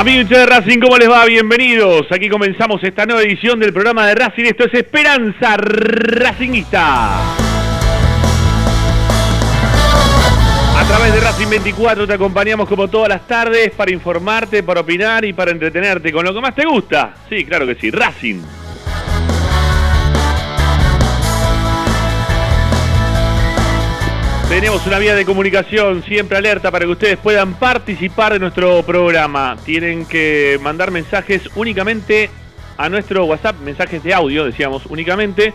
[0.00, 1.26] Amigos de Racing, ¿cómo les va?
[1.26, 2.10] Bienvenidos.
[2.10, 4.44] Aquí comenzamos esta nueva edición del programa de Racing.
[4.44, 7.18] Esto es Esperanza Racingista.
[10.74, 15.26] A través de Racing 24 te acompañamos como todas las tardes para informarte, para opinar
[15.26, 17.12] y para entretenerte con lo que más te gusta.
[17.28, 18.40] Sí, claro que sí, Racing.
[24.50, 29.56] Tenemos una vía de comunicación siempre alerta para que ustedes puedan participar de nuestro programa.
[29.64, 32.28] Tienen que mandar mensajes únicamente
[32.76, 35.54] a nuestro WhatsApp, mensajes de audio, decíamos únicamente,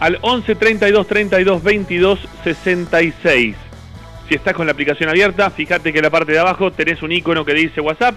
[0.00, 3.54] al 11 32 32 22 66.
[4.26, 7.12] Si estás con la aplicación abierta, fíjate que en la parte de abajo tenés un
[7.12, 8.14] icono que dice WhatsApp.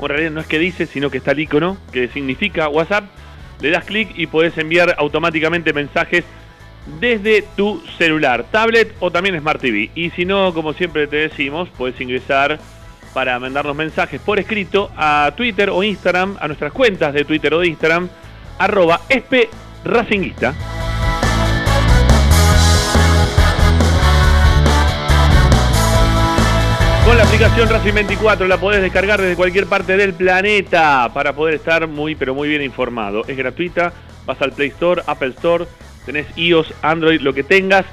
[0.00, 3.04] En realidad no es que dice, sino que está el icono que significa WhatsApp.
[3.60, 6.24] Le das clic y podés enviar automáticamente mensajes
[7.00, 9.90] desde tu celular, tablet o también Smart TV.
[9.94, 12.58] Y si no, como siempre te decimos, puedes ingresar
[13.12, 17.60] para mandarnos mensajes por escrito a Twitter o Instagram, a nuestras cuentas de Twitter o
[17.60, 18.08] de Instagram,
[18.58, 19.00] arroba
[19.84, 20.54] Racinguista.
[27.04, 31.56] Con la aplicación Racing 24 la podés descargar desde cualquier parte del planeta para poder
[31.56, 33.24] estar muy pero muy bien informado.
[33.26, 33.92] Es gratuita,
[34.24, 35.66] vas al Play Store, Apple Store,
[36.04, 37.86] tenés iOS, Android, lo que tengas,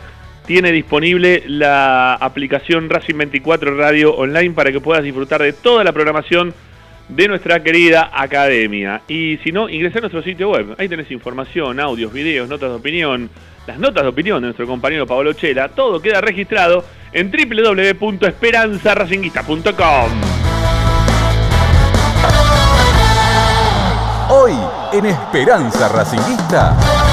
[0.46, 5.92] tiene disponible la aplicación Racing 24 Radio Online para que puedas disfrutar de toda la
[5.92, 6.54] programación
[7.08, 9.02] de nuestra querida academia.
[9.08, 10.74] Y si no, ingresa a nuestro sitio web.
[10.78, 13.30] Ahí tenés información, audios, videos, notas de opinión,
[13.68, 15.70] las notas de opinión de nuestro compañero Pablo Chela.
[15.70, 20.10] Todo queda registrado en www.esperanzaracinguista.com.
[24.32, 24.54] Hoy
[24.94, 27.09] en Esperanza Racinguista.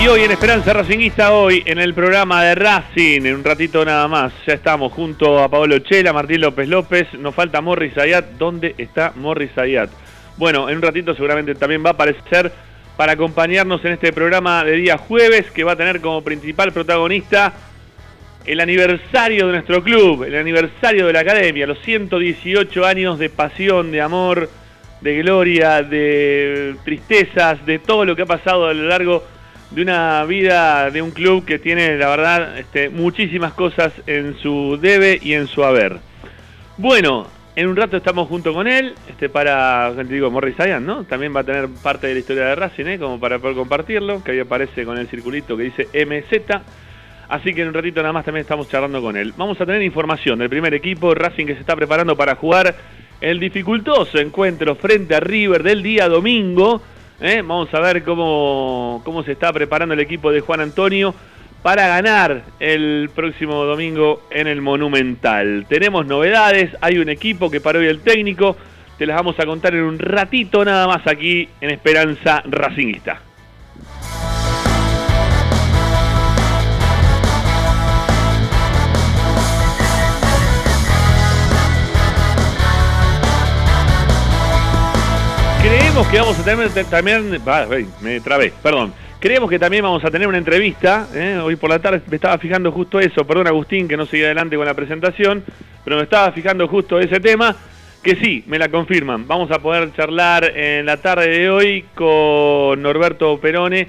[0.00, 4.06] Y hoy en Esperanza Racinguista, hoy en el programa de Racing, en un ratito nada
[4.06, 8.24] más, ya estamos junto a Pablo Chela, Martín López López, nos falta Morris Ayat.
[8.38, 9.90] ¿Dónde está Morris Ayat?
[10.36, 12.52] Bueno, en un ratito seguramente también va a aparecer
[12.96, 17.54] para acompañarnos en este programa de día jueves, que va a tener como principal protagonista
[18.46, 23.90] el aniversario de nuestro club, el aniversario de la academia, los 118 años de pasión,
[23.90, 24.48] de amor,
[25.00, 29.37] de gloria, de tristezas, de todo lo que ha pasado a lo largo de
[29.76, 35.18] una vida de un club que tiene, la verdad, este, muchísimas cosas en su debe
[35.22, 35.98] y en su haber.
[36.76, 41.04] Bueno, en un rato estamos junto con él, este, para, te digo, Morris Sayan, ¿no?
[41.04, 42.98] También va a tener parte de la historia de Racing, ¿eh?
[42.98, 46.62] Como para poder compartirlo, que ahí aparece con el circulito que dice MZ.
[47.28, 49.34] Así que en un ratito nada más también estamos charlando con él.
[49.36, 52.74] Vamos a tener información del primer equipo, Racing que se está preparando para jugar
[53.20, 56.80] el dificultoso encuentro frente a River del día domingo.
[57.20, 57.42] ¿Eh?
[57.44, 61.14] Vamos a ver cómo, cómo se está preparando el equipo de Juan Antonio
[61.62, 65.66] para ganar el próximo domingo en el Monumental.
[65.68, 68.56] Tenemos novedades, hay un equipo que paró hoy el técnico,
[68.96, 73.27] te las vamos a contar en un ratito nada más aquí en Esperanza Racingista.
[85.88, 87.30] Creemos que vamos a tener también.
[88.02, 88.92] me trabé, perdón.
[89.18, 91.08] Creemos que también vamos a tener una entrevista.
[91.14, 91.40] ¿eh?
[91.42, 93.26] Hoy por la tarde me estaba fijando justo eso.
[93.26, 95.42] Perdón, Agustín, que no seguí adelante con la presentación.
[95.84, 97.56] Pero me estaba fijando justo ese tema.
[98.02, 99.26] Que sí, me la confirman.
[99.26, 103.88] Vamos a poder charlar en la tarde de hoy con Norberto Perone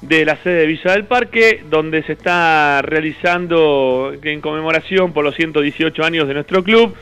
[0.00, 5.34] de la sede de Villa del Parque, donde se está realizando en conmemoración por los
[5.34, 6.94] 118 años de nuestro club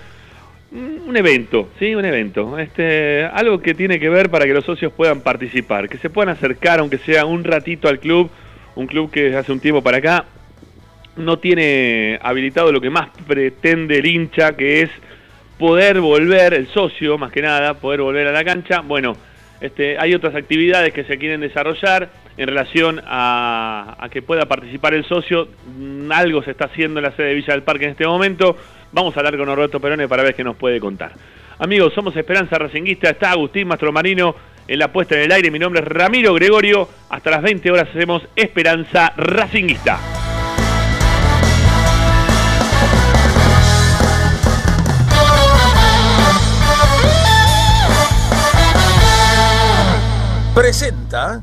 [0.72, 2.58] un evento, sí, un evento.
[2.58, 6.34] Este, algo que tiene que ver para que los socios puedan participar, que se puedan
[6.34, 8.30] acercar, aunque sea un ratito al club,
[8.76, 10.24] un club que hace un tiempo para acá
[11.16, 14.90] no tiene habilitado lo que más pretende el hincha, que es
[15.58, 18.80] poder volver, el socio más que nada, poder volver a la cancha.
[18.80, 19.16] Bueno,
[19.60, 24.94] este, hay otras actividades que se quieren desarrollar en relación a, a que pueda participar
[24.94, 25.48] el socio.
[26.10, 28.56] Algo se está haciendo en la sede de Villa del Parque en este momento
[28.92, 31.12] Vamos a hablar con Norberto Perone para ver qué nos puede contar.
[31.58, 34.34] Amigos, somos Esperanza Racinguista, está Agustín Mastromarino
[34.66, 35.50] en la puesta en el aire.
[35.50, 36.88] Mi nombre es Ramiro Gregorio.
[37.08, 39.98] Hasta las 20 horas hacemos Esperanza Racinguista.
[50.54, 51.42] Presenta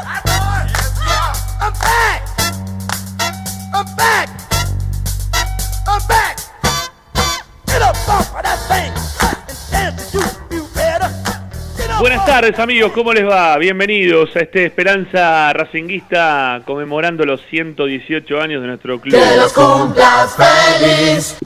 [12.01, 13.55] Buenas tardes amigos, ¿cómo les va?
[13.59, 19.13] Bienvenidos a este Esperanza Racinguista conmemorando los 118 años de nuestro club.
[19.13, 21.37] Que los cumplas feliz.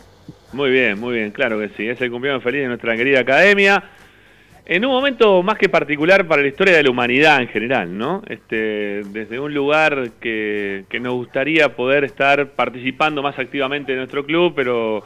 [0.53, 3.83] Muy bien, muy bien, claro que sí, es el cumpleaños feliz de nuestra querida academia.
[4.65, 8.23] En un momento más que particular para la historia de la humanidad en general, ¿no?
[8.25, 14.25] Este, desde un lugar que, que nos gustaría poder estar participando más activamente en nuestro
[14.25, 15.03] club, pero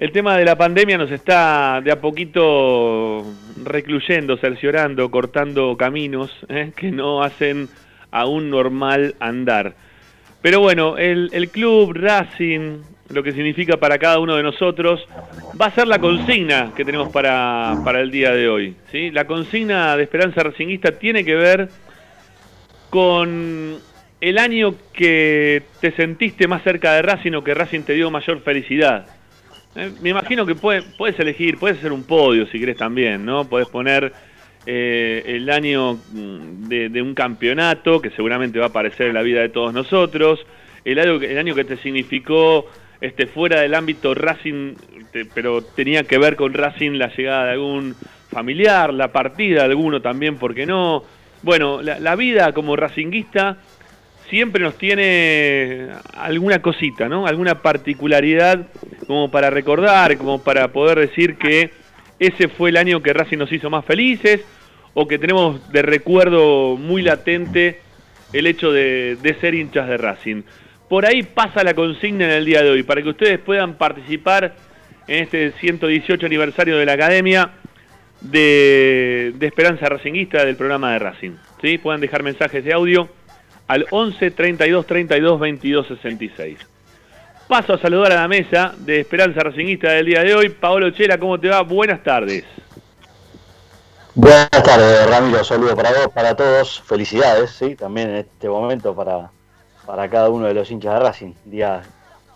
[0.00, 3.22] el tema de la pandemia nos está de a poquito
[3.62, 6.72] recluyendo, cerciorando, cortando caminos ¿eh?
[6.74, 7.68] que no hacen
[8.10, 9.74] a un normal andar.
[10.40, 12.78] Pero bueno, el, club Racing,
[13.10, 15.06] lo que significa para cada uno de nosotros,
[15.60, 18.76] va a ser la consigna que tenemos para, para el día de hoy.
[18.90, 19.10] ¿sí?
[19.10, 21.68] La consigna de Esperanza Racinguista tiene que ver
[22.88, 23.76] con
[24.22, 28.40] el año que te sentiste más cerca de Racing o que Racing te dio mayor
[28.40, 29.19] felicidad.
[29.76, 33.44] Eh, me imagino que puede, puedes elegir, puedes hacer un podio si querés también, ¿no?
[33.44, 34.12] Puedes poner
[34.66, 39.40] eh, el año mm, de, un campeonato, que seguramente va a aparecer en la vida
[39.40, 40.44] de todos nosotros,
[40.84, 42.66] el año, el año que te significó
[43.00, 44.74] este, fuera del ámbito Racing,
[45.12, 47.94] te, pero tenía que ver con Racing la llegada de algún
[48.28, 51.04] familiar, la partida de alguno también, ¿por qué no?
[51.42, 53.56] Bueno, la, la vida como racinguista
[54.30, 57.26] siempre nos tiene alguna cosita, ¿no?
[57.26, 58.68] Alguna particularidad
[59.06, 61.70] como para recordar, como para poder decir que
[62.18, 64.40] ese fue el año que Racing nos hizo más felices
[64.94, 67.80] o que tenemos de recuerdo muy latente
[68.32, 70.42] el hecho de, de ser hinchas de Racing.
[70.88, 74.54] Por ahí pasa la consigna en el día de hoy, para que ustedes puedan participar
[75.06, 77.50] en este 118 aniversario de la Academia
[78.20, 81.32] de, Esperanza Racinguista del programa de Racing.
[81.60, 81.78] ¿sí?
[81.78, 83.08] Puedan dejar mensajes de audio
[83.70, 86.58] al 11 32 32 22 66.
[87.46, 90.48] Paso a saludar a la mesa de Esperanza Racinguista del día de hoy.
[90.48, 91.62] Paolo Chela, ¿cómo te va?
[91.62, 92.44] Buenas tardes.
[94.16, 95.44] Buenas tardes, Ramiro.
[95.44, 96.80] Saludos para vos, para todos.
[96.80, 99.30] Felicidades, sí, también en este momento para,
[99.86, 101.34] para cada uno de los hinchas de Racing.
[101.44, 101.82] Día,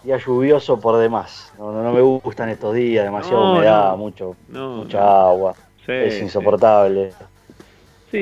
[0.05, 1.53] día lluvioso por demás.
[1.59, 5.55] No, no, no me gustan estos días, demasiada No, humedad, mucho, mucha agua.
[5.85, 7.11] Sí, es insoportable.
[7.11, 7.25] Sí,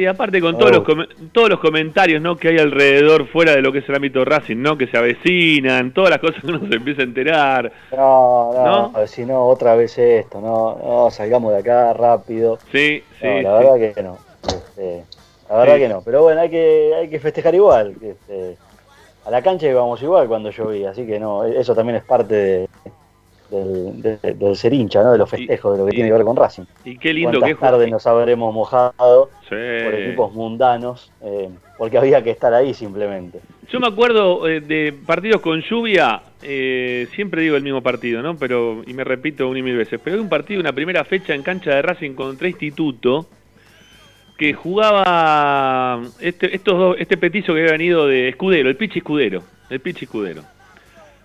[0.08, 0.84] aparte con todos, los, Oh.
[0.84, 2.36] com- todos los comentarios ¿no?
[2.36, 4.76] que hay alrededor fuera de lo que es el ámbito Racing, ¿no?
[4.78, 7.72] que se avecinan, todas las cosas que uno se empieza a enterar.
[7.92, 9.06] No, no, ¿No?
[9.06, 12.58] si no, otra vez esto, no, no, salgamos de acá rápido.
[12.72, 13.26] Sí, sí.
[13.42, 13.66] No, la sí.
[13.80, 14.18] verdad que no.
[14.42, 15.04] Este,
[15.48, 15.80] la verdad Sí.
[15.80, 16.02] que no.
[16.04, 17.94] Pero bueno, hay que, hay que festejar igual.
[18.02, 18.56] Este,
[19.24, 22.68] a la cancha íbamos igual cuando llovía, así que no, eso también es parte de-
[23.52, 25.12] del, de- del ser hincha, ¿no?
[25.12, 26.64] De los festejos, de lo que y- tiene que ver con Racing.
[26.84, 29.54] Y qué lindo que tardes nos habremos mojado Sí.
[29.84, 33.40] por equipos mundanos, eh, porque había que estar ahí simplemente.
[33.70, 38.36] Yo me acuerdo eh, de partidos con lluvia, eh, siempre digo el mismo partido, ¿no?
[38.36, 41.34] Pero, y me repito una y mil veces, pero hay un partido, una primera fecha
[41.34, 43.26] en cancha de Racing contra Instituto,
[44.36, 49.42] que jugaba este, estos dos, este petizo que había venido de Escudero, el Pichi Escudero,
[49.70, 50.42] el Pichi Escudero.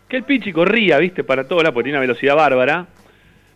[0.07, 2.87] Que el Pichi corría, viste, para todo lado, porque tenía una velocidad bárbara,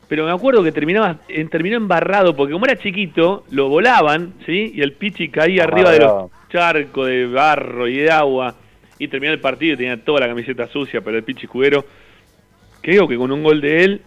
[0.07, 4.71] pero me acuerdo que terminaba, eh, terminó embarrado, porque como era chiquito, lo volaban, ¿sí?
[4.75, 8.55] Y el Pichi caía arriba de los charcos de barro y de agua,
[8.99, 11.85] y terminó el partido y tenía toda la camiseta sucia, pero el Pichi Escudero,
[12.81, 14.01] creo que con un gol de él,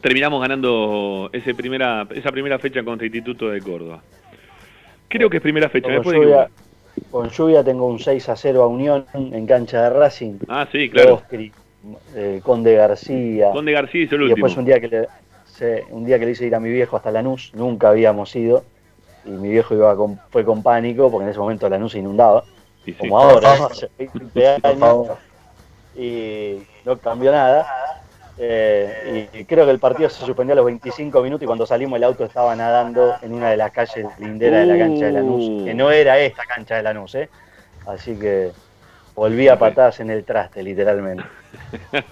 [0.00, 4.02] terminamos ganando ese primera, esa primera fecha contra Instituto de Córdoba.
[5.08, 6.50] Creo que es primera fecha, lluvia, equivocar.
[7.10, 10.38] Con lluvia tengo un 6 a 0 a Unión en cancha de Racing.
[10.48, 11.14] Ah, sí, claro.
[11.14, 11.52] Oscri,
[12.16, 13.50] eh, Conde García.
[13.52, 14.46] Conde García hizo el y último.
[14.46, 15.08] después un día que le
[15.44, 18.64] se- un día que le hice ir a mi viejo hasta Lanús, nunca habíamos ido,
[19.24, 22.44] y mi viejo iba con, fue con pánico, porque en ese momento Lanús se inundaba,
[22.84, 22.94] sí.
[22.98, 23.66] como ahora, ¿no?
[23.66, 25.08] hace 20 años,
[25.94, 27.66] y no cambió nada.
[28.38, 31.98] Eh, y creo que el partido se suspendió a los 25 minutos y cuando salimos
[31.98, 35.64] el auto estaba nadando en una de las calles linderas de la cancha de Lanús,
[35.64, 37.28] que no era esta cancha de Lanús, ¿eh?
[37.86, 38.52] Así que
[39.14, 41.24] volví a patadas en el traste, literalmente.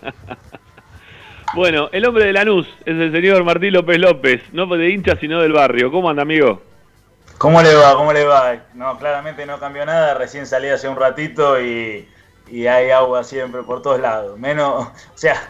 [1.53, 5.43] Bueno, el hombre de Lanús es el señor Martín López López, no de hincha sino
[5.43, 5.91] del barrio.
[5.91, 6.63] ¿Cómo anda, amigo?
[7.39, 7.95] ¿Cómo le va?
[7.95, 8.55] ¿Cómo le va?
[8.75, 10.15] No, claramente no cambió nada.
[10.15, 12.09] Recién salí hace un ratito y,
[12.49, 14.39] y hay agua siempre por todos lados.
[14.39, 15.43] Menos, o sea,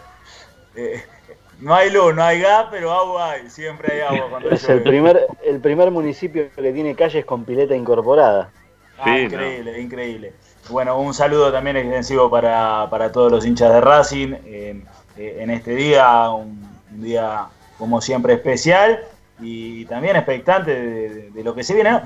[0.74, 1.02] eh,
[1.60, 3.50] no hay luz, no hay gas, pero agua hay.
[3.50, 4.74] Siempre hay agua cuando Es llueve.
[4.78, 8.50] el primer, el primer municipio que tiene calles con pileta incorporada.
[8.98, 10.32] Ah, Sí, increíble, increíble.
[10.68, 14.34] Bueno, un saludo también extensivo para, para todos los hinchas de Racing.
[14.44, 14.82] eh,
[15.16, 16.62] eh, en este día, un,
[16.92, 17.46] un día
[17.78, 19.00] como siempre especial
[19.40, 22.00] y también expectante de, lo que se viene.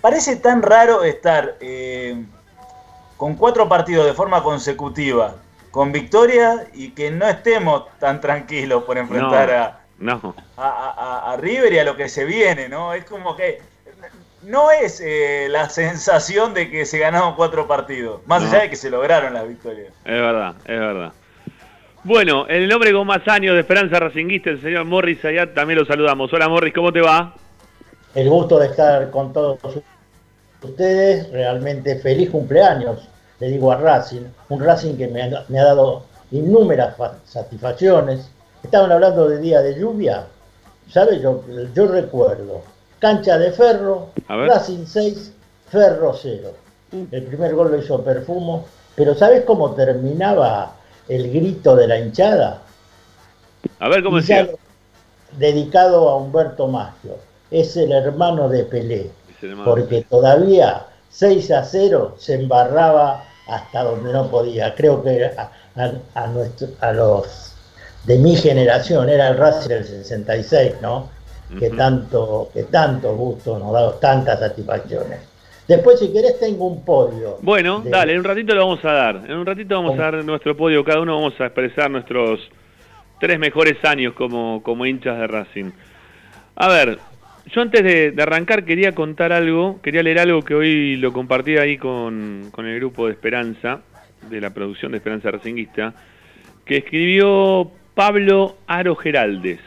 [0.00, 2.22] Parece tan raro estar eh,
[3.16, 5.36] con cuatro partidos de forma consecutiva,
[5.70, 9.80] con victoria y que no estemos tan tranquilos por enfrentar a,
[10.56, 12.92] A, River y a lo que se viene, ¿no?
[12.94, 13.60] Es como que
[14.42, 18.76] no es eh, la sensación de que se ganaron cuatro partidos, más allá de que
[18.76, 19.88] se lograron las victorias.
[20.04, 21.12] Es verdad, es verdad.
[22.02, 25.84] Bueno, el hombre con más años de Esperanza Racinguista, el señor Morris Ayat, también lo
[25.84, 26.32] saludamos.
[26.32, 27.34] Hola Morris, ¿cómo te va?
[28.14, 29.58] El gusto de estar con todos
[30.62, 33.06] ustedes, realmente feliz cumpleaños,
[33.40, 36.94] le digo a Racing, un Racing que me ha, dado innúmeras
[37.24, 38.30] satisfacciones.
[38.62, 40.26] Estaban hablando de día de lluvia,
[40.88, 41.20] ¿sabes?
[41.22, 41.42] Yo,
[41.74, 42.62] yo recuerdo,
[42.98, 45.32] cancha de ferro, Racing 6,
[45.68, 46.50] ferro 0.
[47.10, 50.74] El primer gol lo hizo Perfumo, pero ¿sabes cómo terminaba
[51.10, 52.62] el grito de la hinchada.
[53.80, 54.48] A ver cómo decía.
[55.36, 57.16] Dedicado a Humberto Maggio.
[57.50, 59.10] Es el hermano de Pelé.
[59.64, 64.74] Porque todavía 6 a 0 se embarraba hasta donde no podía.
[64.74, 65.30] Creo que
[66.14, 67.54] a, nuestro, a los
[68.04, 71.10] de mi generación era el Racing del 66, ¿no?
[71.58, 75.18] Que tanto, que tanto gusto nos da, tantas satisfacciones.
[75.66, 77.38] Después, si querés, tengo un podio.
[77.42, 79.16] Bueno, dale, en un ratito lo vamos a dar.
[79.16, 80.84] En un ratito vamos a dar nuestro podio.
[80.84, 82.40] Cada uno vamos a expresar nuestros
[83.20, 85.70] tres mejores años como, como hinchas de Racing.
[86.56, 86.98] A ver,
[87.52, 91.76] yo antes de, arrancar quería contar algo, quería leer algo que hoy lo compartí ahí
[91.78, 93.80] con, con el grupo de Esperanza,
[94.28, 95.94] de la producción de Esperanza Racinguista,
[96.64, 99.60] que escribió Pablo Aro Geraldes.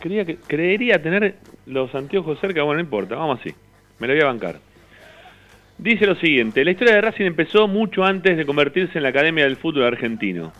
[0.00, 1.36] Creía que, creería tener
[1.66, 3.54] los anteojos cerca, bueno, no importa, vamos así.
[3.98, 4.60] Me lo voy a bancar.
[5.78, 9.44] Dice lo siguiente, la historia de Racing empezó mucho antes de convertirse en la Academia
[9.44, 10.52] del Fútbol Argentino,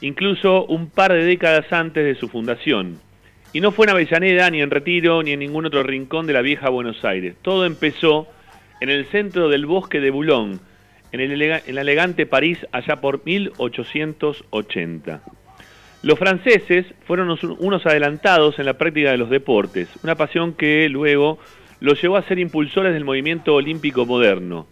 [0.00, 2.98] incluso un par de décadas antes de su fundación.
[3.52, 6.40] Y no fue en Avellaneda, ni en Retiro, ni en ningún otro rincón de la
[6.40, 7.34] vieja Buenos Aires.
[7.42, 8.28] Todo empezó
[8.80, 10.58] en el centro del bosque de Boulogne,
[11.10, 15.22] en el, elegante París, allá por 1880.
[16.02, 21.40] Los franceses fueron unos adelantados en la práctica de los deportes, una pasión que luego
[21.80, 24.68] los llevó a ser impulsores del movimiento olímpico moderno.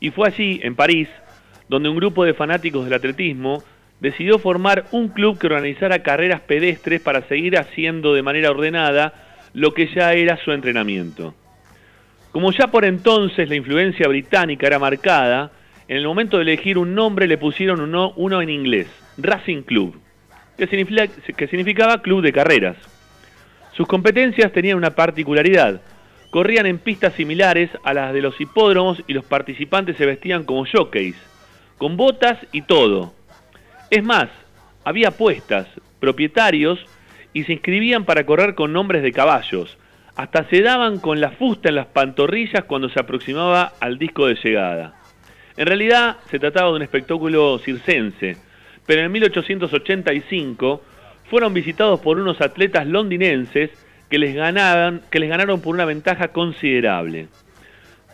[0.00, 1.08] Y fue allí, en París,
[1.68, 3.62] donde un grupo de fanáticos del atletismo
[4.00, 9.14] decidió formar un club que organizara carreras pedestres para seguir haciendo de manera ordenada
[9.54, 11.34] lo que ya era su entrenamiento.
[12.30, 15.50] Como ya por entonces la influencia británica era marcada,
[15.88, 19.98] en el momento de elegir un nombre le pusieron uno, uno en inglés, Racing Club,
[20.58, 22.76] que, que significaba club de carreras.
[23.72, 25.80] Sus competencias tenían una particularidad,
[26.30, 30.66] corrían en pistas similares a las de los hipódromos y los participantes se vestían como
[30.66, 31.16] jockeys,
[31.78, 33.15] con botas y todo.
[33.90, 34.28] Es más,
[34.84, 35.68] había apuestas,
[36.00, 36.84] propietarios
[37.32, 39.78] y se inscribían para correr con nombres de caballos.
[40.16, 44.36] Hasta se daban con la fusta en las pantorrillas cuando se aproximaba al disco de
[44.42, 44.94] llegada.
[45.56, 48.36] En realidad se trataba de un espectáculo circense,
[48.86, 50.82] pero en 1885
[51.30, 53.70] fueron visitados por unos atletas londinenses
[54.08, 57.28] que les, que les ganaron por una ventaja considerable.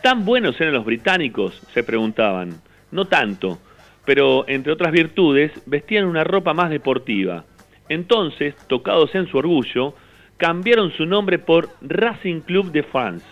[0.01, 1.61] ¿Tan buenos eran los británicos?
[1.73, 2.61] se preguntaban.
[2.91, 3.59] No tanto,
[4.05, 7.45] pero entre otras virtudes vestían una ropa más deportiva.
[7.89, 9.93] Entonces, tocados en su orgullo,
[10.37, 13.25] cambiaron su nombre por Racing Club de France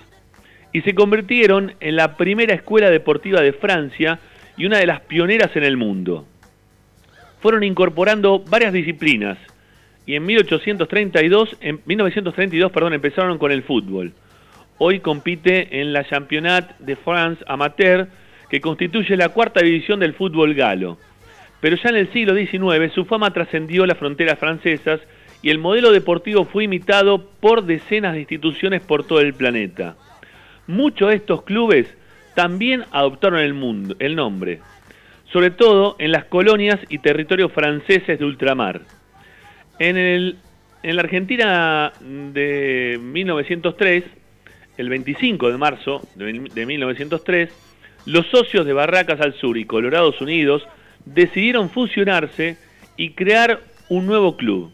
[0.73, 4.19] y se convirtieron en la primera escuela deportiva de Francia
[4.57, 6.25] y una de las pioneras en el mundo.
[7.41, 9.37] Fueron incorporando varias disciplinas,
[10.05, 14.13] y en 1832, en 1932 perdón, empezaron con el fútbol.
[14.77, 18.07] Hoy compite en la Championnat de France Amateur,
[18.51, 20.97] que constituye la cuarta división del fútbol galo.
[21.61, 24.99] Pero ya en el siglo XIX su fama trascendió las fronteras francesas
[25.41, 29.95] y el modelo deportivo fue imitado por decenas de instituciones por todo el planeta.
[30.67, 31.95] Muchos de estos clubes
[32.35, 34.59] también adoptaron el, nombre,
[35.31, 38.81] sobre todo en las colonias y territorios franceses de ultramar.
[39.79, 44.03] En, en la Argentina de 1903,
[44.77, 47.70] el 25 de marzo de 1903,
[48.05, 50.67] los socios de Barracas al Sur y Colorados Unidos
[51.05, 52.57] decidieron fusionarse
[52.97, 54.71] y crear un nuevo club.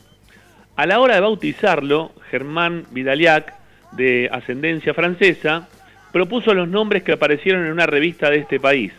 [0.75, 3.53] A la hora de bautizarlo, Germán Vidaliac,
[3.93, 5.67] de ascendencia francesa,
[6.11, 8.93] propuso los nombres que aparecieron en una revista de este país.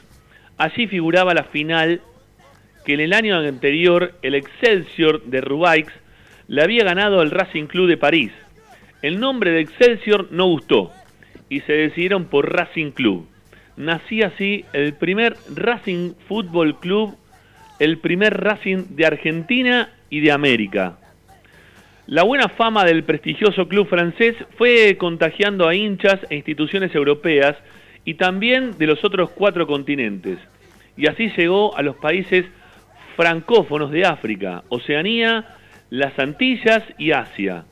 [0.56, 2.00] Allí figuraba la final
[2.84, 5.88] que en el año anterior el Excelsior de Rubaix
[6.48, 8.32] le había ganado al Racing Club de París.
[9.02, 10.90] El nombre de Excelsior no gustó
[11.48, 13.28] y se decidieron por Racing Club.
[13.78, 17.16] Nacía así el primer Racing Fútbol Club,
[17.78, 20.98] el primer Racing de Argentina y de América.
[22.08, 27.56] La buena fama del prestigioso club francés fue contagiando a hinchas e instituciones europeas
[28.04, 30.38] y también de los otros cuatro continentes.
[30.96, 32.46] Y así llegó a los países
[33.14, 35.54] francófonos de África, Oceanía,
[35.90, 37.64] las Antillas y Asia.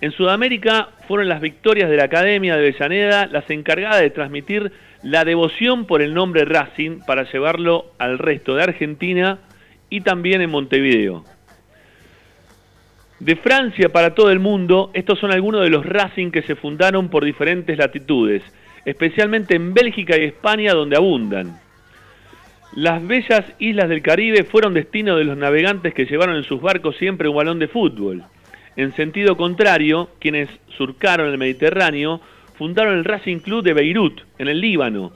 [0.00, 5.24] En Sudamérica fueron las victorias de la Academia de Avellaneda las encargadas de transmitir la
[5.24, 9.38] devoción por el nombre Racing para llevarlo al resto de Argentina
[9.88, 11.24] y también en Montevideo.
[13.18, 17.08] De Francia para todo el mundo, estos son algunos de los Racing que se fundaron
[17.08, 18.42] por diferentes latitudes,
[18.84, 21.60] especialmente en Bélgica y España donde abundan.
[22.74, 26.96] Las bellas islas del Caribe fueron destino de los navegantes que llevaron en sus barcos
[26.96, 28.24] siempre un balón de fútbol.
[28.76, 32.20] En sentido contrario, quienes surcaron el Mediterráneo
[32.60, 35.12] fundaron el Racing Club de Beirut, en el Líbano.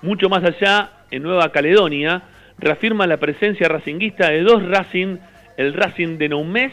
[0.00, 2.22] Mucho más allá, en Nueva Caledonia,
[2.56, 5.16] reafirma la presencia racinguista de dos Racing,
[5.56, 6.72] el Racing de Noumés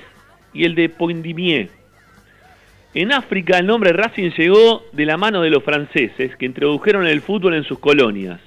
[0.54, 1.70] y el de Poindimier.
[2.94, 7.22] En África el nombre Racing llegó de la mano de los franceses que introdujeron el
[7.22, 8.40] fútbol en sus colonias.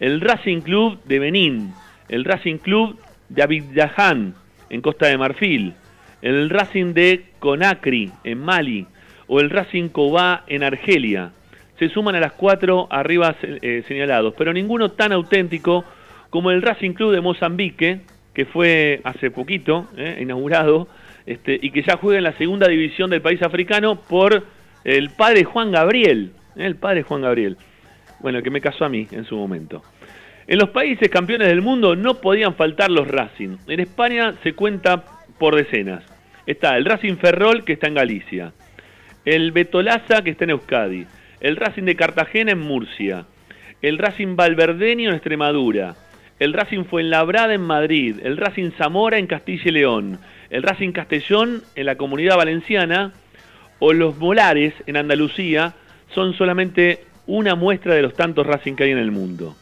[0.00, 1.72] El Racing Club de Benín,
[2.08, 4.34] el Racing Club de Abidjan
[4.70, 5.72] en Costa de Marfil,
[6.20, 8.88] el Racing de Conakry en Mali
[9.28, 11.32] o el Racing Cobá en Argelia.
[11.78, 15.84] Se suman a las cuatro arriba eh, señalados, pero ninguno tan auténtico
[16.30, 18.00] como el Racing Club de Mozambique,
[18.34, 20.88] que fue hace poquito eh, inaugurado
[21.26, 24.44] este, y que ya juega en la segunda división del país africano por
[24.84, 26.66] el padre Juan Gabriel, ¿eh?
[26.66, 27.56] el padre Juan Gabriel,
[28.20, 29.82] bueno, que me casó a mí en su momento.
[30.46, 33.56] En los países campeones del mundo no podían faltar los Racing.
[33.66, 35.04] En España se cuenta
[35.38, 36.04] por decenas.
[36.46, 38.52] Está el Racing Ferrol, que está en Galicia.
[39.26, 41.06] El Betolaza, que está en Euskadi.
[41.40, 43.26] El Racing de Cartagena en Murcia.
[43.82, 45.96] El Racing Valverdeño en Extremadura.
[46.38, 48.16] El Racing Fuenlabrada en Madrid.
[48.22, 50.18] El Racing Zamora en Castilla y León
[50.50, 53.12] el Racing Castellón en la comunidad valenciana
[53.78, 55.74] o los Molares en Andalucía
[56.14, 59.56] son solamente una muestra de los tantos Racing que hay en el mundo.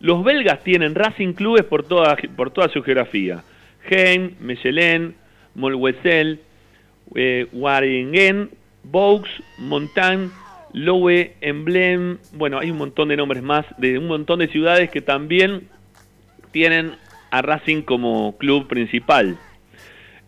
[0.00, 3.44] Los belgas tienen Racing clubes por toda, por toda su geografía.
[3.88, 5.14] Heim, Mechelen,
[5.54, 6.40] Molwesel,
[7.14, 8.50] eh, Waringen,
[8.84, 10.30] Vaux, Montagne,
[10.72, 15.00] Lowe, Emblem, bueno, hay un montón de nombres más de un montón de ciudades que
[15.00, 15.68] también
[16.52, 16.92] tienen
[17.30, 19.38] a Racing como club principal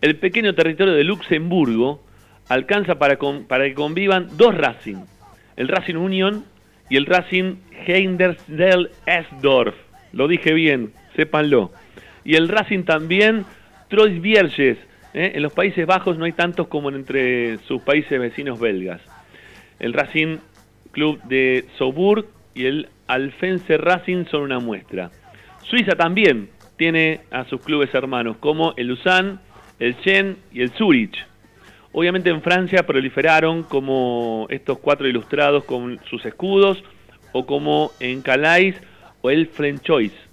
[0.03, 2.03] el pequeño territorio de Luxemburgo
[2.49, 4.97] alcanza para, que convivan dos Racing,
[5.55, 6.43] el Racing Union
[6.89, 7.55] y el Racing
[7.87, 9.75] Heindersdel Esdorf.
[10.11, 11.71] Lo dije bien, sépanlo.
[12.25, 13.45] Y el Racing también
[13.87, 14.77] Troyes Vierges.
[15.13, 15.33] ¿Eh?
[15.35, 19.01] En los Países Bajos no hay tantos como entre sus países vecinos belgas.
[19.79, 20.37] El Racing
[20.91, 25.11] Club de Soburg y el Alfense Racing son una muestra.
[25.63, 29.37] Suiza también tiene a sus clubes hermanos como el Lausanne,
[29.79, 31.17] el Chen y el Zurich.
[31.91, 36.83] Obviamente en Francia proliferaron como estos cuatro ilustrados con sus escudos
[37.33, 38.75] o como en Calais
[39.21, 39.49] o el
[39.81, 40.32] Choice.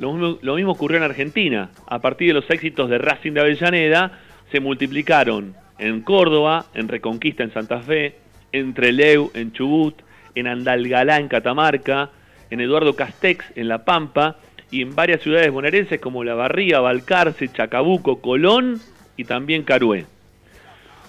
[0.00, 1.68] Lo mismo, ocurrió en Argentina.
[1.86, 4.18] A partir de los éxitos de Racing de Avellaneda,
[4.50, 8.16] se multiplicaron en Córdoba, en Reconquista en Santa Fe,
[8.50, 9.94] en Treleu en Chubut,
[10.34, 12.10] en Andalgalá en Catamarca,
[12.48, 14.36] en Eduardo Castex en La Pampa
[14.70, 18.80] y en varias ciudades bonaerenses como La Barría, Balcarce, Chacabuco, Colón
[19.18, 20.06] y también Carué.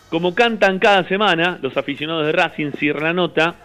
[0.09, 3.55] Como cantan cada semana los aficionados de Racing Sierra la Nota,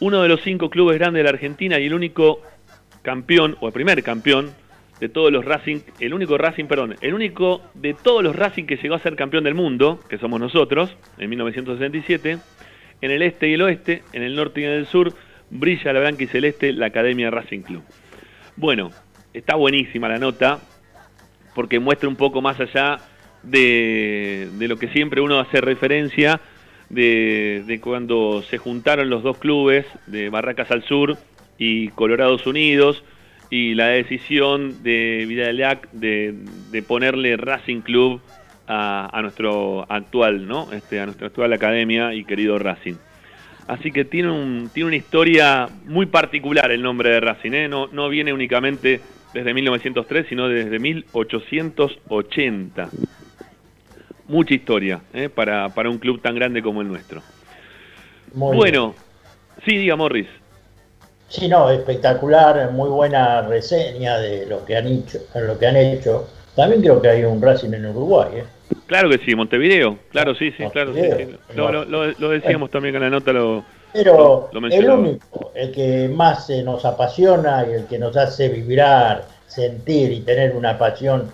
[0.00, 2.40] uno de los cinco clubes grandes de la Argentina y el único
[3.02, 4.50] campeón, o el primer campeón,
[5.00, 8.76] de todos los Racing, el único Racing, perdón, el único de todos los Racing que
[8.76, 12.38] llegó a ser campeón del mundo, que somos nosotros, en 1967,
[13.00, 15.14] en el este y el oeste, en el norte y en el sur,
[15.48, 17.82] brilla la blanca y celeste la Academia Racing Club.
[18.56, 18.90] Bueno,
[19.32, 20.60] está buenísima la nota,
[21.54, 22.98] porque muestra un poco más allá
[23.42, 26.40] de, lo que siempre uno hace referencia
[26.90, 31.16] de, cuando se juntaron los dos clubes de Barracas al Sur
[31.58, 33.02] y Colorados Unidos
[33.50, 36.34] y la decisión de Vidalac de,
[36.70, 38.20] de ponerle Racing Club
[38.72, 40.70] a, nuestro actual, ¿no?
[40.72, 42.94] Este, a nuestra actual academia y querido Racing.
[43.66, 47.68] Así que tiene, un, tiene una historia muy particular el nombre de Racing, ¿eh?
[47.68, 49.00] no, no viene únicamente
[49.32, 52.90] desde 1903, sino desde 1880.
[54.28, 55.28] Mucha historia ¿eh?
[55.28, 57.22] para, un club tan grande como el nuestro.
[58.32, 58.94] bueno,
[59.64, 60.28] sí, diga Morris.
[61.30, 65.20] Sí, no, espectacular, muy buena reseña de lo que han hecho.
[65.34, 66.28] Lo que han hecho.
[66.54, 68.28] También creo que hay un Racing en Uruguay.
[68.34, 68.44] ¿eh?
[68.86, 69.96] Claro que sí, Montevideo.
[70.10, 70.92] Claro, sí, sí, claro.
[70.92, 71.00] Sí,
[71.54, 77.66] Lo, decíamos también en la nota, lo, pero el único, el que más nos apasiona
[77.68, 81.30] y el que nos hace vibrar, sentir y tener una pasión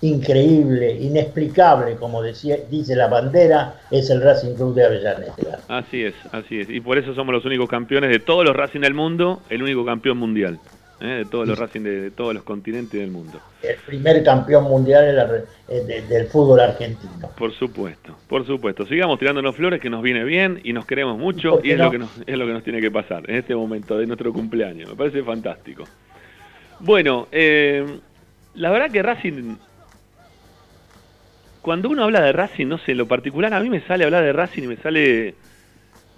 [0.00, 5.58] increíble, inexplicable, como decía, dice la bandera, es el Racing Club de Avellaneda.
[5.68, 6.70] Así es, así es.
[6.70, 9.84] Y por eso somos los únicos campeones de todos los Racing del mundo, el único
[9.84, 10.58] campeón mundial.
[11.00, 11.06] ¿eh?
[11.06, 13.40] de todos los Racing de, todos los continentes del mundo.
[13.62, 17.30] El primer campeón mundial eh, del fútbol argentino.
[17.36, 18.86] Por supuesto, por supuesto.
[18.86, 21.98] Sigamos tirándonos flores que nos viene bien y nos queremos mucho y es, lo que
[21.98, 24.90] nos, es lo que nos tiene que pasar en este momento de nuestro cumpleaños.
[24.90, 25.84] Me parece fantástico.
[26.80, 27.84] Bueno, eh,
[28.54, 29.56] la verdad que Racing
[31.62, 34.32] cuando uno habla de Racing, no sé, lo particular a mí me sale hablar de
[34.32, 35.34] Racing y me sale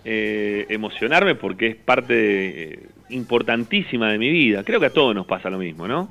[0.04, 2.78] eh, emocionarme porque es parte eh,
[3.10, 4.64] importantísima de mi vida.
[4.64, 6.10] Creo que a todos nos pasa lo mismo, ¿no?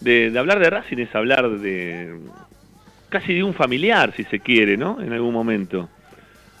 [0.00, 2.18] De, hablar de Racing es hablar de
[3.08, 5.00] casi de un familiar, si se quiere, ¿no?
[5.00, 5.88] En algún momento.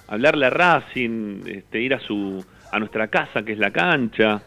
[0.08, 4.42] Hablarle a Racing, este, ir a su a nuestra casa, que es la cancha,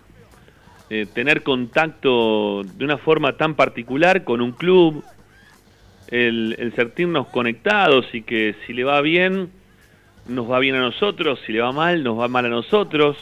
[0.89, 5.03] eh, tener contacto de una forma tan particular con un club,
[6.09, 9.49] el, sentirnos conectados y que si le va bien,
[10.27, 13.17] nos va bien a nosotros, si le va mal, nos va mal a nosotros.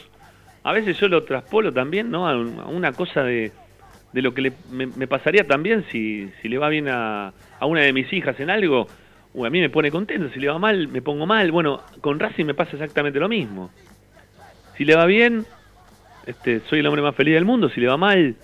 [0.62, 2.28] A veces yo lo traspolo también, ¿no?
[2.28, 3.52] A, una cosa de,
[4.12, 7.92] de lo que me, pasaría también si, si le va bien a, a, una de
[7.92, 8.86] mis hijas en algo,
[9.34, 11.50] o a mí me pone contento, si le va mal, me pongo mal.
[11.50, 13.70] Bueno, con Racing me pasa exactamente lo mismo.
[14.76, 15.44] Si le va bien,
[16.26, 18.36] este, soy el hombre más feliz del mundo, si le va mal,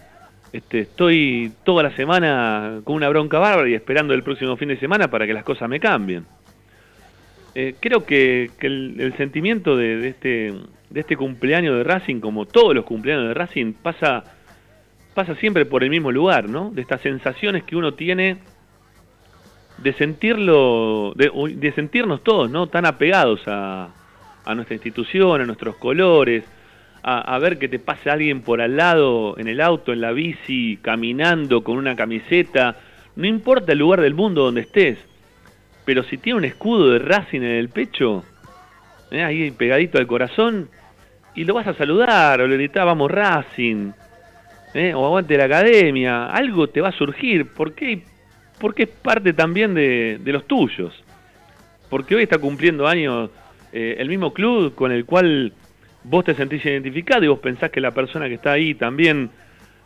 [0.52, 4.78] este, estoy toda la semana con una bronca bárbara y esperando el próximo fin de
[4.78, 6.26] semana para que las cosas me cambien.
[7.54, 10.52] Eh, creo que, el, sentimiento de, este,
[10.90, 14.24] de este cumpleaños de Racing, como todos los cumpleaños de Racing, pasa,
[15.38, 16.70] siempre por el mismo lugar, ¿no?
[16.70, 18.38] De estas sensaciones que uno tiene
[19.78, 22.68] de sentirlo, de, sentirnos todos, ¿no?
[22.68, 23.92] Tan apegados a
[24.54, 26.44] nuestra institución, a nuestros colores,
[27.02, 30.78] a, ver que te pase alguien por al lado, en el auto, en la bici,
[30.82, 32.76] caminando con una camiseta,
[33.16, 34.98] no importa el lugar del mundo donde estés,
[35.84, 38.24] pero si tiene un escudo de Racing en el pecho,
[39.10, 40.68] eh, ahí pegadito al corazón,
[41.34, 43.92] y lo vas a saludar, o le gritás, vamos Racing,
[44.74, 48.02] eh, o aguante la academia, algo te va a surgir, ¿por qué?
[48.58, 51.02] Porque es parte también de, los tuyos,
[51.88, 53.30] porque hoy está cumpliendo años
[53.72, 55.54] eh, el mismo club con el cual
[56.04, 59.30] vos te sentís identificado y vos pensás que la persona que está ahí también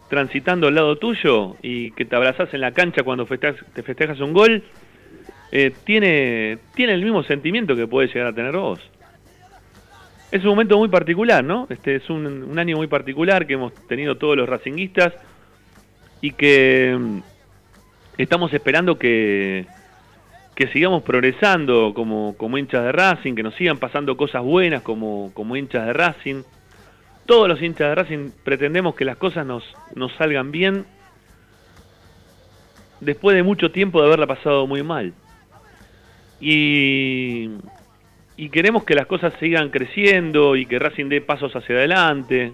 [0.08, 4.32] transitando al lado tuyo y que te abrazás en la cancha cuando te festejas un
[4.32, 4.62] gol,
[5.50, 8.80] eh, tiene, tiene el mismo sentimiento que puede llegar a tener vos.
[10.30, 11.66] Es un momento muy particular, ¿no?
[11.70, 15.14] Este es un, un año muy particular que hemos tenido todos los racinguistas
[16.20, 17.18] y que mm,
[18.18, 19.66] estamos esperando que,
[20.54, 25.32] que sigamos progresando como, como hinchas de Racing, que nos sigan pasando cosas buenas como,
[25.34, 26.42] como hinchas de Racing.
[27.26, 29.64] Todos los hinchas de Racing pretendemos que las cosas nos,
[29.94, 30.84] nos salgan bien
[33.00, 35.12] después de mucho tiempo de haberla pasado muy mal.
[36.40, 37.50] Y,
[38.36, 42.52] y queremos que las cosas sigan creciendo y que Racing dé pasos hacia adelante.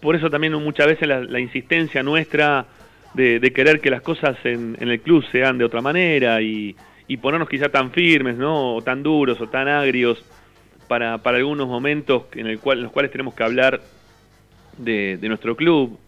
[0.00, 2.66] Por eso también muchas veces la, la insistencia nuestra
[3.14, 6.76] de, querer que las cosas en, el club sean de otra manera y,
[7.20, 8.76] ponernos quizá tan firmes, ¿no?
[8.76, 10.24] O tan duros o tan agrios
[10.88, 13.82] para, para algunos momentos en, el cual, en los cuales tenemos que hablar
[14.78, 15.98] de, nuestro club.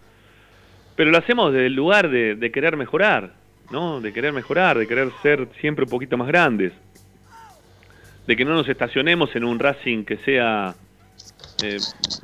[0.96, 3.34] Pero lo hacemos desde el lugar de, querer mejorar,
[3.70, 4.00] ¿no?
[4.00, 6.72] De querer mejorar, de querer ser siempre un poquito más grandes.
[8.26, 10.74] De que no nos estacionemos en un Racing que sea
[11.62, 11.76] eh,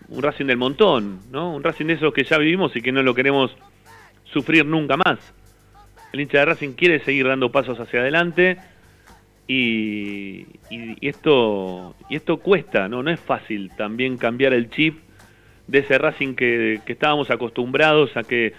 [0.08, 1.54] un Racing del montón, ¿no?
[1.54, 3.54] Un Racing de esos que ya vivimos y que no lo queremos
[4.32, 5.18] sufrir nunca más.
[6.12, 8.58] El hincha de Racing quiere seguir dando pasos hacia adelante
[9.46, 10.46] y,
[11.00, 13.02] esto, y esto cuesta, ¿no?
[13.02, 14.98] no es fácil también cambiar el chip
[15.66, 18.54] de ese Racing que, estábamos acostumbrados a que,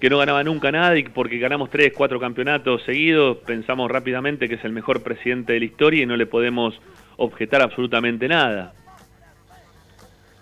[0.00, 4.56] que, no ganaba nunca nada y porque ganamos tres, cuatro campeonatos seguidos, pensamos rápidamente que
[4.56, 6.80] es el mejor presidente de la historia y no le podemos
[7.16, 8.74] objetar absolutamente nada.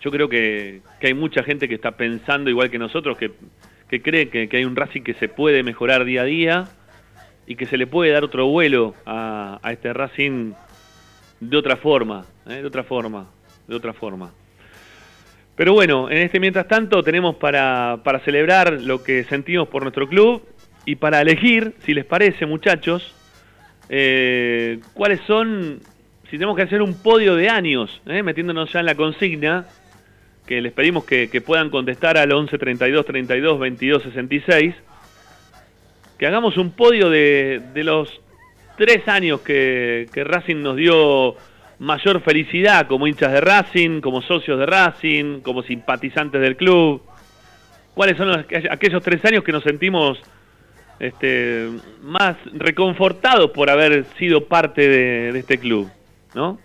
[0.01, 3.31] Yo creo que, que hay mucha gente que está pensando igual que nosotros que
[3.93, 6.65] que cree que, hay un Racing que se puede mejorar día a día
[7.47, 10.55] y que se le puede dar otro vuelo a, este Racing
[11.41, 12.55] de otra forma, ¿eh?
[12.55, 13.29] de otra forma,
[13.69, 14.33] de otra forma.
[15.57, 20.09] Pero bueno, en este mientras tanto tenemos para, para celebrar lo que sentimos por nuestro
[20.09, 20.43] club
[20.87, 23.15] y para elegir, si les parece muchachos,
[23.91, 25.81] eh, cuáles son,
[26.31, 28.23] si tenemos que hacer un podio de años, ¿eh?
[28.23, 29.67] metiéndonos ya en la consigna,
[30.47, 34.75] que les pedimos que, puedan contestar al 11 32 32 22 66.
[36.19, 38.21] Que hagamos un podio de, de los
[38.77, 41.37] tres años que, que, Racing nos dio
[41.79, 47.03] mayor felicidad como hinchas de Racing, como socios de Racing, como simpatizantes del club.
[47.95, 50.19] ¿Cuáles son aquellos tres años que nos sentimos
[51.03, 51.69] este,
[52.01, 55.91] más reconfortados por haber sido parte de, este club,
[56.35, 56.59] ¿no?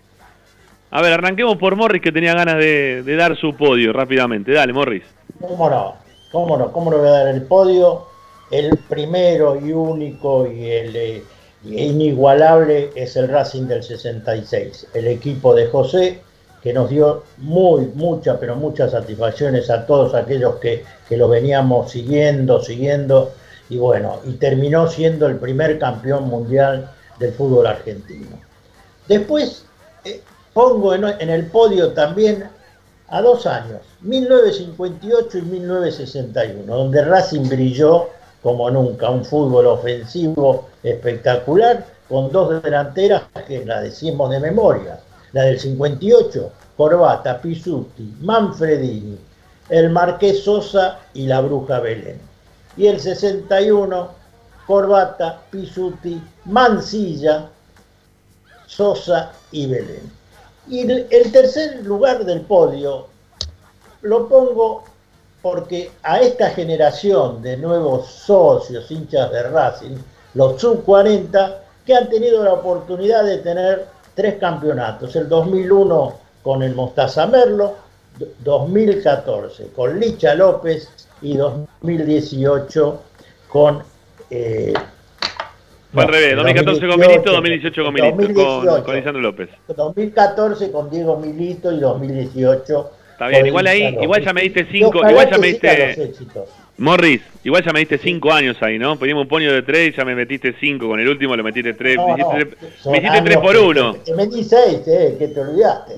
[0.90, 4.52] A ver, arranquemos por Morris que tenía ganas de, dar su podio rápidamente.
[4.52, 5.04] Dale, Morris.
[5.40, 5.96] ¿Cómo no?
[6.32, 6.72] ¿Cómo no?
[6.72, 8.06] ¿Cómo no voy a dar el podio?
[8.50, 11.22] El primero y único y el eh,
[11.64, 16.20] inigualable es el Racing del 66, el equipo de José
[16.62, 21.92] que nos dio muy, muchas, pero muchas satisfacciones a todos aquellos que, que lo veníamos
[21.92, 23.32] siguiendo, siguiendo
[23.68, 28.38] y bueno, y terminó siendo el primer campeón mundial del fútbol argentino.
[29.06, 29.66] Después
[30.04, 30.20] eh,
[30.58, 32.50] pongo en, el podio también
[33.10, 38.08] a dos años, 1958 y 1961, donde Racing brilló
[38.42, 44.98] como nunca, un fútbol ofensivo espectacular, con dos delanteras que la decimos de memoria.
[45.32, 49.16] La del 58, Corbata, Pisuti, Manfredini,
[49.68, 52.18] el Marqués Sosa y la Bruja Belén
[52.76, 54.08] y el 61
[54.66, 57.48] Corbata, Pisuti, Mansilla,
[58.66, 60.17] Sosa y Belén.
[60.70, 63.06] Y el tercer lugar del podio
[64.02, 64.84] lo pongo
[65.42, 69.96] porque a esta generación de nuevos socios, hinchas de Racing,
[70.34, 71.54] los sub-40,
[71.86, 77.74] que han tenido la oportunidad de tener tres campeonatos, el 2001 con el Mostaza Merlo,
[78.40, 80.88] 2014 con Licha López
[81.22, 83.00] y 2018
[83.48, 83.82] con...
[84.30, 84.74] Eh,
[85.92, 89.48] Fue al revés, 2014 con Milito, 2018 con Milito, con, Lisandro López.
[89.74, 95.10] 2014 con Diego Milito y 2018 Está bien, igual ahí, igual ya me diste 5,
[95.10, 96.14] igual ya me diste...
[96.76, 98.96] Morris, igual ya me diste 5 años ahí, ¿no?
[98.96, 101.74] Poníamos un puño de 3 y ya me metiste 5, con el último lo metiste
[101.74, 103.96] 3, me hiciste 3 por 1.
[104.06, 105.94] Me metí 6, eh, que te olvidaste.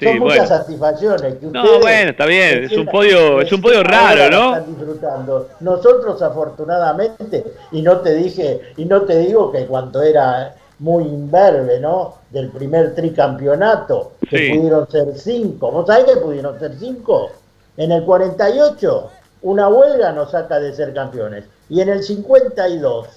[0.00, 4.30] Son muchas satisfacciones que No, bueno, está bien, es un podio, es un podio raro,
[4.30, 4.56] ¿no?
[4.56, 5.48] Están disfrutando.
[5.60, 11.80] Nosotros afortunadamente, y no te dije, y no te digo que cuando era muy imberbe,
[11.80, 12.14] ¿no?
[12.30, 15.70] Del primer tricampeonato, que pudieron ser cinco.
[15.70, 17.30] ¿Vos sabés que pudieron ser cinco?
[17.76, 19.10] En el 48,
[19.42, 21.44] una huelga nos saca de ser campeones.
[21.68, 23.08] Y en el 52,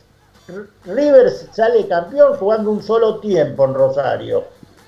[0.86, 4.44] River sale campeón jugando un solo tiempo en Rosario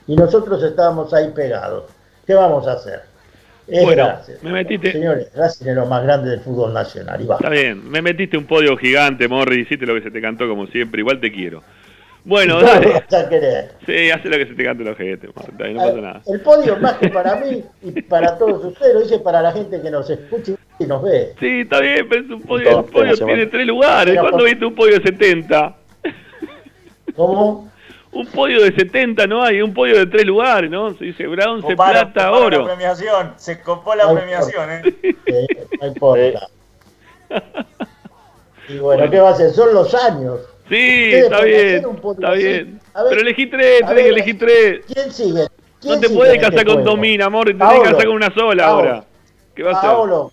[0.08, 1.86] y nosotros estábamos ahí pegados.
[2.26, 3.02] ¿Qué vamos a hacer?
[3.68, 4.92] bueno, me metiste.
[4.92, 7.22] Señores, Racing es lo más grande del fútbol nacional.
[7.22, 10.68] Está bien, me metiste un podio gigante, Morri, hiciste lo que se te cantó como
[10.68, 11.64] siempre, igual te quiero.
[12.26, 13.04] Bueno, dale.
[13.86, 15.52] Sí, hace lo que se te cante los ojete, no pasa
[16.02, 16.22] nada.
[16.26, 19.82] El podio más que para mí y para todos ustedes, lo dice para la gente
[19.82, 21.34] que nos escucha y nos ve.
[21.40, 24.18] Sí, está bien, pero es un podio, el podio tiene tres lugares.
[24.20, 25.76] ¿Cuándo viste un podio de 70?
[27.16, 27.70] ¿Cómo?
[28.14, 30.94] Un podio de 70 no hay, un podio de tres lugares, ¿no?
[30.96, 32.60] Se dice bronce, plata, oro.
[32.60, 34.96] La premiación, se copó la premiación, ¿eh?
[35.82, 36.48] no importa.
[38.70, 39.52] Y bueno, ¿qué va a hacer?
[39.52, 40.40] Son los años.
[40.70, 42.80] Sí, está bien, está bien.
[43.10, 44.86] Pero elegí tres, tenés que elegir tres.
[44.88, 45.48] ¿Quién sigue?
[45.84, 48.66] no te puedes este casar con Domina, amor, te tenés que casar con una sola
[48.66, 49.04] ahora.
[49.54, 49.90] ¿Qué va a hacer?
[49.90, 50.32] Paolo,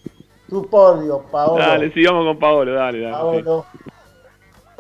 [0.49, 1.61] tu podio, Paolo.
[1.61, 3.13] Dale, sigamos con Paolo, dale, dale.
[3.13, 3.67] Paolo.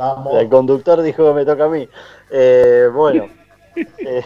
[0.01, 0.35] Vamos.
[0.41, 1.87] El conductor dijo que me toca a mí.
[2.31, 3.29] Eh, bueno,
[3.77, 4.25] eh,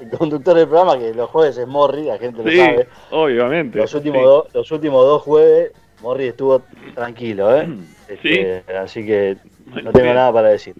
[0.00, 2.88] el conductor del programa, que los jueves es Morri, la gente lo sabe.
[3.12, 3.78] Obviamente.
[3.78, 5.70] Los últimos, los últimos dos jueves,
[6.02, 6.62] Morri estuvo
[6.94, 7.68] tranquilo, ¿eh?
[8.06, 9.38] Este, así que
[9.82, 10.74] no tengo nada para decir.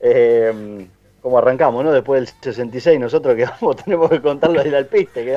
[0.00, 0.86] Eh,
[1.20, 1.92] como arrancamos, ¿no?
[1.92, 5.36] Después del 66, nosotros que vamos, tenemos que contarlo del alpiste, que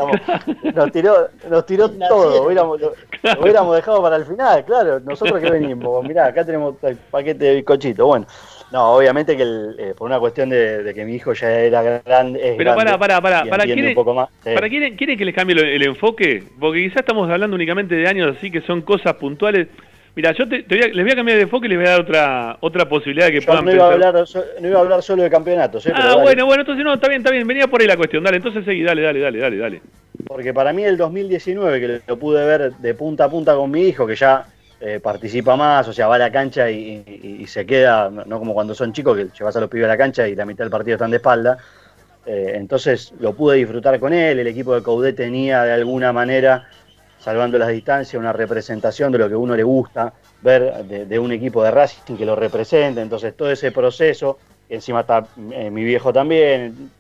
[0.74, 2.94] nos tiró, nos tiró todo, hubiéramos, lo,
[3.40, 7.56] hubiéramos dejado para el final, claro, nosotros que venimos, mirá, acá tenemos el paquete de
[7.56, 8.26] bizcochito, bueno,
[8.74, 12.56] no, obviamente que eh, por una cuestión de, que mi hijo ya era grande.
[12.58, 16.44] Pero para, para, para, para, ¿quiere, para ¿quiere, ¿quiere, que les cambie el, enfoque?
[16.60, 19.68] Porque quizás estamos hablando únicamente de años así que son cosas puntuales.
[20.16, 22.58] Mira, yo te, les voy a cambiar de enfoque y les voy a dar otra
[22.60, 24.14] otra posibilidad de que puedan no iba, a hablar,
[24.62, 25.88] no iba a hablar solo de campeonatos.
[25.88, 25.94] ¿eh?
[25.96, 27.48] Ah, bueno, bueno, entonces no, está bien, está bien.
[27.48, 28.24] Venía por ahí la cuestión.
[28.24, 29.82] Dale, entonces seguí, dale, dale, dale, dale, dale.
[30.28, 33.88] Porque para mí el 2019, que lo pude ver de punta a punta con mi
[33.88, 34.46] hijo, que ya
[34.86, 38.76] eh, participa más, o sea, va a la cancha y, se queda, no como cuando
[38.76, 40.96] son chicos que llevas a los pibes a la cancha y la mitad del partido
[40.96, 41.58] están de espalda.
[42.26, 46.68] Eh, entonces lo pude disfrutar con él, el equipo de Coudet tenía de alguna manera,
[47.24, 51.32] salvando las distancias, una representación de lo que a uno le gusta ver de, un
[51.32, 56.12] equipo de Racing que lo represente, entonces todo ese proceso, encima está eh, mi viejo
[56.12, 56.92] también,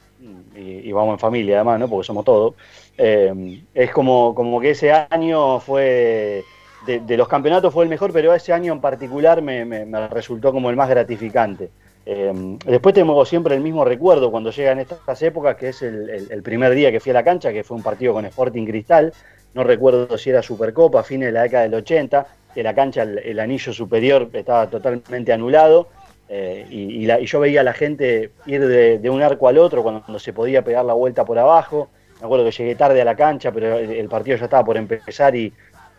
[0.55, 1.89] y, vamos en familia además, ¿no?
[1.89, 2.53] porque somos todos,
[2.95, 6.45] es como, como que ese año fue
[6.85, 10.75] de, los campeonatos fue el mejor, pero ese año en particular me, resultó como el
[10.75, 11.69] más gratificante.
[12.05, 16.73] Eh, después tengo siempre el mismo recuerdo cuando llegan estas épocas, que es el, primer
[16.73, 19.13] día que fui a la cancha, que fue un partido con Sporting Cristal,
[19.53, 23.39] no recuerdo si era Supercopa, fines de la década del 80, que la cancha, el,
[23.39, 25.89] anillo superior estaba totalmente anulado.
[26.29, 30.33] Eh, y, yo veía a la gente ir de, un arco al otro cuando, se
[30.33, 31.89] podía pegar la vuelta por abajo.
[32.19, 35.35] Me acuerdo que llegué tarde a la cancha, pero el, partido ya estaba por empezar
[35.35, 35.53] y,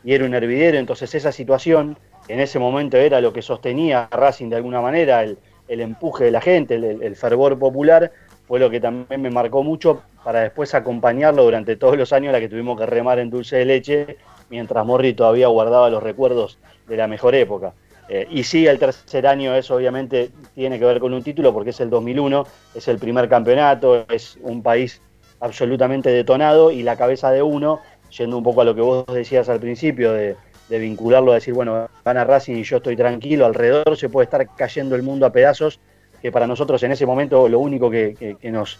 [0.04, 0.78] era un hervidero.
[0.78, 1.96] Entonces esa situación
[2.28, 5.38] en ese momento era lo que sostenía a Racing de alguna manera, el,
[5.68, 8.12] empuje de la gente, el, fervor popular,
[8.46, 12.40] fue lo que también me marcó mucho para después acompañarlo durante todos los años la
[12.40, 14.16] que tuvimos que remar en dulce de leche,
[14.50, 17.74] mientras Morri todavía guardaba los recuerdos de la mejor época.
[18.08, 21.70] Eh, y sí, el tercer año eso obviamente tiene que ver con un título porque
[21.70, 25.00] es el 2001, es el primer campeonato, es un país
[25.40, 27.80] absolutamente detonado y la cabeza de uno,
[28.16, 30.36] yendo un poco a lo que vos decías al principio, de,
[30.68, 34.96] vincularlo a decir, bueno, gana Racing y yo estoy tranquilo, alrededor se puede estar cayendo
[34.96, 35.78] el mundo a pedazos,
[36.24, 38.78] que para nosotros en ese momento lo único que, nos,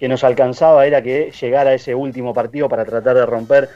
[0.00, 3.68] que nos alcanzaba era que llegara ese último partido para tratar de romper,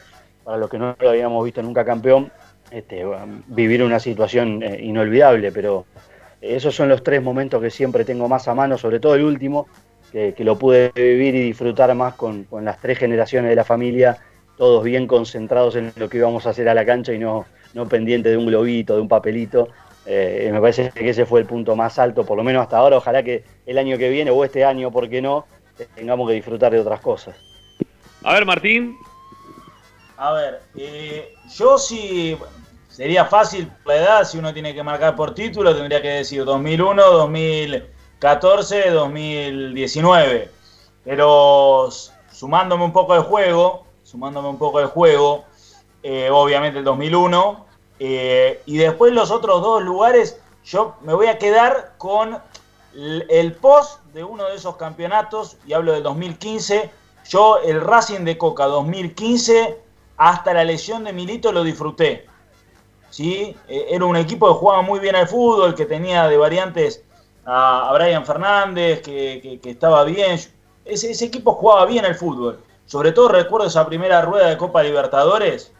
[0.43, 2.33] para los que no lo habíamos visto nunca campeón,
[2.71, 3.05] este,
[3.49, 5.85] vivir una situación eh, inolvidable, pero
[6.41, 9.67] esos son los tres momentos que siempre tengo más a mano, sobre todo el último,
[10.11, 14.17] que, lo pude vivir y disfrutar más con, las tres generaciones de la familia,
[14.57, 17.45] todos bien concentrados en lo que íbamos a hacer a la cancha y no,
[17.75, 19.69] no pendiente de un globito, de un papelito.
[20.07, 22.97] Eh, me parece que ese fue el punto más alto, por lo menos hasta ahora.
[22.97, 25.47] Ojalá que el año que viene o este año, ¿por qué no?,
[25.95, 27.37] tengamos que disfrutar de otras cosas.
[28.23, 28.97] A ver, Martín.
[30.17, 32.39] A ver, eh, yo sí,
[32.89, 37.03] sería fácil la edad, si uno tiene que marcar por título, tendría que decir 2001,
[37.03, 40.51] 2014, 2019.
[41.05, 41.89] Pero
[42.31, 45.45] sumándome un poco el juego, sumándome un poco el juego,
[46.03, 47.67] eh, obviamente el 2001,
[47.99, 52.39] eh, y después los otros dos lugares, yo me voy a quedar con
[52.95, 56.91] el post de uno de esos campeonatos, y hablo del 2015,
[57.29, 59.79] yo el Racing de Coca 2015,
[60.17, 62.27] hasta la lesión de Milito lo disfruté.
[63.11, 63.57] ¿sí?
[63.69, 67.05] Eh, era un equipo que jugaba muy bien al fútbol, que tenía de variantes
[67.45, 70.39] a, Brian Fernández, que, estaba bien.
[70.85, 72.61] Ese, equipo jugaba bien al fútbol.
[72.87, 75.73] Sobre todo recuerdo esa primera rueda de Copa Libertadores,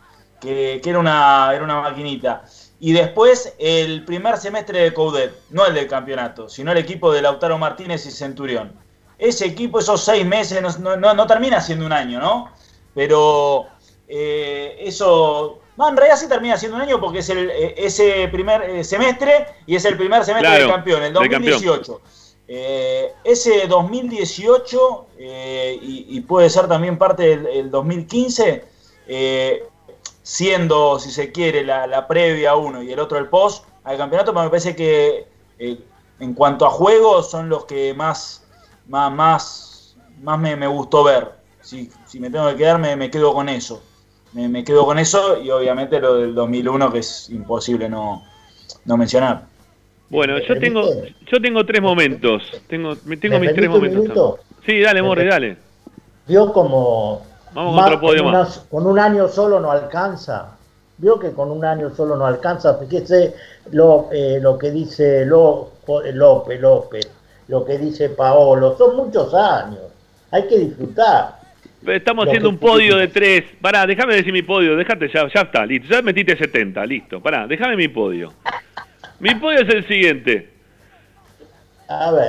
[0.43, 2.45] que, era, una, era una maquinita.
[2.81, 7.23] Y después el primer semestre de Coudet, no el del campeonato, sino el equipo de
[7.23, 8.73] Lautaro Martínez y Centurión.
[9.19, 12.51] Ese equipo, esos seis meses, no, termina siendo un año, ¿no?
[12.93, 13.69] Pero
[14.09, 18.29] eh, eso no, en realidad sí termina siendo un año porque es el, eh, ese
[18.29, 22.01] primer eh, semestre y es el primer semestre del campeón, el 2018.
[22.49, 25.07] Eh, ese 2018
[25.81, 28.65] y, puede ser también parte del 2015,
[30.23, 34.49] siendo, si se quiere, la, previa uno y el otro el post al campeonato, me
[34.49, 35.27] parece que
[35.59, 38.47] en cuanto a juegos son los que más,
[38.89, 41.33] más, más, más me, gustó ver.
[41.61, 43.83] Si, si me tengo que quedar, me quedo con eso
[44.35, 48.23] me, quedo con eso y obviamente lo del 2001 que es imposible no,
[48.85, 49.45] mencionar.
[50.09, 50.83] Bueno, yo tengo
[51.31, 52.43] yo tengo tres momentos.
[52.69, 54.41] Tengo, tengo mis tres momentos.
[54.65, 55.57] Sí, dale, Morri, dale.
[56.27, 58.67] Vio como Vamos con, otro podio más.
[58.71, 60.57] con un año solo no alcanza.
[60.99, 62.79] Vio que con un año solo no alcanza.
[62.79, 63.35] Fíjese
[63.73, 67.11] lo, eh, lo que dice López, López,
[67.49, 68.77] lo que dice Paolo.
[68.77, 69.81] Son muchos años.
[70.31, 71.41] Hay que disfrutar.
[71.87, 73.45] Estamos haciendo un podio de tres.
[73.61, 74.77] Pará, déjame decir mi podio.
[74.77, 75.89] Déjate, ya, ya está, listo.
[75.89, 77.21] Ya metiste 70, listo.
[77.21, 78.33] Pará, déjame mi podio.
[79.19, 80.52] Mi podio es el siguiente.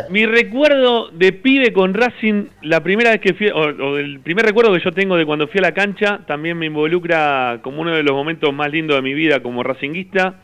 [0.10, 4.74] Mi recuerdo de pibe con Racing, la primera vez que fui, o, el primer recuerdo
[4.74, 8.04] que yo tengo de cuando fui a la cancha, también me involucra como uno de
[8.04, 10.36] los momentos más lindos de mi vida como racinguista,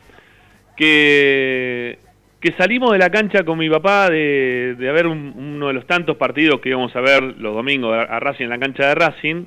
[0.76, 1.98] que
[2.40, 6.16] que salimos de la cancha con mi papá de, de ver uno de los tantos
[6.16, 9.44] partidos que íbamos a ver los domingos a, Racing en la cancha de Racing.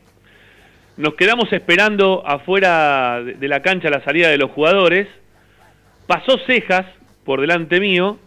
[0.97, 5.07] Nos quedamos esperando afuera de, la cancha la salida de los jugadores.
[6.05, 6.85] Pasó Cejas
[7.25, 8.19] por delante mío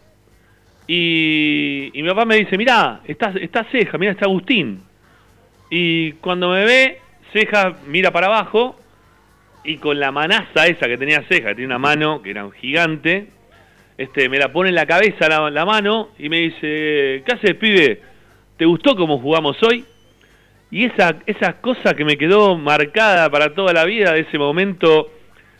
[0.86, 4.80] y, mi papá me dice, mirá, está, está Cejas, mira, está Agustín.
[5.70, 7.00] Y cuando me ve,
[7.32, 8.78] Cejas mira para abajo
[9.64, 12.52] y con la manaza esa que tenía Cejas, que tenía una mano que era un
[12.52, 13.28] gigante,
[13.98, 18.00] este, me la pone en la cabeza la, mano y me dice, ¿qué haces, pibe?
[18.56, 19.84] ¿Te gustó cómo jugamos hoy?
[20.70, 25.10] Y esa, esa cosa que me quedó marcada para toda la vida de ese momento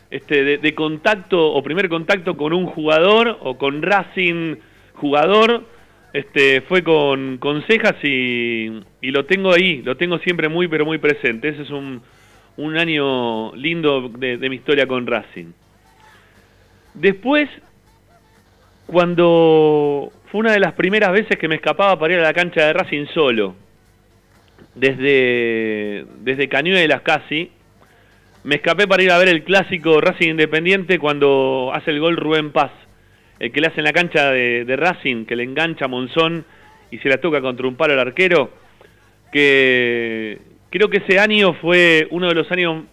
[0.09, 4.55] este, de, contacto o primer contacto con un jugador o con Racing
[4.97, 5.63] jugador,
[6.13, 10.85] este, fue con, con Cejas y, y, lo tengo ahí, lo tengo siempre muy pero
[10.85, 11.49] muy presente.
[11.49, 12.01] Ese es un,
[12.57, 15.51] un año lindo de, mi historia con Racing.
[16.93, 17.49] Después
[18.87, 22.65] cuando fue una de las primeras veces que me escapaba para ir a la cancha
[22.65, 23.55] de Racing solo.
[24.73, 27.51] Desde, desde Cañuelas casi,
[28.43, 32.51] me escapé para ir a ver el clásico Racing Independiente cuando hace el gol Rubén
[32.51, 32.71] Paz,
[33.39, 36.45] el que le hace en la cancha de, Racing, que le engancha a Monzón
[36.91, 38.51] y se la toca contra un palo al arquero,
[39.31, 42.85] que creo que ese año fue uno de los años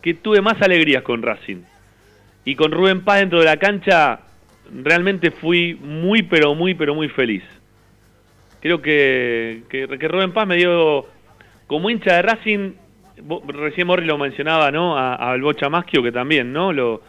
[0.00, 1.62] que tuve más alegrías con Racing.
[2.44, 4.20] Y con Rubén Paz dentro de la cancha,
[4.72, 7.44] realmente fui muy, pero muy, pero muy feliz.
[8.60, 11.06] Creo que, que, Rubén Paz me dio,
[11.66, 12.72] como hincha de Racing,
[13.48, 14.96] recién Morri lo mencionaba, ¿no?
[14.96, 15.36] A,
[15.70, 16.72] Maschio, que también, ¿no?
[16.72, 17.02] Lo,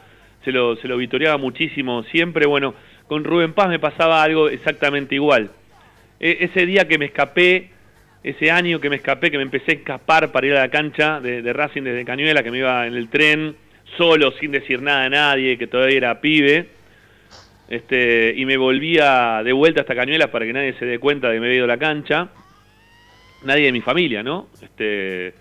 [0.44, 2.46] se, lo, se lo vitoreaba muchísimo siempre.
[2.46, 2.74] Bueno,
[3.08, 5.52] con Rubén Paz me pasaba algo exactamente igual.
[6.20, 7.70] E, ese día que me escapé,
[8.24, 11.20] ese año que me escapé, que me empecé a escapar para ir a la cancha
[11.20, 13.56] de, Racing desde Cañuela, que me iba en el tren,
[13.98, 16.68] solo, sin decir nada a nadie, que todavía era pibe.
[17.70, 21.36] Este, y me volvía de vuelta hasta Cañuelas para que nadie se dé cuenta de
[21.36, 22.30] que me había ido a la cancha.
[23.44, 24.48] Nadie de mi familia, ¿no?
[24.62, 25.34] Este,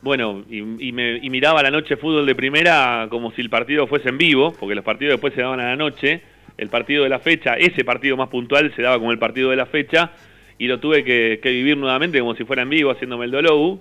[0.00, 4.18] bueno, y, me, miraba la noche fútbol de primera como si el partido fuese en
[4.18, 6.22] vivo, porque los partidos después se daban a la noche.
[6.56, 9.56] El partido de la fecha, ese partido más puntual, se daba como el partido de
[9.56, 10.12] la fecha,
[10.56, 13.80] y lo tuve que, vivir nuevamente como si fuera en vivo, haciéndome el Dolou.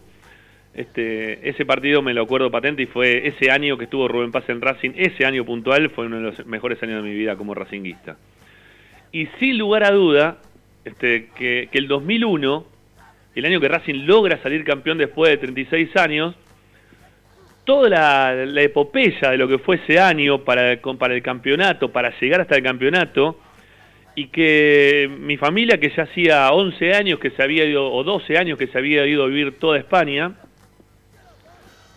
[0.74, 4.48] Este, ese partido me lo acuerdo patente y fue ese año que estuvo Rubén Paz
[4.48, 7.56] en Racing, ese año puntual fue uno de los mejores años de mi vida como
[7.56, 8.18] racinguista.
[9.12, 10.38] Y sin lugar a duda,
[10.86, 12.77] este, que, que el 2001
[13.40, 16.36] el año que Racing logra salir campeón después de 36 años,
[17.66, 17.90] toda
[18.46, 22.64] la, epopeya de lo que fue ese año para, el campeonato, para llegar hasta el
[22.64, 23.40] campeonato,
[24.16, 28.38] y que mi familia, que ya hacía 11 años que se había ido, o 12
[28.38, 30.32] años que se había ido a vivir toda España,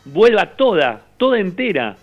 [0.05, 1.97] vuelva toda, toda entera.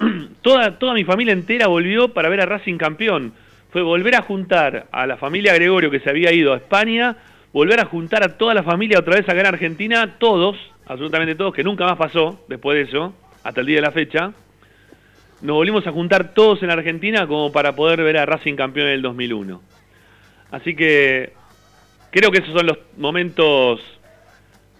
[0.42, 3.34] toda, toda mi familia entera volvió para ver a Racing campeón.
[3.70, 7.16] Fue volver a juntar a la familia Gregorio que se había ido a España
[7.52, 11.54] volver a juntar a toda la familia otra vez acá en Argentina, todos, absolutamente todos,
[11.54, 14.32] que nunca más pasó después de eso, hasta el día de la fecha.
[15.42, 18.94] Nos volvimos a juntar todos en Argentina como para poder ver a Racing campeón en
[18.94, 19.60] el 2001.
[20.50, 21.32] Así que
[22.10, 23.80] creo que esos son los momentos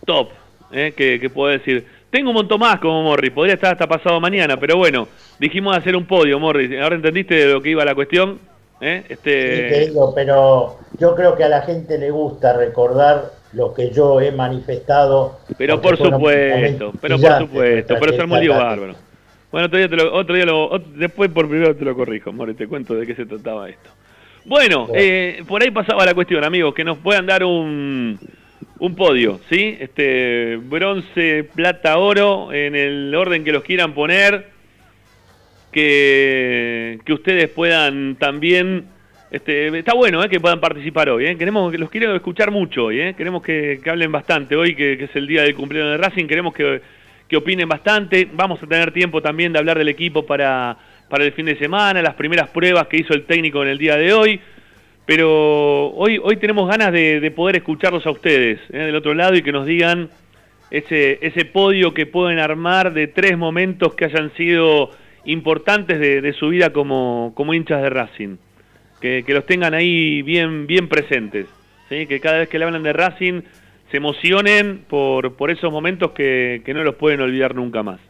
[0.05, 0.31] top
[0.73, 1.87] eh, que, puedo decir.
[2.11, 5.09] Tengo un montón más como Morris, podría estar hasta pasado mañana, pero bueno,
[5.39, 6.71] dijimos hacer un podio, Morris.
[6.81, 8.39] Ahora entendiste de lo que iba la cuestión.
[8.81, 9.05] ¿Eh?
[9.09, 9.87] Este...
[9.87, 14.31] Sí, pero yo creo que a la gente le gusta recordar lo que yo he
[14.33, 15.39] manifestado.
[15.59, 18.95] Pero por supuesto, pero por supuesto, pero es muy bárbaro.
[19.51, 22.55] Bueno, otro día, te lo, otro día lo, después por primero te lo corrijo, More,
[22.55, 23.91] te cuento de qué se trataba esto.
[24.45, 28.18] Bueno, eh, por ahí pasaba la cuestión, amigos, que nos puedan dar un,
[28.78, 29.76] un podio, ¿sí?
[29.81, 34.60] Este, bronce, plata, oro, en el orden que los quieran poner
[35.71, 38.87] que, ustedes puedan también...
[39.31, 41.27] Este, está bueno eh, que puedan participar hoy.
[41.27, 41.37] Eh.
[41.37, 43.01] Queremos, los quiero escuchar mucho hoy.
[43.01, 43.14] Eh.
[43.16, 46.27] Queremos que, hablen bastante hoy, que, es el día del cumpleaños de Racing.
[46.27, 46.81] Queremos que,
[47.29, 48.29] que, opinen bastante.
[48.33, 50.77] Vamos a tener tiempo también de hablar del equipo para,
[51.09, 53.97] para el fin de semana, las primeras pruebas que hizo el técnico en el día
[53.97, 54.41] de hoy.
[55.07, 59.35] Pero hoy, hoy tenemos ganas de, de poder escucharlos a ustedes eh, del otro lado
[59.35, 60.09] y que nos digan
[60.71, 64.91] ese, ese podio que pueden armar de tres momentos que hayan sido
[65.25, 68.37] importantes de, su vida como, como, hinchas de Racing.
[69.01, 71.47] Que, los tengan ahí bien, bien presentes.
[71.89, 72.07] ¿sí?
[72.07, 73.43] Que cada vez que le hablan de Racing
[73.91, 78.01] se emocionen por, por esos momentos que, que no los pueden olvidar nunca más.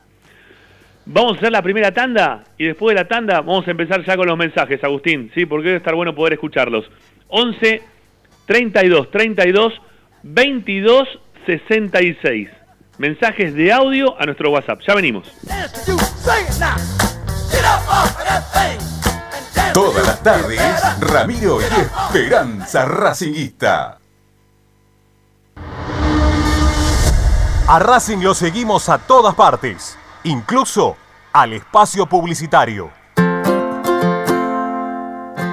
[1.06, 4.16] Vamos a hacer la primera tanda y después de la tanda vamos a empezar ya
[4.16, 5.46] con los mensajes, Agustín, ¿sí?
[5.46, 6.90] porque debe estar bueno poder escucharlos.
[7.28, 7.82] 11
[8.46, 9.80] 32 32
[10.22, 11.08] 22
[11.46, 12.48] 66.
[13.00, 14.82] Mensajes de audio a nuestro WhatsApp.
[14.86, 15.26] Ya venimos.
[19.72, 23.96] Todas las tardes, Ramiro y Esperanza Racingista.
[27.68, 30.98] A Racing lo seguimos a todas partes, incluso
[31.32, 32.99] al espacio publicitario.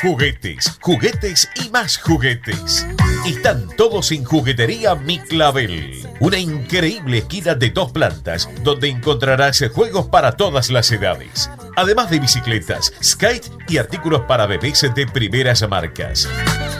[0.00, 2.86] Juguetes, juguetes y más juguetes.
[3.26, 6.06] Están todos en Juguetería Mi Clavel.
[6.20, 11.50] Una increíble esquina de dos plantas donde encontrarás juegos para todas las edades.
[11.74, 16.28] Además de bicicletas, skate y artículos para bebés de primeras marcas.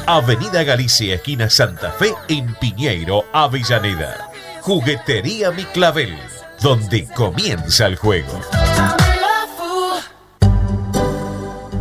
[0.07, 4.31] Avenida Galicia, esquina Santa Fe, en Piñeiro, Avellaneda.
[4.61, 6.17] Juguetería Mi Clavel,
[6.63, 8.41] donde comienza el juego.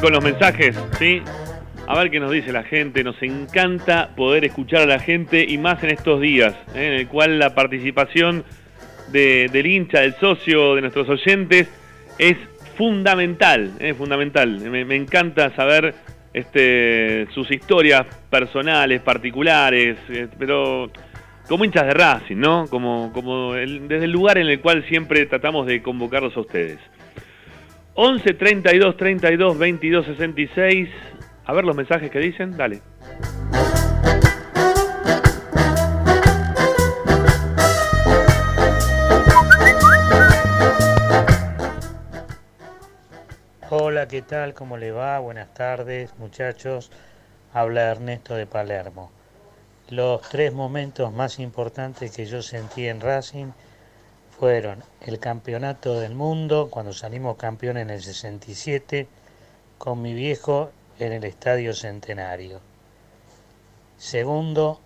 [0.00, 1.22] Con los mensajes, ¿sí?
[1.86, 3.02] A ver qué nos dice la gente.
[3.02, 6.86] Nos encanta poder escuchar a la gente y más en estos días, ¿eh?
[6.86, 8.44] en el cual la participación
[9.10, 11.68] de- del hincha, del socio, de nuestros oyentes
[12.18, 12.36] es
[12.76, 14.48] fundamental, es fundamental.
[14.60, 15.94] Me, me encanta saber
[16.34, 20.90] este, sus historias personales, particulares, eh, pero
[21.48, 22.66] como hinchas de Racing, ¿no?
[22.68, 26.78] Como, como el- desde el lugar en el cual siempre tratamos de convocarlos a ustedes.
[28.00, 30.88] 11 32 32 22 66.
[31.46, 32.56] A ver los mensajes que dicen.
[32.56, 32.80] Dale.
[43.68, 44.54] Hola, ¿qué tal?
[44.54, 45.18] ¿Cómo le va?
[45.18, 46.92] Buenas tardes, muchachos.
[47.52, 49.10] Habla Ernesto de Palermo.
[49.88, 53.48] Los tres momentos más importantes que yo sentí en Racing
[54.38, 59.08] fueron el campeonato del mundo, cuando salimos campeones en el 67,
[59.78, 60.70] con mi viejo
[61.00, 62.60] en el Estadio Centenario.
[63.96, 64.78] Segundo,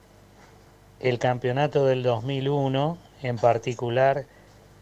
[1.01, 4.25] el campeonato del 2001, en particular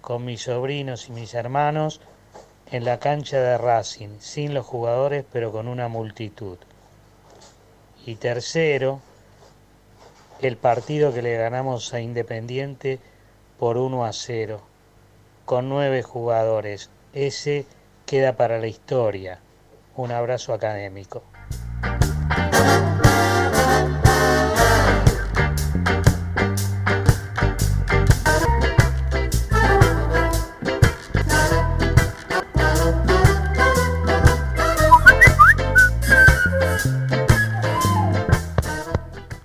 [0.01, 2.01] con mis sobrinos y mis hermanos,
[2.71, 6.59] en la cancha de Racing, sin los jugadores, pero con una multitud.
[8.07, 9.01] Y tercero,
[10.41, 13.01] el partido que le ganamos a Independiente
[13.61, 14.59] por 1 a 0,
[15.45, 16.89] con nueve jugadores.
[17.13, 17.67] Ese
[18.07, 19.39] queda para la historia.
[19.97, 21.23] Un abrazo académico.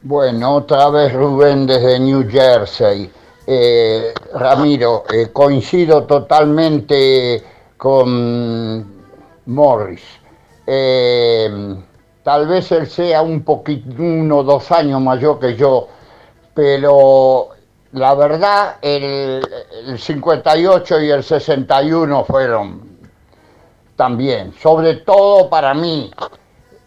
[0.04, 3.12] Bueno, otra vez Rubén desde New Jersey.
[3.48, 7.44] Eh, Ramiro, eh, coincido totalmente
[7.78, 9.04] con
[9.46, 10.02] Morris.
[10.66, 11.76] Eh,
[12.24, 15.88] tal vez él sea un poquito, uno o dos años mayor que yo,
[16.56, 17.50] pero
[17.92, 19.48] la verdad el,
[19.88, 22.98] el 58 y el 61 fueron
[23.96, 26.12] también, sobre todo para mí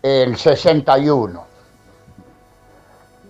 [0.03, 1.47] el 61.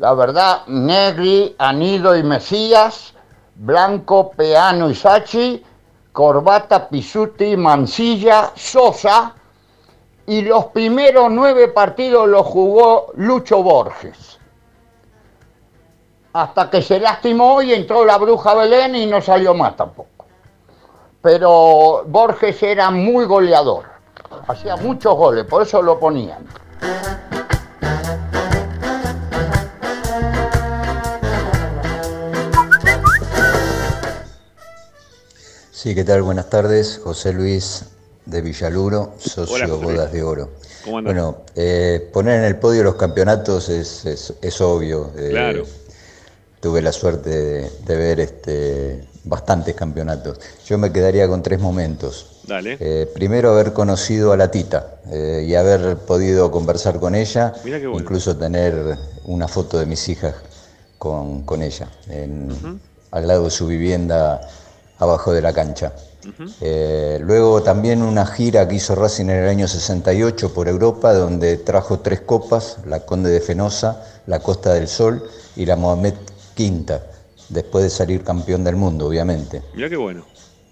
[0.00, 3.14] La verdad, Negri, Anido y Mesías,
[3.58, 5.64] Blanco, Peano y Sachi
[6.12, 9.34] Corbata, Pisuti, Mancilla, Sosa
[10.26, 14.38] y los primeros nueve partidos los jugó Lucho Borges.
[16.32, 20.26] Hasta que se lastimó y entró la bruja Belén y no salió más tampoco.
[21.20, 23.84] Pero Borges era muy goleador,
[24.46, 26.46] hacía muchos goles, por eso lo ponían.
[35.80, 36.22] Sí, ¿qué tal?
[36.22, 37.00] Buenas tardes.
[37.02, 37.84] José Luis
[38.26, 40.50] de Villaluro, socio Bodas de Oro.
[40.84, 45.12] Bueno, eh, poner en el podio los campeonatos es, es- es obvio.
[45.16, 45.64] eh, Claro.
[46.60, 50.40] Tuve la suerte de, de ver este, bastantes campeonatos.
[50.66, 52.40] Yo me quedaría con tres momentos.
[52.48, 52.76] Dale.
[52.80, 57.86] Eh, primero haber conocido a la Tita y haber podido conversar con ella, Mirá qué
[57.86, 58.02] bueno.
[58.02, 60.34] incluso tener una foto de mis hijas
[60.98, 62.80] con, con ella, en-
[63.12, 64.40] al lado de su vivienda
[64.98, 65.92] abajo de la cancha.
[66.60, 71.56] Eh, luego también una gira que hizo Racing en el año 68 por Europa, donde
[71.58, 75.22] trajo tres copas, la Conde de Fenosa, la Costa del Sol
[75.56, 76.14] y la Mohamed
[76.54, 77.02] Quinta,
[77.48, 79.62] después de salir campeón del mundo, obviamente.
[79.74, 80.24] Mirá qué bueno.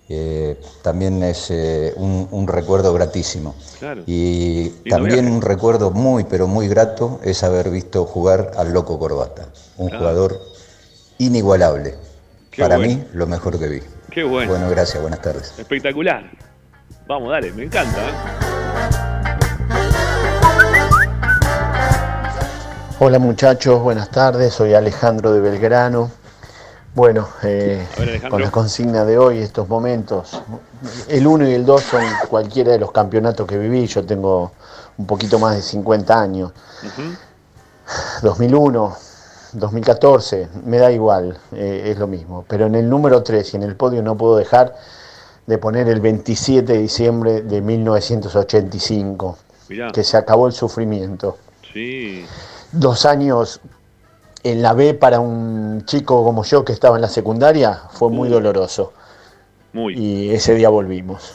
[0.08, 3.54] Eh, también es eh, un, un recuerdo gratísimo.
[3.78, 4.02] Claro.
[4.06, 9.48] Y también un recuerdo muy, pero muy grato es haber visto jugar al Loco Corbata,
[9.78, 10.00] un Claro.
[10.04, 10.40] jugador
[11.18, 11.94] inigualable.
[12.50, 12.94] Qué Para bueno.
[12.94, 13.80] mí, lo mejor que vi.
[14.16, 14.50] Qué bueno.
[14.50, 15.52] Bueno, gracias, buenas tardes.
[15.58, 16.24] Espectacular.
[17.06, 18.00] Vamos, dale, me encanta.
[18.00, 18.12] ¿eh?
[22.98, 26.10] Hola muchachos, buenas tardes, soy Alejandro de Belgrano.
[26.94, 30.42] Bueno, eh, ver, con la consigna de hoy, estos momentos,
[31.08, 34.52] el 1 y el 2 son cualquiera de los campeonatos que viví, yo tengo
[34.96, 36.52] un poquito más de 50 años.
[38.22, 38.96] 2001,
[39.58, 42.44] 2014, me da igual, eh, es lo mismo.
[42.48, 44.74] Pero en el número 3 y en el podio no puedo dejar
[45.46, 49.38] de poner el 27 de diciembre de 1985,
[49.68, 49.92] Mirá.
[49.92, 51.36] que se acabó el sufrimiento
[51.72, 52.24] Sí.
[52.72, 53.60] dos años
[54.42, 58.28] en la B para un chico como yo que estaba en la secundaria fue muy
[58.28, 58.92] doloroso.
[59.72, 59.94] Muy.
[59.98, 61.34] Y ese día volvimos.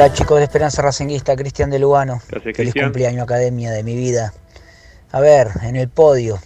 [0.00, 2.22] Hola chicos de Esperanza Racinguista, Cristian de Lugano.
[2.26, 2.86] Gracias, Feliz Cristian.
[2.86, 4.32] cumpleaños Academia de mi vida.
[5.12, 6.38] A ver, en el podio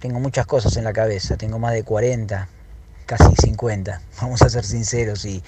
[0.00, 2.48] tengo muchas cosas en la cabeza, tengo más de 40,
[3.06, 5.40] casi 50, vamos a ser sinceros, y,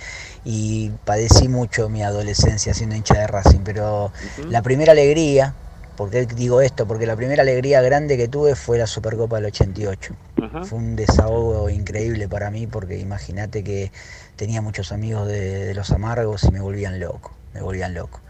[0.44, 4.12] y padecí mucho mi adolescencia siendo hincha de Racing, pero
[4.48, 5.52] la primera alegría,
[5.96, 6.86] ¿por qué digo esto?
[6.86, 10.14] Porque la primera alegría grande que tuve fue la Supercopa del 88.
[10.44, 10.62] Ajá.
[10.62, 13.90] Fue un desahogo increíble para mí porque imagínate que
[14.36, 18.20] tenía muchos amigos de, de los amargos y me volvían loco, me volvían loco.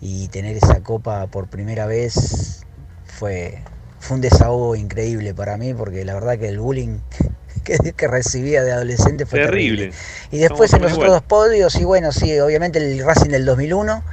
[0.00, 2.64] Y tener esa copa por primera vez
[3.04, 3.62] fue,
[4.00, 6.98] fue un desahogo increíble para mí porque la verdad que el bullying
[7.64, 9.90] que, que recibía de adolescente fue terrible.
[9.90, 9.98] Terrible.
[10.30, 13.44] Y después Estamos en los otros dos podios, y bueno, sí, obviamente el Racing del
[13.44, 14.04] 2001,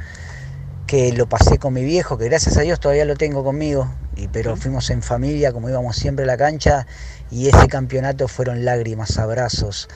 [0.87, 4.27] que lo pasé con mi viejo, que gracias a Dios todavía lo tengo conmigo, y,
[4.27, 6.87] pero fuimos en familia, como íbamos siempre a la cancha,
[7.29, 9.87] y ese campeonato fueron lágrimas, abrazos,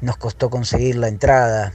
[0.00, 1.72] nos costó conseguir la entrada,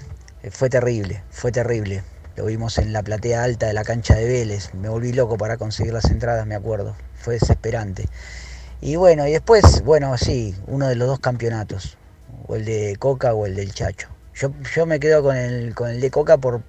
[0.49, 2.03] fue terrible, fue terrible.
[2.35, 5.57] Lo vimos en la platea alta de la cancha de Vélez, me volví loco para
[5.57, 8.07] conseguir las entradas, me acuerdo, fue desesperante.
[8.79, 11.97] Y bueno, y después, bueno, sí, uno de los dos campeonatos,
[12.47, 14.07] o el de Coca o el del Chacho.
[14.33, 16.63] Yo, yo me quedo con el, con el de Coca por,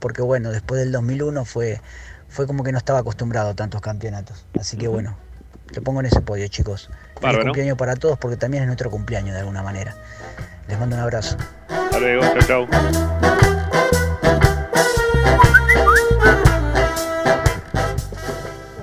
[0.00, 1.80] porque bueno, después del 2001 fue,
[2.28, 4.46] fue como que no estaba acostumbrado a tantos campeonatos.
[4.58, 5.16] Así que bueno,
[5.72, 6.90] te pongo en ese podio, chicos.
[7.20, 9.94] Feliz cumpleaños para todos porque también es nuestro cumpleaños de alguna manera.
[10.68, 11.36] Les mando un abrazo.
[11.68, 13.78] Hasta luego, chau, chau.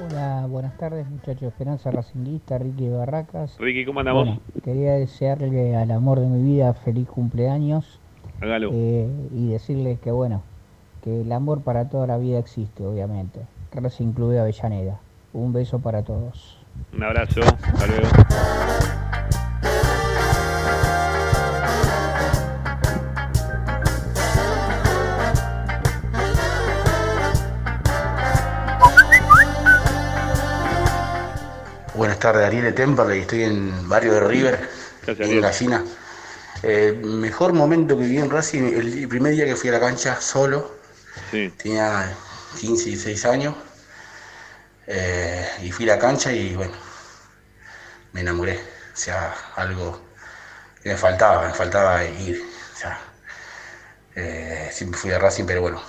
[0.09, 3.57] Hola, buenas tardes muchachos de Esperanza Racinguista, Ricky Barracas.
[3.59, 4.25] Ricky, ¿cómo andamos?
[4.25, 7.99] Bueno, quería desearle al amor de mi vida feliz cumpleaños
[8.41, 8.69] Hágalo.
[8.73, 10.43] eh, y decirles que bueno,
[11.03, 13.41] que el amor para toda la vida existe, obviamente.
[13.71, 14.99] Racing Club de Avellaneda.
[15.33, 16.57] Un beso para todos.
[16.93, 17.41] Un abrazo.
[17.41, 18.07] Hasta luego.
[32.25, 34.69] Tardes, Ariel de Temperley, estoy en barrio de River,
[35.05, 35.83] Gracias, en Gallina.
[36.63, 40.19] Eh, mejor momento que viví en Racing, el primer día que fui a la cancha
[40.19, 40.75] solo,
[41.29, 41.53] Sí.
[41.55, 42.11] tenía
[42.59, 43.53] 15, 16 años,
[44.87, 46.73] eh, y fui a la cancha y bueno,
[48.13, 50.01] me enamoré, o sea, algo
[50.81, 52.99] que me faltaba, me faltaba ir, o sea,
[54.15, 55.79] eh, siempre fui a Racing, pero bueno,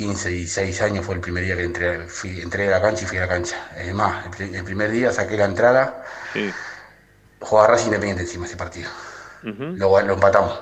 [0.00, 3.04] 15 y 6 años fue el primer día que entré, fui, entré a la cancha
[3.04, 3.56] y fui a la cancha.
[3.76, 6.02] Es más, el, pri- el primer día saqué la entrada,
[7.40, 8.90] jugaba Racing Independiente encima ese partido.
[9.76, 10.58] lo, lo empatamos.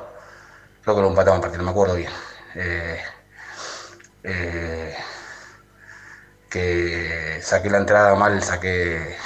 [0.82, 2.11] Creo que lo empatamos el partido, no me acuerdo bien.
[2.55, 2.99] Eh,
[4.22, 4.95] eh,
[6.49, 9.16] que saqué la entrada mal, saqué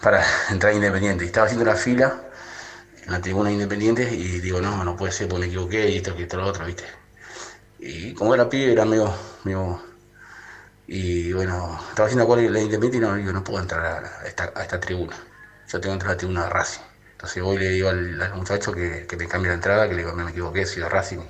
[0.00, 1.24] para entrar Independiente.
[1.24, 2.20] Y estaba haciendo la fila
[3.06, 5.96] en la tribuna de Independiente y digo, no, no puede ser porque me equivoqué y
[5.98, 6.84] esto, que esto, lo otro, ¿viste?
[7.82, 9.12] Y como era pibe, era medio,
[9.44, 9.82] medio-
[10.86, 14.52] Y bueno, estaba haciendo cuál la Independiente y no, digo, no puedo entrar a, esta,
[14.54, 15.16] a esta tribuna.
[15.68, 16.82] Yo tengo que entrar a la tribuna de Racing.
[17.12, 19.94] Entonces voy y le digo al, al muchacho que, que me cambie la entrada, que
[19.94, 21.20] le digo, me equivoqué, soy de Racing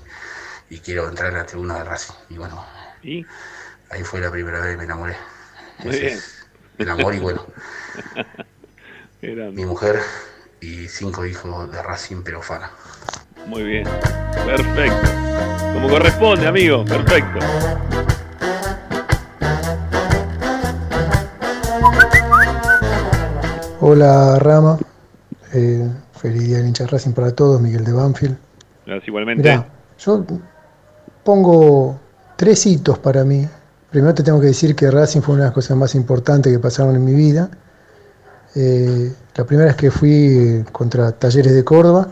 [0.70, 2.14] y quiero entrar a la tribuna de Racing.
[2.30, 2.64] Y bueno,
[3.02, 3.30] ¿Y?
[3.90, 5.16] ahí fue la primera vez que me enamoré.
[5.78, 6.24] Muy Ese bien.
[6.24, 6.46] es
[6.78, 7.46] el amor y bueno,
[9.22, 10.00] Era- mi mujer
[10.60, 12.70] y cinco hijos de Racing, pero fana.
[13.46, 13.84] Muy bien.
[14.46, 15.08] Perfecto.
[15.74, 16.84] Como corresponde, amigo.
[16.84, 17.38] Perfecto.
[23.80, 24.78] Hola Rama,
[25.54, 28.36] Eh, feliz día del hincha Racing para todos, Miguel de Banfield.
[28.86, 29.42] Gracias igualmente.
[29.42, 29.66] Mirá,
[29.98, 30.24] yo
[31.24, 32.00] pongo
[32.36, 33.46] tres hitos para mí.
[33.90, 36.58] Primero te tengo que decir que Racing fue una de las cosas más importantes que
[36.58, 37.50] pasaron en mi vida.
[38.54, 42.08] Eh, la primera es que fui contra Talleres de Córdoba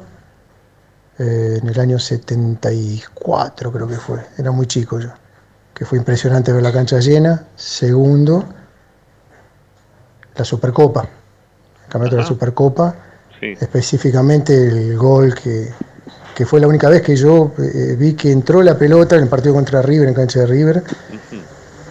[1.20, 5.10] eh, en el año 74 creo que fue, era muy chico yo,
[5.74, 7.44] que fue impresionante ver la cancha llena.
[7.56, 8.44] Segundo,
[10.36, 11.08] la Supercopa, el
[11.90, 12.94] campeonato de la Supercopa,
[13.38, 13.54] Sí.
[13.58, 15.70] específicamente el gol que,
[16.34, 19.28] que fue la única vez que yo eh, vi que entró la pelota en el
[19.28, 20.82] partido contra River, en cancha de River,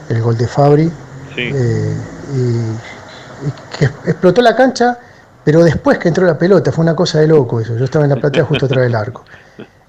[0.10, 0.92] el gol de Fabri,
[1.36, 1.42] Sí.
[1.54, 1.94] eh,
[2.36, 4.98] y, y que explotó la cancha,
[5.44, 8.10] pero después que entró la pelota, fue una cosa de loco eso, yo estaba en
[8.10, 9.26] la platea justo atrás del arco.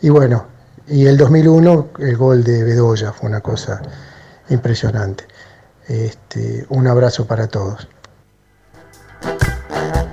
[0.01, 0.47] Y bueno,
[0.89, 3.81] y el 2001 el gol de Bedoya fue una cosa
[4.49, 5.25] impresionante.
[5.87, 7.89] Este, un abrazo para todos.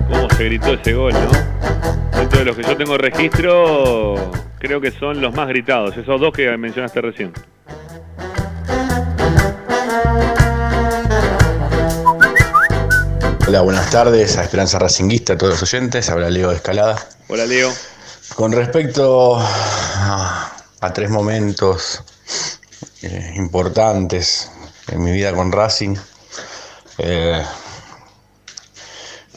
[0.08, 2.18] ¿Cómo se gritó ese gol, no?
[2.18, 4.14] Dentro de los que yo tengo registro,
[4.58, 5.96] creo que son los más gritados.
[5.96, 7.32] Esos dos que mencionaste recién.
[13.48, 16.10] Hola, buenas tardes a Esperanza Racinguista, a todos los oyentes.
[16.10, 17.02] Habla Leo de Escalada.
[17.28, 17.72] Hola, Leo.
[18.34, 22.02] Con respecto a, a tres momentos
[23.00, 24.50] eh, importantes
[24.88, 25.96] en mi vida con Racing,
[26.98, 27.42] eh,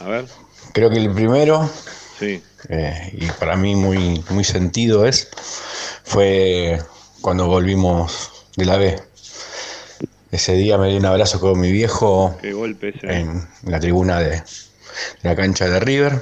[0.02, 0.26] A ver.
[0.74, 1.70] creo que el primero,
[2.20, 2.44] Sí.
[2.68, 5.30] eh, y para mí muy, muy sentido es,
[6.04, 6.84] fue
[7.22, 9.02] cuando volvimos de la B.
[10.32, 13.12] Ese día me di un abrazo con mi viejo Qué golpe ese.
[13.12, 14.44] en la tribuna de, de
[15.24, 16.22] la cancha de River.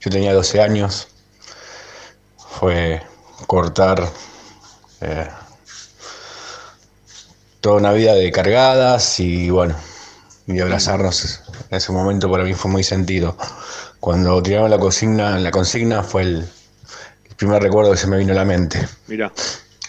[0.00, 1.08] Yo tenía 12 años.
[2.36, 3.02] Fue
[3.46, 4.08] cortar
[5.00, 5.28] eh,
[7.60, 9.74] toda una vida de cargadas y bueno,
[10.46, 11.42] y abrazarnos.
[11.70, 13.36] En ese momento para mí fue muy sentido.
[13.98, 16.48] Cuando tiraron la consigna, la consigna fue el,
[17.28, 18.86] el primer recuerdo que se me vino a la mente.
[19.08, 19.32] Mira.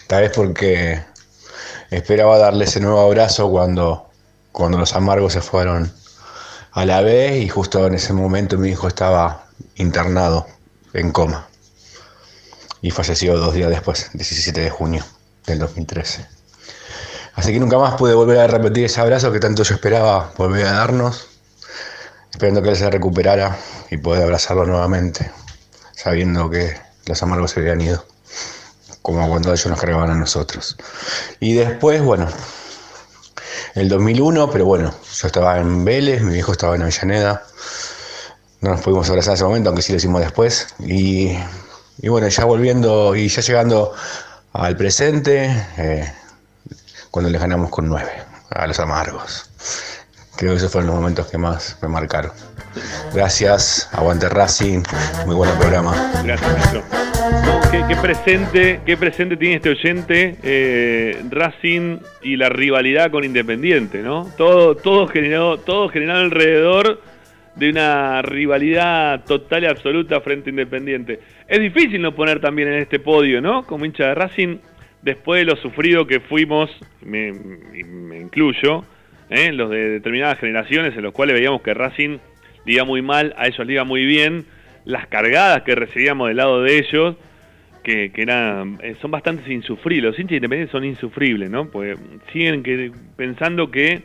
[0.08, 1.02] Tal vez porque
[1.90, 4.08] esperaba darle ese nuevo abrazo cuando,
[4.52, 5.92] cuando los amargos se fueron
[6.72, 10.46] a la B y justo en ese momento mi hijo estaba internado
[10.92, 11.48] en coma
[12.82, 15.04] y falleció dos días después, 17 de junio
[15.46, 16.26] del 2013.
[17.34, 20.66] Así que nunca más pude volver a repetir ese abrazo que tanto yo esperaba volver
[20.66, 21.28] a darnos,
[22.30, 23.56] esperando que él se recuperara
[23.90, 25.30] y poder abrazarlo nuevamente,
[25.94, 26.76] sabiendo que
[27.06, 28.04] los amargos se habían ido
[29.08, 30.76] como cuando ellos nos cargaban a nosotros.
[31.40, 32.28] Y después, bueno,
[33.74, 37.42] el 2001, pero bueno, yo estaba en Vélez, mi viejo estaba en Avellaneda,
[38.60, 40.74] no nos pudimos abrazar en ese momento, aunque sí lo hicimos después.
[40.80, 41.38] Y,
[42.02, 43.94] y bueno, ya volviendo y ya llegando
[44.52, 46.12] al presente, eh,
[47.10, 48.10] cuando le ganamos con 9
[48.50, 49.48] a los amargos.
[50.36, 52.32] Creo que esos fueron los momentos que más me marcaron.
[53.14, 54.82] Gracias, aguante Racing,
[55.24, 56.12] muy buen programa.
[56.22, 57.07] Gracias, maestro.
[57.70, 64.26] Qué, presente, qué presente tiene este oyente eh, Racing y la rivalidad con Independiente, ¿no?
[64.36, 67.00] Todo, todo generado, todo generado alrededor
[67.56, 71.20] de una rivalidad total y absoluta frente a Independiente.
[71.46, 73.64] Es difícil no poner también en este podio, ¿no?
[73.64, 74.58] Como hincha de Racing,
[75.02, 76.70] después de lo sufrido que fuimos,
[77.02, 78.84] me, me incluyo,
[79.30, 79.52] ¿eh?
[79.52, 82.18] los de determinadas generaciones en los cuales veíamos que Racing
[82.66, 84.46] iba muy mal, a ellos le iba muy bien,
[84.88, 87.14] las cargadas que recibíamos del lado de ellos,
[87.82, 91.70] que, eran, eh, son bastante insufribles, los hinchas independientes son insufribles, ¿no?
[91.70, 91.98] Pues
[92.32, 94.02] siguen que, pensando que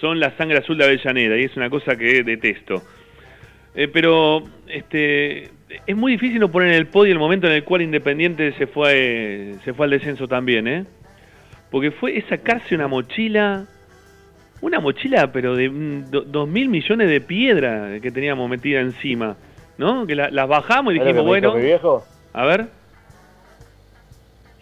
[0.00, 2.82] son la sangre azul de Avellaneda y es una cosa que detesto.
[3.74, 5.50] Eh, pero este
[5.86, 8.66] es muy difícil no poner en el podio el momento en el cual Independiente se
[8.66, 10.84] fue se fue al descenso también, ¿eh?
[11.70, 13.64] porque fue es sacarse una mochila,
[14.60, 19.36] una mochila pero de mm, do- dos mil millones de piedra que teníamos metida encima,
[19.78, 20.06] ¿no?
[20.06, 22.04] Que la- las bajamos y ¿Sabés lo dijimos, bueno, mi viejo?
[22.32, 22.66] a ver,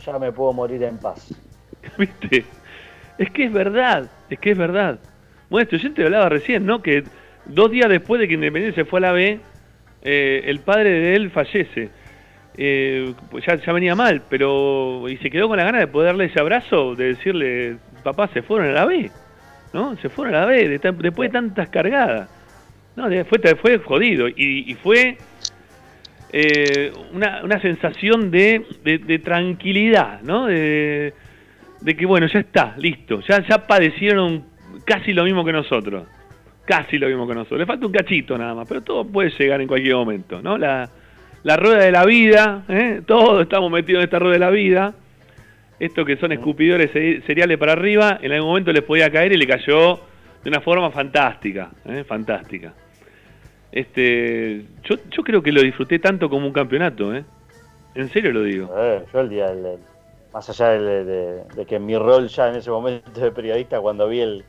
[0.04, 1.34] Ya me puedo morir en paz.
[1.98, 2.44] ¿viste?
[3.18, 4.98] Es que es verdad, es que es verdad.
[5.50, 6.80] Bueno, esto yo te hablaba recién, ¿no?
[6.80, 7.04] Que
[7.44, 9.40] dos días después de que Independiente se fue a la B,
[10.02, 11.90] eh, el padre de él fallece.
[12.56, 13.14] Eh,
[13.46, 15.08] ya, ya venía mal, pero.
[15.08, 18.42] Y se quedó con la gana de poder darle ese abrazo, de decirle, papá, se
[18.42, 19.10] fueron a la B,
[19.72, 19.96] ¿no?
[19.98, 22.28] Se fueron a la B, de después de tantas cargadas.
[22.96, 24.28] No, fue, fue jodido.
[24.28, 25.16] Y, y fue
[26.32, 30.46] eh, una, una sensación de, de- de tranquilidad, ¿no?
[30.46, 31.12] De,
[31.80, 33.20] de que, bueno, ya está, listo.
[33.28, 34.44] Ya, ya padecieron
[34.84, 36.06] casi lo mismo que nosotros.
[36.64, 37.60] Casi lo mismo que nosotros.
[37.60, 40.56] Le falta un cachito nada más, pero todo puede llegar en cualquier momento, ¿no?
[40.58, 40.88] La,
[41.42, 43.00] la rueda de la vida, ¿eh?
[43.06, 44.94] todos estamos metidos en esta rueda de la vida.
[45.80, 49.36] Estos que son escupidores ce- cereales para arriba, en algún momento les podía caer y
[49.38, 50.00] le cayó
[50.44, 52.04] de una forma fantástica, ¿eh?
[52.04, 52.72] fantástica.
[53.72, 57.24] Este, yo, yo creo que lo disfruté tanto como un campeonato, ¿eh?
[57.94, 58.68] En serio lo digo.
[58.76, 59.78] Eh, yo el día, del-
[60.32, 64.20] más allá de, de que mi rol ya en ese momento de periodista, cuando vi
[64.20, 64.44] el,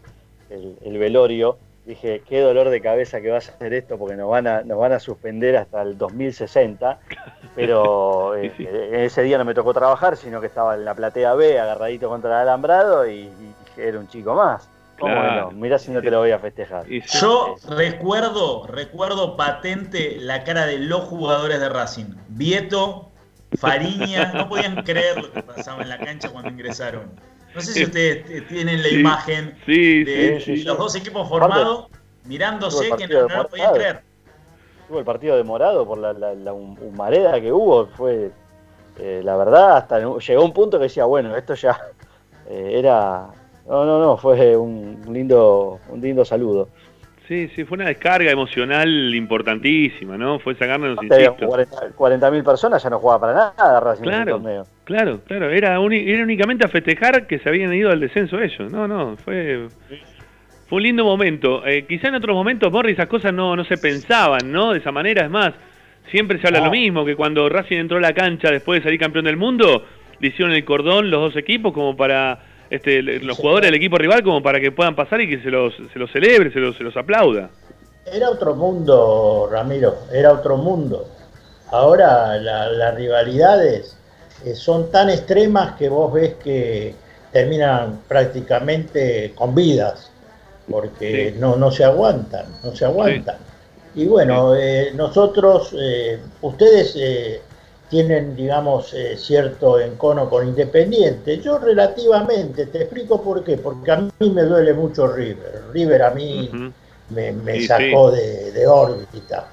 [0.50, 4.30] el- el velorio, dije, qué dolor de cabeza que va a ser esto, porque nos
[4.30, 7.00] van a, nos van a suspender hasta el 2060.
[7.56, 11.34] Pero eh, eh, ese día no me tocó trabajar, sino que estaba en la platea
[11.34, 14.70] B, agarradito contra el alambrado, y, y era un chico más.
[15.02, 15.52] ¿Cómo Claro.
[15.52, 15.58] no?
[15.58, 16.86] Mirá si no te lo voy a festejar.
[16.88, 22.14] Yo recuerdo, recuerdo patente la cara de los jugadores de Racing.
[22.30, 23.10] Vieto,
[23.58, 27.12] Fariña, no podían creer lo que pasaba en la cancha cuando ingresaron.
[27.54, 30.82] No sé si ustedes tienen la Sí, imagen sí, de sí, sí, los sí.
[30.84, 31.88] dos equipos formados
[32.26, 33.76] mirándose que partido no, de no lo podían Morado.
[33.84, 34.04] creer.
[34.88, 38.32] Tuvo el partido demorado por la, la, la hum- humareda que hubo, fue
[39.00, 41.80] eh, la verdad, hasta llegó un punto que decía, bueno, esto ya
[42.50, 43.28] eh, era,
[43.72, 46.70] no, no, no, fue un lindo, un lindo saludo.
[47.28, 50.40] Sí, sí, fue una descarga emocional importantísima, ¿no?
[50.40, 51.48] Fue sacarnos, Aparte, insisto.
[51.98, 54.64] 40.000 personas ya no jugaba para nada Racing en ese Claro, torneo.
[54.84, 55.50] claro, claro.
[55.50, 58.70] Era, uni- era únicamente a festejar que se habían ido al descenso ellos.
[58.70, 59.70] No, no, fue,
[60.68, 61.66] fue un lindo momento.
[61.66, 64.74] Eh, quizá en otros momentos, Morri, esas cosas no, no se pensaban, ¿no?
[64.74, 65.54] De esa manera, es más,
[66.10, 66.66] siempre se habla No.
[66.66, 69.86] lo mismo, que cuando Racing entró a la cancha después de salir campeón del mundo,
[70.20, 72.40] le hicieron el cordón los dos equipos como para...
[72.72, 75.74] Este, los jugadores del equipo rival como para que puedan pasar y que se los,
[75.92, 77.50] se los celebre, se los, se los aplauda.
[78.06, 81.06] Era otro mundo, Ramiro, era otro mundo.
[81.70, 83.98] Ahora la- las rivalidades
[84.46, 86.96] eh, son tan extremas que vos ves que
[87.34, 90.10] terminan prácticamente con vidas,
[90.70, 91.40] porque Sí.
[91.40, 93.36] no, no se aguantan, no se aguantan.
[93.96, 97.42] Y bueno, eh, nosotros, eh, ustedes eh,
[97.92, 101.40] tienen, digamos, eh, cierto encono con Independiente.
[101.40, 105.66] Yo relativamente, te explico por qué, porque a mí me duele mucho River.
[105.72, 106.50] River a mí
[107.10, 108.18] me, me Sí, sacó sí.
[108.18, 109.48] de, de órbita,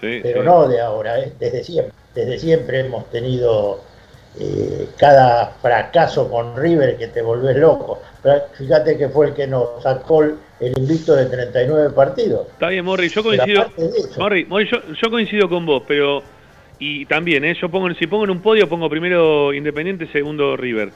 [0.00, 1.32] Sí, pero no de ahora, ¿eh?
[1.38, 1.92] desde siempre.
[2.14, 3.80] Desde siempre hemos tenido
[4.38, 8.00] eh, cada fracaso con River que te volvés loco.
[8.22, 12.46] Pero fíjate que fue el que nos sacó el el invicto de 39 partidos.
[12.52, 13.66] Está bien, Morri, yo coincido.
[14.16, 16.22] Morri, Morri, yo, yo coincido con vos, pero.
[16.84, 17.54] Y también, ¿eh?
[17.60, 20.90] Yo pongo, si pongo en un podio, pongo primero Independiente, segundo River.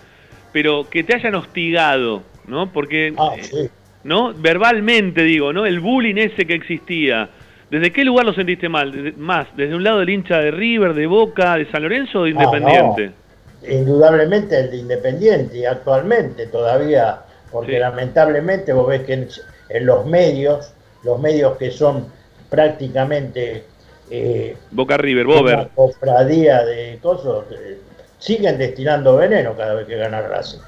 [0.52, 2.72] Pero que te hayan hostigado, ¿no?
[2.72, 3.14] Porque.
[3.16, 3.68] Ah, eh,
[4.02, 4.32] ¿No?
[4.34, 5.64] Verbalmente, digo, ¿no?
[5.64, 7.28] El bullying ese que existía.
[7.70, 8.90] ¿Desde qué lugar lo sentiste mal?
[8.90, 12.24] Desde- más, ¿desde un lado del hincha de River, de Boca, de San Lorenzo o
[12.24, 12.42] de Ah, no.
[12.42, 13.10] Independiente?
[13.68, 17.20] indudablemente el de Independiente y actualmente todavía,
[17.50, 17.78] porque Sí.
[17.78, 19.28] lamentablemente vos ves que en,
[19.70, 20.72] en los medios,
[21.04, 22.06] los medios que son
[22.50, 23.64] prácticamente
[24.10, 25.68] eh, Boca River, una Bober.
[25.74, 27.78] cofradía de cosas, eh,
[28.18, 30.58] siguen destinando veneno cada vez que gana Racing.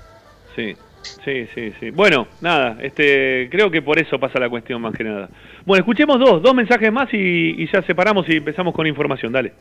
[0.56, 0.76] Sí,
[1.24, 1.90] sí, sí, sí.
[1.90, 5.28] Bueno, nada, este, creo que por eso pasa la cuestión más que nada.
[5.64, 9.32] Bueno, escuchemos dos, dos mensajes más y, y ya separamos y empezamos con información.
[9.32, 9.52] Dale.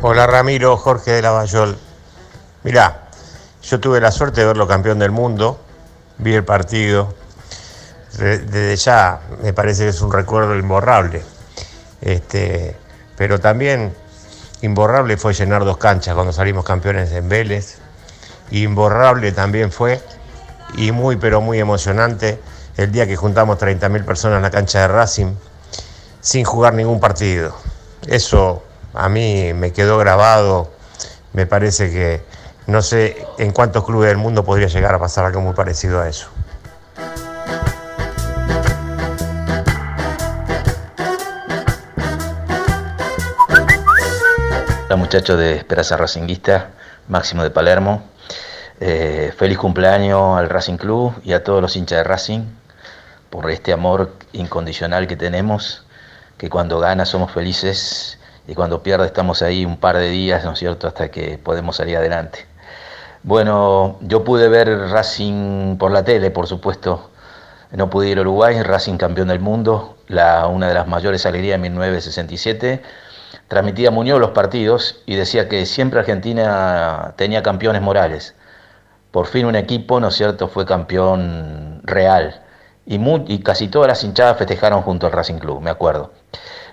[0.00, 1.76] Hola Ramiro, Jorge de Lavallol.
[2.64, 3.08] Mirá,
[3.62, 5.60] yo tuve la suerte de verlo campeón del mundo,
[6.18, 7.14] vi el partido.
[8.18, 11.22] De- Desde ya me parece que es un recuerdo imborrable.
[12.00, 12.76] Este,
[13.16, 13.94] pero también
[14.62, 17.78] imborrable fue llenar dos canchas cuando salimos campeones en Vélez.
[18.50, 20.00] Imborrable también fue
[20.76, 22.40] y muy pero muy emocionante
[22.76, 25.34] el día que juntamos 30.000 personas en la cancha de Racing
[26.20, 27.54] sin jugar ningún partido.
[28.06, 28.62] Eso
[28.94, 30.70] a mí me quedó grabado,
[31.32, 32.22] me parece que
[32.68, 36.08] no sé en cuántos clubes del mundo podría llegar a pasar algo muy parecido a
[36.08, 36.28] eso.
[44.96, 46.70] muchachos de Esperanza Racinguista,
[47.08, 48.02] Máximo de Palermo.
[48.80, 52.42] Eh, feliz cumpleaños al Racing Club y a todos los hinchas de Racing
[53.30, 55.84] por este amor incondicional que tenemos,
[56.36, 60.52] que cuando gana somos felices y cuando pierde estamos ahí un par de días, ¿no
[60.52, 62.46] es cierto?, hasta que podemos salir adelante.
[63.24, 67.10] Bueno, yo pude ver Racing por la tele, por supuesto.
[67.72, 71.60] No pude ir a Uruguay, Racing campeón del mundo, la, una de las mayores alegrías
[71.60, 72.82] de 1967.
[73.48, 78.34] Transmitía Muñoz los partidos y decía que siempre Argentina tenía campeones morales.
[79.10, 82.42] Por fin un equipo, ¿no es cierto?, fue campeón real.
[82.86, 86.12] Y, y casi todas las hinchadas festejaron junto al Racing Club, me acuerdo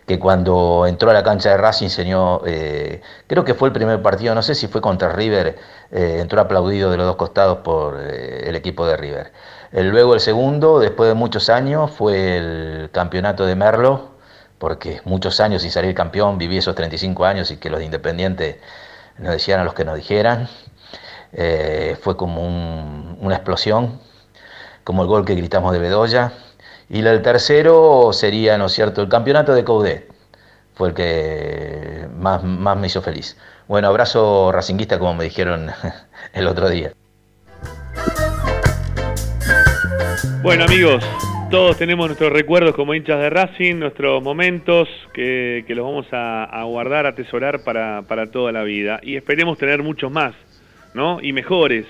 [0.05, 4.01] que cuando entró a la cancha de Racing, enseñó, eh, creo que fue el primer
[4.01, 5.57] partido, no sé si fue contra River,
[5.91, 9.31] eh, entró aplaudido de los dos costados por eh, el equipo de River.
[9.71, 14.11] luego el segundo, después de muchos años, fue el campeonato de Merlo,
[14.59, 18.61] porque muchos años sin salir campeón, viví esos 35 años y que los de Independiente
[19.17, 20.47] nos decían a los que nos dijeran.
[22.01, 22.41] fue como
[23.19, 23.99] una explosión,
[24.83, 26.31] como el gol que gritamos de Bedoya
[26.89, 30.07] y el tercero sería, ¿no es cierto?, el campeonato de Coudet.
[30.75, 33.37] Fue el que más, más me hizo feliz.
[33.67, 35.69] Bueno, abrazo racinguista, como me dijeron
[36.33, 36.91] el otro día.
[40.43, 41.03] Bueno, amigos,
[41.49, 46.63] todos tenemos nuestros recuerdos como hinchas de Racing, nuestros momentos que, que los vamos a,
[46.65, 48.99] guardar, a atesorar para, para toda la vida.
[49.01, 50.35] Y esperemos tener muchos más,
[50.93, 51.19] ¿no?
[51.21, 51.85] Y mejores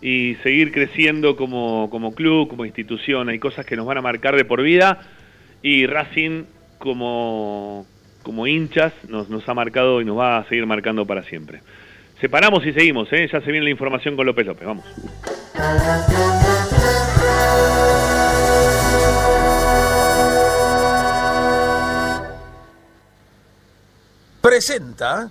[0.00, 3.28] y seguir creciendo como, como club, como institución.
[3.28, 5.00] Hay cosas que nos van a marcar de por vida
[5.62, 6.44] y Racing
[6.78, 7.86] como,
[8.22, 11.60] como hinchas nos, nos ha marcado y nos va a seguir marcando para siempre.
[12.20, 13.28] Separamos y seguimos, ¿eh?
[13.32, 14.84] ya se viene la información con López López, vamos.
[24.42, 25.30] Presenta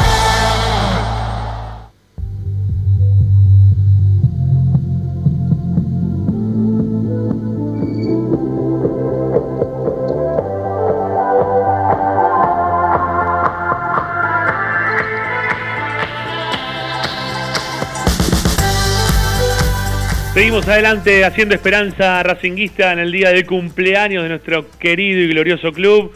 [20.61, 25.71] Seguimos adelante haciendo esperanza racinguista en el día de cumpleaños de nuestro querido y glorioso
[25.71, 26.13] club.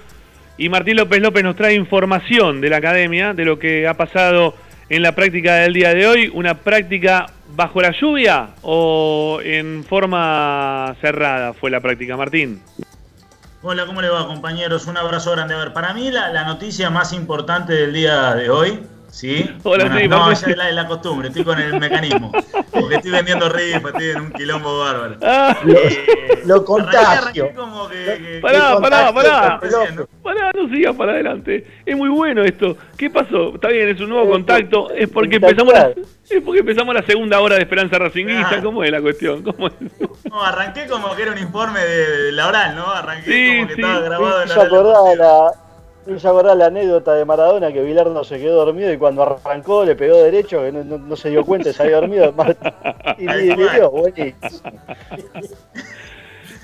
[0.55, 4.53] Y Martín López López nos trae información de la academia, de lo que ha pasado
[4.87, 6.31] en la práctica del día de hoy.
[6.31, 7.25] ¿Una práctica
[7.55, 12.61] bajo la lluvia o en forma cerrada fue la práctica, Martín?
[13.63, 14.85] Hola, ¿cómo le va compañeros?
[14.85, 15.55] Un abrazo grande.
[15.55, 18.79] A ver, para mí la, la noticia más importante del día de hoy
[19.15, 19.49] ¿Sí?
[19.63, 22.33] Hola, sí, no, ya es la, la, costumbre, estoy con el mecanismo.
[22.69, 25.15] Porque estoy vendiendo rifas, estoy en un quilombo bárbaro.
[25.23, 27.49] Ah, eh, lo contagio.
[27.55, 29.59] Como que, pará, pará, pará.
[30.21, 31.65] Pará, no sigas para adelante.
[31.85, 32.75] Es muy bueno esto.
[32.97, 33.55] ¿Qué pasó?
[33.55, 34.91] Está bien, es un nuevo contacto.
[34.91, 35.91] Es porque empezamos la,
[36.29, 38.61] es porque empezamos la segunda hora de Esperanza Racinguista.
[38.61, 39.43] ¿Cómo es la cuestión?
[39.43, 39.73] ¿Cómo es?
[40.29, 42.91] No, arranqué como que era un informe de, la oral, ¿no?
[42.91, 45.51] Arranqué como que estaba grabado en la
[46.05, 49.83] me hizo acordar la anécdota de Maradona que Bilardo se quedó dormido y cuando arrancó
[49.83, 52.33] le pegó derecho, que no, se dio cuenta, se había dormido.
[53.17, 53.91] y le, dio,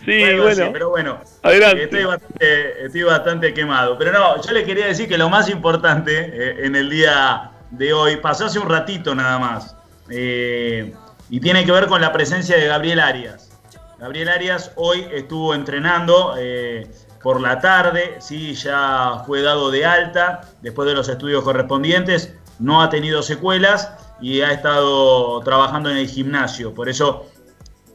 [0.06, 3.98] Sí, bueno, pero bueno, Estoy, bastante, quemado.
[4.00, 7.94] Pero no, yo le quería decir que lo más importante eh, en el día de
[7.94, 9.76] hoy, pasó hace un ratito nada más,
[10.10, 10.94] eh,
[11.30, 13.52] y tiene que ver con la presencia de Gabriel Arias.
[14.00, 16.88] Gabriel Arias hoy estuvo entrenando, eh,
[17.24, 22.82] por la tarde, sí, ya fue dado de alta después de los estudios correspondientes, no
[22.82, 23.92] ha tenido secuelas
[24.22, 26.74] y ha estado trabajando en el gimnasio.
[26.74, 27.26] Por eso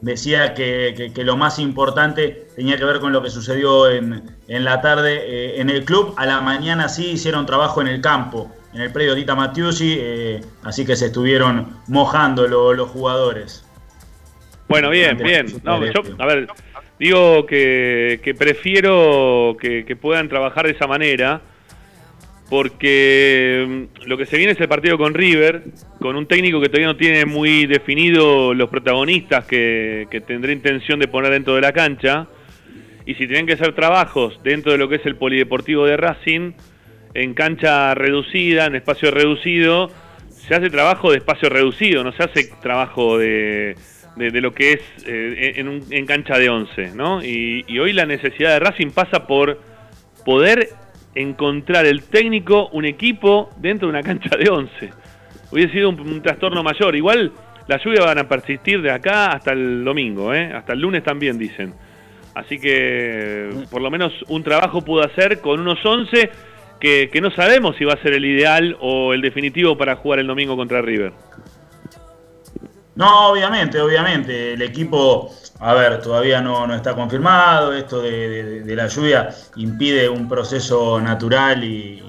[0.01, 5.15] decía que, lo más importante tenía que ver con lo que sucedió en, la tarde
[5.25, 6.13] eh, en el club.
[6.17, 10.41] A la mañana sí hicieron trabajo en el campo, en el predio Dita Matiusi, eh,
[10.63, 13.63] así que se estuvieron mojando los jugadores.
[14.67, 15.47] Bueno, bien, bien.
[15.65, 16.47] a ver,
[16.99, 21.41] Digo que, prefiero que, puedan trabajar de esa manera,
[22.49, 25.63] porque mm, lo que se viene es el partido con River,
[25.99, 30.99] con un técnico que todavía no tiene muy definido los protagonistas que, que tendrá intención
[30.99, 32.27] de poner dentro de la cancha.
[33.05, 36.53] Y si tienen que hacer trabajos dentro de lo que es el polideportivo de Racing,
[37.13, 39.91] en cancha reducida, en espacio reducido,
[40.29, 43.75] se hace trabajo de espacio reducido, no se hace trabajo de,
[44.17, 47.23] de, lo que es eh, en, un- en cancha de 11, ¿no?
[47.23, 49.61] Y, hoy la necesidad de Racing pasa por
[50.25, 50.69] poder
[51.15, 54.89] encontrar el técnico, un equipo dentro de una cancha de 11.
[55.51, 56.95] Hubiese sido un, trastorno mayor.
[56.95, 57.31] Igual
[57.67, 60.51] las lluvias van a persistir de acá hasta el domingo, ¿eh?
[60.53, 61.73] hasta el lunes también dicen.
[62.35, 66.29] Así que por lo menos un trabajo pudo hacer con unos 11
[66.79, 70.19] que, que no sabemos si va a ser el ideal o el definitivo para jugar
[70.19, 71.13] el domingo contra River.
[72.97, 74.53] No, obviamente, obviamente.
[74.53, 77.71] El equipo, a ver, todavía no, no está confirmado.
[77.73, 82.03] Esto de, de- de la lluvia impide un proceso natural y,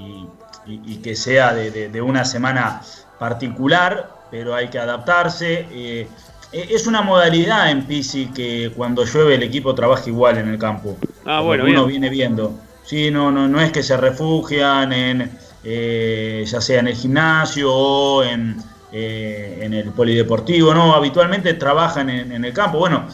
[0.66, 2.80] y- y que sea de, una semana
[3.18, 5.66] particular, pero hay que adaptarse.
[5.70, 6.08] Eh,
[6.52, 10.58] eh, es una modalidad en Pisi que cuando llueve el equipo trabaja igual en el
[10.58, 10.96] campo.
[11.26, 12.00] Ah, bueno, uno bien.
[12.00, 12.54] viene viendo.
[12.84, 15.30] Sí, no, no, no es que se refugian en,
[15.64, 18.56] eh, ya sea en el gimnasio o en,
[18.92, 22.78] eh, en el polideportivo, no, habitualmente trabajan en, en el campo.
[22.78, 23.06] Bueno,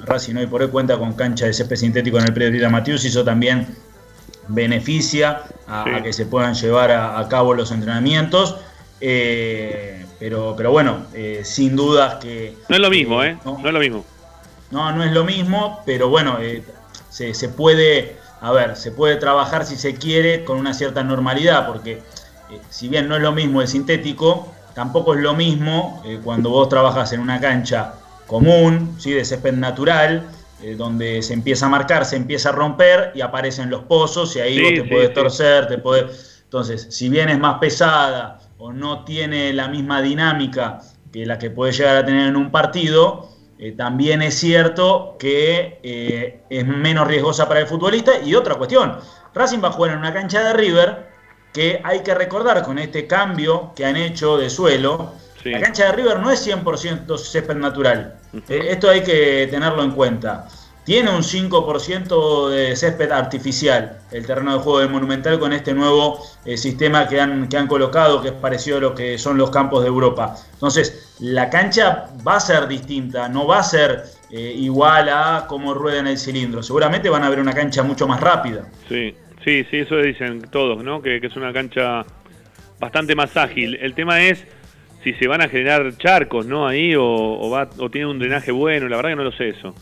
[0.00, 3.04] Racing hoy por hoy cuenta con cancha de césped sintético en el predio de Matius
[3.04, 3.66] y eso también
[4.48, 8.56] beneficia a, a que se puedan llevar a, a cabo los entrenamientos.
[9.00, 13.36] Eh, pero, pero bueno, eh, sin dudas que No es lo mismo, ¿eh?
[13.44, 14.04] No, es lo mismo.
[14.70, 16.62] no, no es lo mismo, pero bueno, eh,
[17.10, 21.66] se, se puede, a ver, se puede trabajar si se quiere con una cierta normalidad,
[21.66, 22.02] porque
[22.70, 26.68] si bien no es lo mismo el sintético, tampoco es lo mismo eh, cuando vos
[26.68, 27.94] trabajas en una cancha
[28.26, 29.12] común, ¿sí?
[29.12, 30.28] de césped natural,
[30.62, 34.40] eh, donde se empieza a marcar, se empieza a romper y aparecen los pozos y
[34.40, 36.42] ahí Sí, vos te sí, podés torcer, te podés...
[36.44, 40.80] Entonces, si bien es más pesada o no tiene la misma dinámica
[41.12, 43.28] que la que puede llegar a tener en un partido,
[43.58, 48.20] eh, también es cierto que eh, es menos riesgosa para el futbolista.
[48.24, 48.98] Y otra cuestión,
[49.32, 51.13] Racing va a jugar en una cancha de River
[51.54, 55.12] que hay que recordar con este cambio que han hecho de suelo.
[55.44, 58.16] La cancha de River no es 100% césped natural.
[58.48, 60.48] Eh, esto hay que tenerlo en cuenta.
[60.84, 66.20] Tiene un 5% de césped artificial el terreno de juego del Monumental con este nuevo
[66.44, 69.50] eh, sistema que han, que han colocado, que es parecido a lo que son los
[69.50, 70.36] campos de Europa.
[70.52, 75.72] Entonces, la cancha va a ser distinta, no va a ser eh, igual a cómo
[75.72, 76.62] rueda en el cilindro.
[76.62, 78.66] Seguramente van a ver una cancha mucho más rápida.
[78.88, 81.02] Sí, sí, sí, eso dicen todos, ¿no?
[81.02, 82.04] Que, es una cancha
[82.80, 83.76] bastante más ágil.
[83.80, 84.44] El tema es
[85.02, 86.66] si se van a generar charcos, ¿no?
[86.66, 89.74] Ahí o, va, o tiene un drenaje bueno, la verdad que no lo sé eso.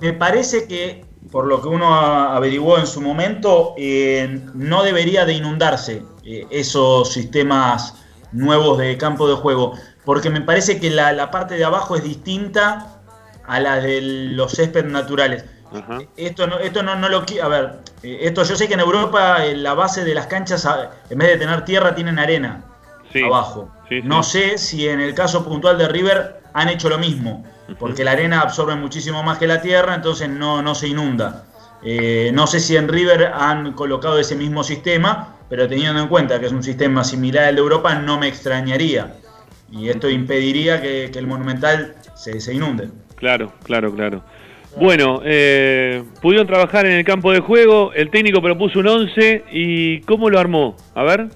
[0.00, 5.32] Me parece que, por lo que uno averiguó en su momento, eh, no debería de
[5.32, 9.72] inundarse eh, esos sistemas nuevos de campo de juego,
[10.04, 13.00] porque me parece que la, la parte de abajo es distinta
[13.46, 15.44] a la de los césped naturales.
[16.16, 18.80] Esto no, esto no, no lo qui- A ver, eh, esto yo sé que en
[18.80, 22.64] Europa eh, la base de las canchas, a- en vez de tener tierra, tienen arena
[23.22, 23.70] abajo.
[23.88, 24.06] Sí, sí.
[24.08, 27.44] No sé si en el caso puntual de River han hecho lo mismo,
[27.78, 31.44] porque la arena absorbe muchísimo más que la tierra, entonces no, no se inunda.
[31.82, 36.40] Eh, no sé si en River han colocado ese mismo sistema, pero teniendo en cuenta
[36.40, 39.14] que es un sistema similar al de Europa, no me extrañaría.
[39.70, 42.88] Y esto impediría que, que el Monumental se, se inunde.
[43.16, 44.22] Claro, claro, claro.
[44.78, 50.02] Bueno, eh, pudieron trabajar en el campo de juego, el técnico propuso un 11 y
[50.02, 50.76] ¿cómo lo armó?
[50.94, 51.30] A ver.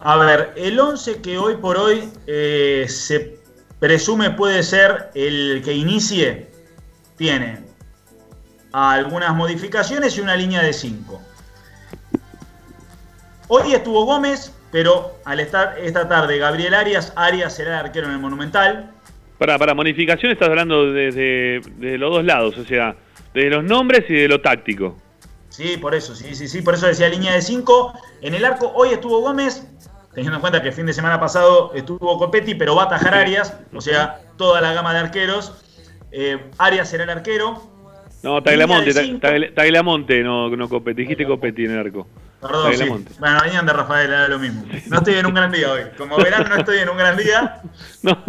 [0.00, 3.38] A ver, el 11 que hoy por hoy eh, se
[3.80, 6.48] presume puede ser el que inicie,
[7.16, 7.64] tiene
[8.70, 11.20] algunas modificaciones y una línea de 5.
[13.48, 18.12] Hoy estuvo Gómez, pero al estar esta tarde Gabriel Arias, Arias será el arquero en
[18.12, 18.93] el Monumental.
[19.44, 22.96] Para, para modificación estás hablando desde de los dos lados, o sea,
[23.34, 24.96] de los nombres y de lo táctico.
[25.50, 27.92] Sí, por eso, sí, sí, sí, por eso decía línea de 5.
[28.22, 29.68] En el arco hoy estuvo Gómez,
[30.14, 33.12] teniendo en cuenta que el fin de semana pasado estuvo Copetti, pero va a atajar
[33.14, 35.52] Arias, o sea, toda la gama de arqueros.
[36.10, 37.62] Eh, Arias será el arquero.
[38.22, 39.26] No, Tagliamonte, Línea de Ta- cinco.
[39.26, 42.08] Tagli- Tagliamonte, no, no Copetti, dijiste Copetti en el arco.
[42.40, 42.84] Perdón, sí.
[43.18, 44.64] Bueno, venían de Rafael, era lo mismo.
[44.88, 45.82] No estoy en un gran día hoy.
[45.96, 47.60] Como verán, no estoy en un gran día.
[48.02, 48.22] No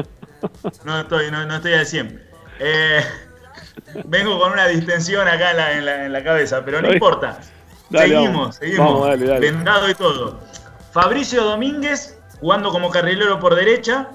[1.01, 2.23] estoy, no, no estoy al 100.
[2.59, 3.01] Eh,
[4.05, 7.39] vengo con una distensión acá en la, en la- en la cabeza, pero no importa.
[7.89, 8.55] Dale, seguimos, vamos.
[8.55, 8.85] seguimos.
[8.93, 9.39] Vamos, dale, dale.
[9.39, 10.39] Vendado y todo.
[10.91, 14.09] Fabricio Domínguez jugando como carrilero por derecha,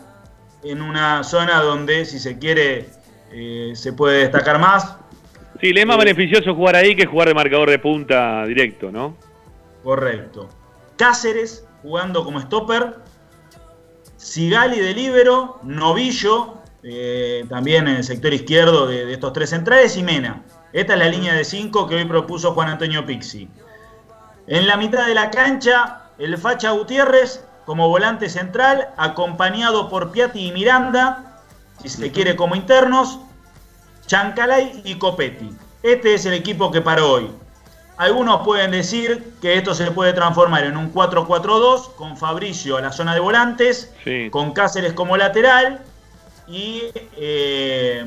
[0.63, 2.89] en una zona donde, si se quiere,
[3.33, 4.97] eh, se puede destacar más.
[5.61, 9.17] Sí, le es más beneficioso jugar ahí que jugar de marcador de punta directo, ¿no?
[9.83, 10.49] Correcto.
[10.97, 12.95] Cáceres jugando como stopper,
[14.21, 19.97] Sigali de libero, Novillo, eh, también en el sector izquierdo de, de, estos tres centrales,
[19.97, 20.43] y Mena.
[20.75, 23.49] Esta es la línea de cinco que hoy propuso Juan Antonio Pixi.
[24.47, 30.49] En la mitad de la cancha, el Facha Gutiérrez como volante central, acompañado por Piatti
[30.49, 31.41] y Miranda,
[31.81, 33.21] si se quiere como internos,
[34.07, 35.51] Chancalay y Copetti.
[35.83, 37.31] Este es el equipo que para hoy.
[38.01, 42.93] Algunos pueden decir que esto se puede transformar en un 4-4-2 con Fabricio a la
[42.93, 44.31] zona de volantes, Sí.
[44.31, 45.81] con Cáceres como lateral
[46.49, 46.85] y
[47.19, 48.07] eh,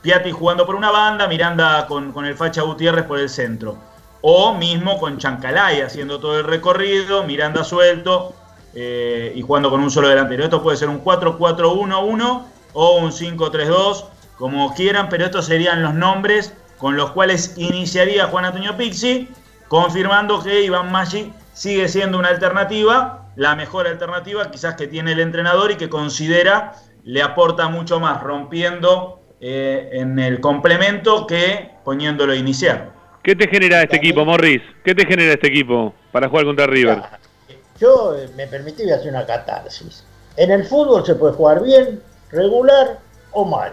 [0.00, 3.76] Piatti jugando por una banda, Miranda con, con el Facha Gutiérrez por el centro.
[4.22, 8.34] O mismo con Chancalay haciendo todo el recorrido, Miranda suelto
[8.74, 10.44] eh, y jugando con un solo delantero.
[10.44, 12.42] Esto puede ser un 4-4-1-1
[12.72, 14.06] o un 5-3-2,
[14.38, 19.28] como quieran, pero estos serían los nombres con los cuales iniciaría Juan Antonio Pixi,
[19.68, 25.20] confirmando que Iván Maggi sigue siendo una alternativa, la mejor alternativa quizás que tiene el
[25.20, 26.74] entrenador y que considera
[27.04, 32.92] le aporta mucho más rompiendo eh, en el complemento que poniéndolo a iniciar.
[33.22, 34.62] ¿Qué te genera este equipo, Morris?
[34.84, 37.02] ¿Qué te genera este equipo para jugar contra River?
[37.78, 40.04] Yo eh, me permití voy a hacer una catarsis.
[40.36, 42.98] En el fútbol se puede jugar bien, regular
[43.32, 43.72] o mal.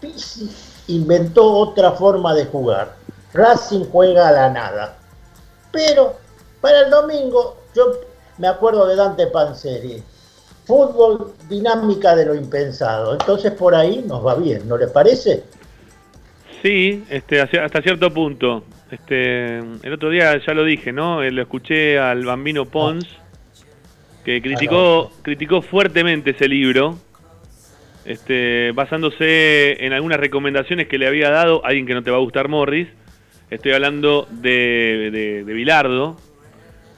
[0.00, 0.50] Pizzi
[0.88, 2.96] inventó otra forma de jugar.
[3.32, 4.98] Racing juega a la nada.
[5.72, 6.14] Pero
[6.60, 7.92] para el domingo, yo
[8.38, 10.02] me acuerdo de Dante Panzeri.
[10.64, 13.12] Fútbol, dinámica de lo impensado.
[13.12, 15.44] Entonces por ahí nos va bien, ¿no le parece?
[16.62, 18.64] Sí, este, hasta cierto punto.
[18.90, 21.22] Este, el otro día ya lo dije, ¿no?
[21.22, 23.06] Eh, Lo escuché al bambino Pons,
[24.24, 26.98] que criticó, criticó fuertemente ese libro,
[28.06, 32.20] este, basándose en algunas recomendaciones que le había dado alguien que no te va a
[32.20, 32.88] gustar, Morris.
[33.50, 36.16] Estoy hablando de, de, de Bilardo,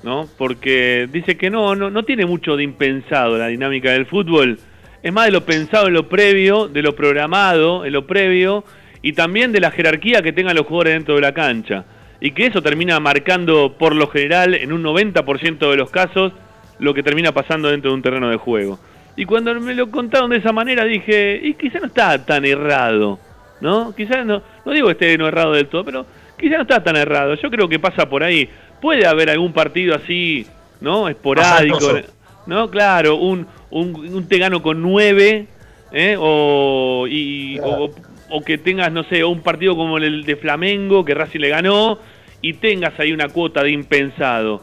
[0.03, 0.29] ¿no?
[0.37, 4.59] Porque dice que no, no, no tiene mucho de impensado la dinámica del fútbol.
[5.03, 8.65] Es más de lo pensado en lo previo, de lo programado en lo previo
[9.03, 11.85] y también de la jerarquía que tengan los jugadores dentro de la cancha.
[12.21, 16.33] Y que eso termina marcando por lo general en un 90% de los casos
[16.79, 18.79] lo que termina pasando dentro de un terreno de juego.
[19.19, 23.19] Y cuando me lo contaron de esa manera dije, y quizá no está tan errado,
[23.61, 23.93] ¿no?
[23.93, 26.07] Quizás no, no digo que esté no errado del todo, pero
[26.39, 27.35] quizá no está tan errado.
[27.35, 28.49] Yo creo que pasa por ahí.
[28.81, 30.47] Puede haber algún partido así,
[30.81, 31.09] ¿no?
[31.09, 31.99] Esporádico.
[32.47, 32.71] ¿no?
[32.71, 35.49] Claro, un, un, un te gano con nueve,
[35.91, 36.15] ¿eh?
[36.17, 37.91] O, y, o,
[38.31, 41.99] o que tengas, no sé, un partido como el de Flamengo, que Racing le ganó,
[42.41, 44.63] y tengas ahí una cuota de impensado.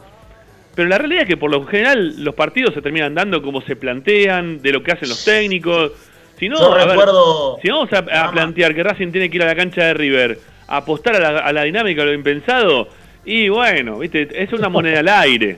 [0.76, 3.74] Pero la realidad es que por lo general los partidos se terminan dando como se
[3.74, 5.90] plantean, de lo que hacen los técnicos.
[6.38, 9.36] Si no, Yo a ver, recuerdo- si vamos a, a plantear que Racing tiene que
[9.38, 10.38] ir a la cancha de River,
[10.68, 12.88] a apostar a la, a la dinámica de lo impensado,
[13.24, 15.56] y bueno, viste, es una moneda al aire.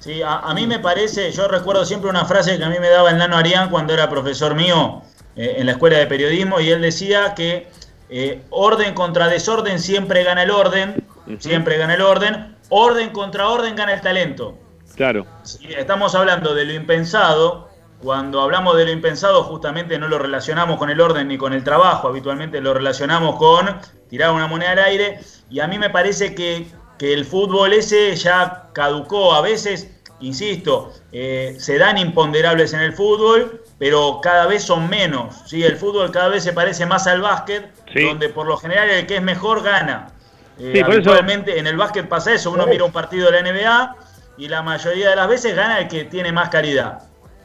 [0.00, 2.88] Sí, a, a mí me parece, yo recuerdo siempre una frase que a mí me
[2.90, 5.02] daba el Nano Arián cuando era profesor mío
[5.34, 7.68] eh, en la escuela de periodismo y él decía que
[8.10, 11.02] eh, orden contra desorden siempre gana el orden,
[11.38, 14.56] siempre gana el orden, orden contra orden gana el talento.
[14.96, 15.26] Claro.
[15.42, 17.68] Si estamos hablando de lo impensado,
[18.02, 21.62] cuando hablamos de lo impensado justamente no lo relacionamos con el orden ni con el
[21.62, 23.78] trabajo, habitualmente lo relacionamos con
[24.08, 25.20] tirar una moneda al aire
[25.50, 26.66] y a mí me parece que,
[26.98, 29.90] que el fútbol ese ya caducó a veces,
[30.20, 35.62] insisto, eh, se dan imponderables en el fútbol, pero cada vez son menos, ¿sí?
[35.62, 38.04] el fútbol cada vez se parece más al básquet, Sí.
[38.04, 40.12] donde por lo general el que es mejor gana.
[40.60, 43.38] Eh, Sí, eso- habitualmente en el básquet pasa eso, uno mira un partido de la
[43.40, 43.96] NBA
[44.36, 46.98] y la mayoría de las veces gana el que tiene más calidad.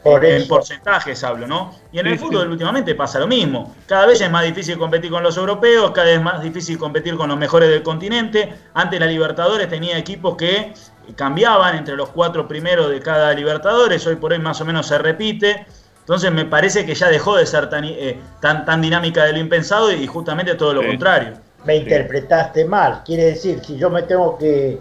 [0.04, 1.74] Por en porcentajes hablo, ¿no?
[1.92, 2.48] Y en Sí, el fútbol sí.
[2.50, 3.76] últimamente pasa lo mismo.
[3.88, 7.28] Cada vez es más difícil competir con los europeos, cada vez más difícil competir con
[7.28, 8.54] los mejores del continente.
[8.76, 10.74] Antes la Libertadores tenía equipos que
[11.16, 14.98] cambiaban entre los cuatro primeros de cada Libertadores, hoy por hoy más o menos se
[15.00, 15.66] repite.
[16.02, 19.40] Entonces me parece que ya dejó de ser tan, eh, tan, tan dinámica de lo
[19.40, 21.34] impensado y justamente todo lo contrario.
[21.66, 23.02] Me interpretaste mal.
[23.06, 24.80] Quiere decir, si yo me tengo que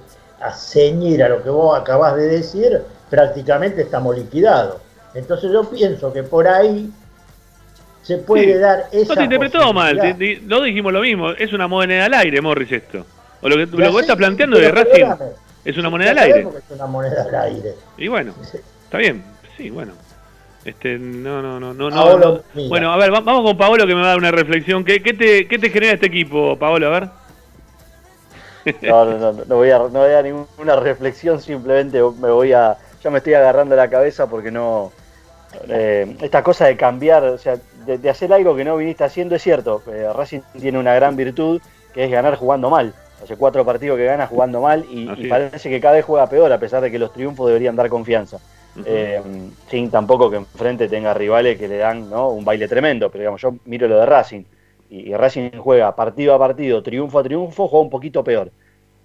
[0.54, 4.76] ceñir a lo que vos acabás de decir, prácticamente estamos liquidados.
[5.14, 6.90] Entonces yo pienso que por ahí
[8.02, 8.58] se puede Sí.
[8.58, 12.04] dar esa No te interpretó mal, te- te- no dijimos lo mismo, es una moneda
[12.04, 13.06] al aire, Morris, esto.
[13.40, 15.06] O lo que, lo vos estás planteando de Racing
[15.64, 16.40] es una moneda al aire.
[16.40, 17.74] es una moneda al aire.
[17.96, 18.34] Y bueno,
[18.84, 19.22] está bien,
[19.56, 19.92] sí, bueno.
[20.64, 22.42] Este, no, no, no, no, no, Paolo, no.
[22.54, 22.68] mira.
[22.68, 24.84] Bueno, a ver, va- vamos con Paolo que me va a dar una reflexión.
[24.84, 26.86] ¿Qué, qué te, qué te genera este equipo, Paolo?
[26.86, 27.08] A ver.
[28.82, 32.54] No, no, no, no voy a, no voy a dar ninguna reflexión, simplemente me voy
[32.54, 34.90] a, ya me estoy agarrando la cabeza porque no,
[35.68, 39.34] eh, esta cosa de cambiar, o sea, de, de hacer algo que no viniste haciendo
[39.34, 41.60] es cierto, eh, Racing tiene una gran virtud
[41.92, 45.70] que es ganar jugando mal, Hace cuatro partidos que gana jugando mal y, y parece
[45.70, 48.38] que cada vez juega peor, a pesar de que los triunfos deberían dar confianza.
[48.84, 49.22] Eh,
[49.68, 52.30] sin tampoco que enfrente tenga rivales que le dan ¿no?
[52.30, 54.42] un baile tremendo, pero digamos, yo miro lo de Racing
[54.90, 58.50] y, Racing juega partido a partido, triunfo a triunfo, juega un poquito peor.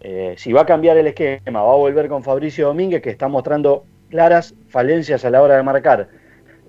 [0.01, 3.27] Eh, si va a cambiar el esquema, va a volver con Fabricio Domínguez, que está
[3.27, 6.07] mostrando claras falencias a la hora de marcar.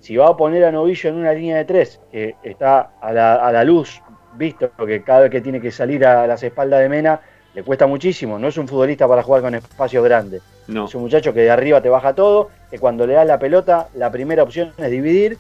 [0.01, 3.35] Si va a poner a Novillo en una línea de tres, que está a la,
[3.35, 4.03] a la luz,
[4.37, 7.21] visto que cada vez que tiene que salir a las espaldas de Mena,
[7.55, 10.43] le cuesta muchísimo, no es un futbolista para jugar con espacios grandes.
[10.69, 10.87] No.
[10.87, 13.89] Es un muchacho que de arriba te baja todo, que cuando le das la pelota,
[13.95, 15.39] la primera opción es dividir.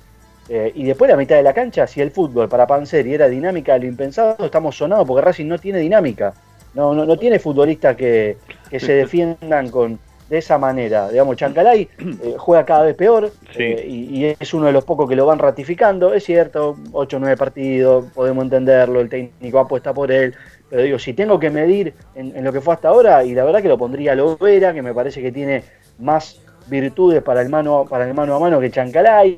[0.49, 3.79] Eh, y después la mitad de la cancha, si el fútbol para Panseri era dinámica
[3.79, 6.35] lo impensado, estamos sonados porque Racing no tiene dinámica.
[6.75, 8.37] No, no, no tiene futbolistas que,
[8.77, 9.99] se defiendan con,
[10.29, 11.09] de esa manera.
[11.09, 15.09] Digamos, Chancalay eh, juega cada vez peor eh, y, y, es uno de los pocos
[15.09, 16.15] que lo van ratificando.
[16.15, 20.35] Es cierto, 8 o 9 partidos, podemos entenderlo, el técnico apuesta por él,
[20.71, 23.61] pero digo, si tengo que medir en, lo que fue hasta ahora, y la verdad
[23.61, 25.65] que lo pondría a Lovera, que me parece que tiene
[25.99, 29.37] más virtudes para el mano, para el mano a mano que Chancalay.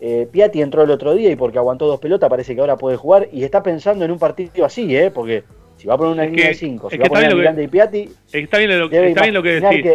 [0.00, 2.96] Eh, Piatti entró el otro día y porque aguantó dos pelotas parece que ahora puede
[2.96, 5.10] jugar y está pensando en un partido así, ¿eh?
[5.10, 5.44] porque
[5.76, 7.68] si va a poner una línea de 5, si va a poner a Miranda y
[7.68, 8.10] Piatti...
[8.32, 9.92] Está bien lo, está bien lo que decís.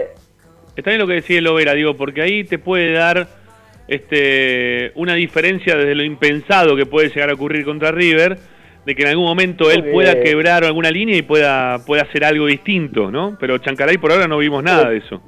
[0.76, 3.28] Está bien lo que decía Lovera, digo, porque ahí te puede dar
[3.88, 8.38] este, una diferencia desde lo impensado que puede llegar a ocurrir contra River
[8.86, 12.46] de que en algún momento él pueda quebrar alguna línea y pueda, pueda hacer algo
[12.46, 13.38] distinto, ¿no?
[13.40, 15.22] Pero Chancalay por ahora no vimos nada de eso.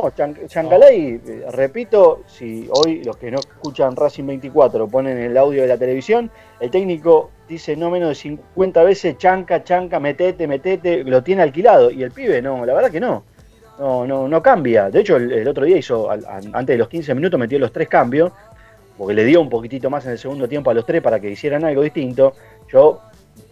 [0.00, 0.12] No,
[0.46, 5.68] Chancalay, eh, repito, si hoy los que no escuchan Racing 24 ponen el audio de
[5.68, 6.30] la televisión,
[6.60, 11.90] el técnico dice no menos de 50 veces chanca, chanca, metete, metete, lo tiene alquilado.
[11.90, 13.24] Y el pibe, no, la verdad que no.
[13.80, 14.88] No, no, no cambia.
[14.88, 18.30] De hecho, el, otro día hizo, antes de los 15 minutos, metió los tres cambios,
[18.96, 21.28] porque le dio un poquitito más en el segundo tiempo a los tres para que
[21.28, 22.34] hicieran algo distinto.
[22.72, 23.00] Yo,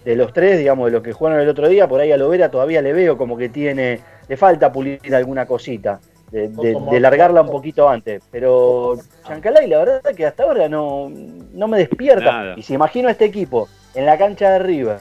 [0.05, 2.53] de los tres, digamos, de los que jugaron el otro día, por ahí a Lovera
[2.53, 6.01] todavía le veo como que tiene, le falta pulir alguna cosita,
[6.31, 8.23] de, largarla un poquito antes.
[8.31, 8.97] Pero
[9.27, 12.55] Chancalay, la verdad que hasta ahora no, no me despierta.
[12.57, 15.01] Y si imagino a este equipo en la cancha de River,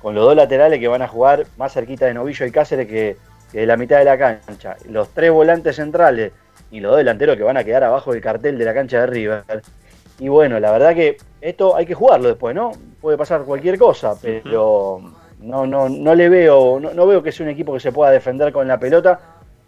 [0.00, 3.16] con los dos laterales que van a jugar más cerquita de Novillo y Cáceres que,
[3.50, 6.32] que de la mitad de la cancha, los tres volantes centrales
[6.70, 9.06] y los dos delanteros que van a quedar abajo del cartel de la cancha de
[9.06, 9.62] River.
[10.18, 12.72] Y bueno, la verdad que esto hay que jugarlo después, ¿no?
[13.00, 15.00] Puede pasar cualquier cosa, pero
[15.40, 18.52] no, no, no le veo, no, veo que sea un equipo que se pueda defender
[18.52, 19.20] con la pelota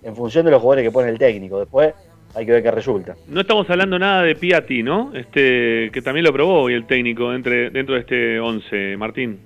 [0.02, 1.59] en función de los jugadores que pone el técnico.
[1.59, 1.94] Después
[2.35, 3.16] hay que ver qué resulta.
[3.28, 5.12] No estamos hablando nada de Piatti, ¿no?
[5.14, 9.40] Este, que también lo probó hoy el técnico entre, dentro de este 11, Martín.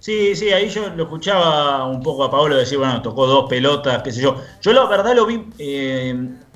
[0.00, 4.02] Sí, sí, ahí yo lo escuchaba un poco a Pablo decir, bueno, tocó dos pelotas,
[4.02, 4.36] qué sé yo.
[4.62, 6.14] Yo la verdad lo vi eh,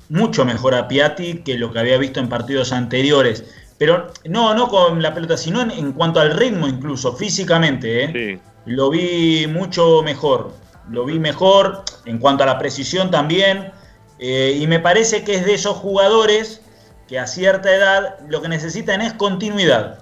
[0.09, 3.45] mucho mejor a Piatti que lo que había visto en partidos anteriores.
[3.79, 8.05] Pero no, no con la pelota, sino en, cuanto al ritmo incluso, físicamente.
[8.05, 8.39] ¿eh?
[8.65, 10.53] Lo vi mucho mejor.
[10.91, 13.73] Lo vi mejor en cuanto a la precisión también.
[14.19, 16.61] Eh, y me parece que es de esos jugadores
[17.09, 19.99] que a cierta edad lo que necesitan es continuidad.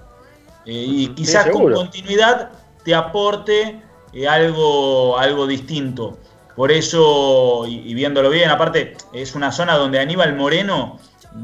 [0.65, 2.49] Eh, y quizás con continuidad
[2.83, 3.81] te aporte
[4.27, 6.17] algo, algo distinto.
[6.55, 10.99] Por eso, y, viéndolo bien, aparte es una zona donde Aníbal Moreno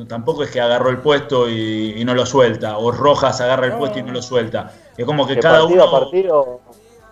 [0.08, 4.00] tampoco es que agarró el puesto y, no lo suelta, o Rojas agarra el puesto
[4.00, 4.74] y no lo suelta.
[4.98, 5.96] Es como que, cada partido uno.
[5.96, 6.62] A partido,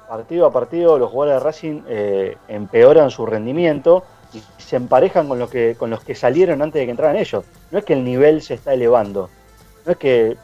[0.08, 4.04] partido a partido, los jugadores de Racing eh, empeoran su rendimiento
[4.34, 7.46] y se emparejan con los, que, con los que salieron antes de que entraran ellos.
[7.72, 9.30] No es que el nivel se está elevando.
[9.86, 10.36] No es que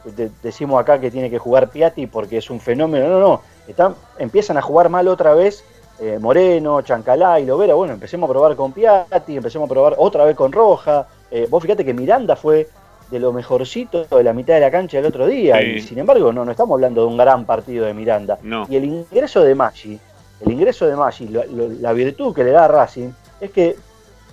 [0.43, 3.07] decimos acá que tiene que jugar Piatti porque es un fenómeno.
[3.07, 3.41] No, no.
[3.67, 5.63] Están, empiezan a jugar mal otra vez
[5.99, 7.73] eh, Moreno, Chancalá y Lovera.
[7.73, 11.07] Bueno, empecemos a probar con Piatti, empecemos a probar otra vez con Roja.
[11.29, 12.67] Eh, vos fíjate que Miranda fue
[13.11, 15.61] de lo mejorcito de la mitad de la cancha el otro día.
[15.61, 18.39] Y sin embargo, no, no estamos hablando de un gran partido de Miranda.
[18.69, 19.99] Y el ingreso de Maggi,
[20.39, 23.09] el ingreso de Maggi, la, virtud que le da a Racing
[23.39, 23.75] es que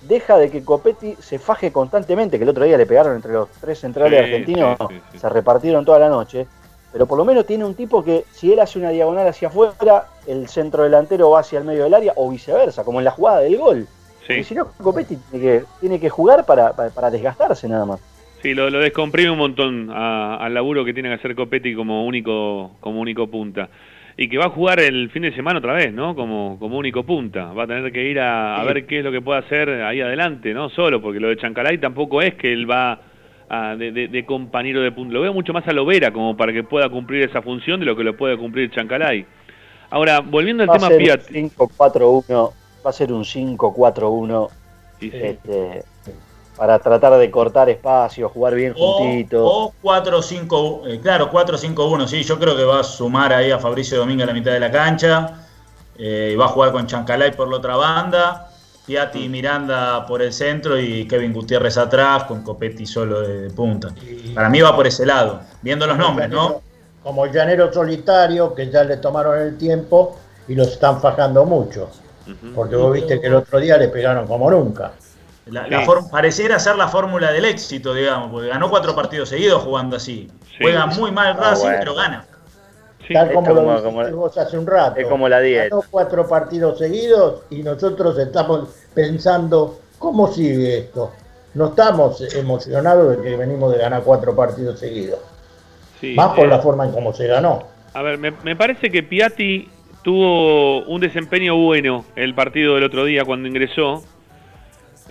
[0.07, 3.49] deja de que Copetti se faje constantemente, que el otro día le pegaron entre los
[3.59, 4.77] tres centrales argentinos,
[5.19, 6.47] se repartieron toda la noche.
[6.91, 10.07] Pero por lo menos tiene un tipo que, si él hace una diagonal hacia afuera,
[10.25, 13.41] el centro delantero va hacia el medio del área o viceversa, como en la jugada
[13.41, 13.87] del gol.
[14.27, 17.99] Y si no, Copetti tiene que, tiene que jugar para, desgastarse nada más.
[18.41, 22.77] Sí, lo, lo descomprime un montón al laburo que tiene que hacer Copetti como único,
[22.79, 23.69] como único punta.
[24.15, 26.13] Y que va a jugar el fin de semana otra vez, ¿no?
[26.13, 27.53] Como, como único punta.
[27.53, 30.53] Va a tener que ir a, ver qué es lo que puede hacer ahí adelante,
[30.53, 30.69] ¿no?
[30.69, 32.99] Solo, porque lo de Chancalay tampoco es que él va
[33.77, 35.13] de, compañero de punta.
[35.13, 37.95] Lo veo mucho más a Lovera como para que pueda cumplir esa función de lo
[37.95, 39.25] que lo puede cumplir Chancalay.
[39.89, 41.21] Ahora, volviendo al tema Fiat.
[41.29, 42.51] 5-4-1
[42.85, 44.49] va a ser un 5-4-1
[45.01, 45.83] este,
[46.59, 49.45] para tratar de cortar espacio, jugar bien juntito.
[49.45, 53.97] O 4-5, eh, claro, 4-5-1, sí, yo creo que va a sumar ahí a Fabricio
[53.97, 55.45] Domínguez a la mitad de la cancha.
[55.97, 58.49] eh, va a jugar con Chancalay por la otra banda,
[58.85, 63.93] Piatti y Miranda por el centro y Kevin Gutiérrez atrás, con Copetti solo de, punta.
[64.35, 66.61] Para mí va por ese lado, viendo los nombres, ¿no?
[67.01, 70.17] Como el llanero solitario, que ya le tomaron el tiempo
[70.49, 71.89] y lo están fajando mucho.
[72.53, 74.91] Porque vos viste que el otro día le pegaron como nunca.
[76.11, 80.27] Pareciera ser la fórmula del éxito, digamos, porque ganó cuatro partidos seguidos jugando así.
[80.61, 81.77] Juega muy mal Ah, Racing, bueno.
[81.79, 82.25] pero gana.
[83.11, 84.99] Tal como, lo como- vos hace un rato.
[84.99, 85.69] es como la 10.
[85.71, 91.11] Ganó cuatro partidos seguidos y nosotros estamos pensando, ¿cómo sigue esto?
[91.55, 95.19] No estamos emocionados de que venimos de ganar cuatro partidos seguidos.
[95.99, 97.63] Sí, Más por eh, la forma en cómo se ganó.
[97.95, 99.67] A ver, me, me parece que Piatti
[100.03, 104.03] tuvo un desempeño bueno el partido del otro día cuando ingresó.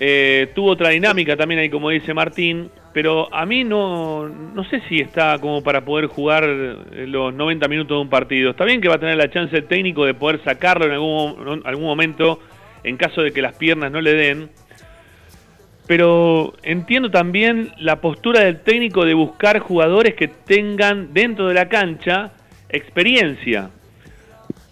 [0.00, 4.80] Eh, tuvo otra dinámica también ahí, como dice Martín, pero a mí no, no sé
[4.88, 8.50] si está como para poder jugar eh, los 90 minutos de un partido.
[8.50, 11.62] Está bien que va a tener la chance el técnico de poder sacarlo en algún,
[11.64, 12.40] algún momento
[12.84, 14.50] en caso de que las piernas no le den.
[15.88, 21.68] Pero entiendo también la postura del técnico de buscar jugadores que tengan dentro de la
[21.68, 22.32] cancha
[22.68, 23.70] experiencia.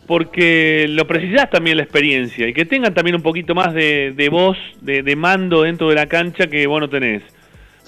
[0.07, 4.57] Porque lo precisás también la experiencia y que tengan también un poquito más de, voz,
[4.81, 7.23] de, mando dentro de la cancha que vos no tenés.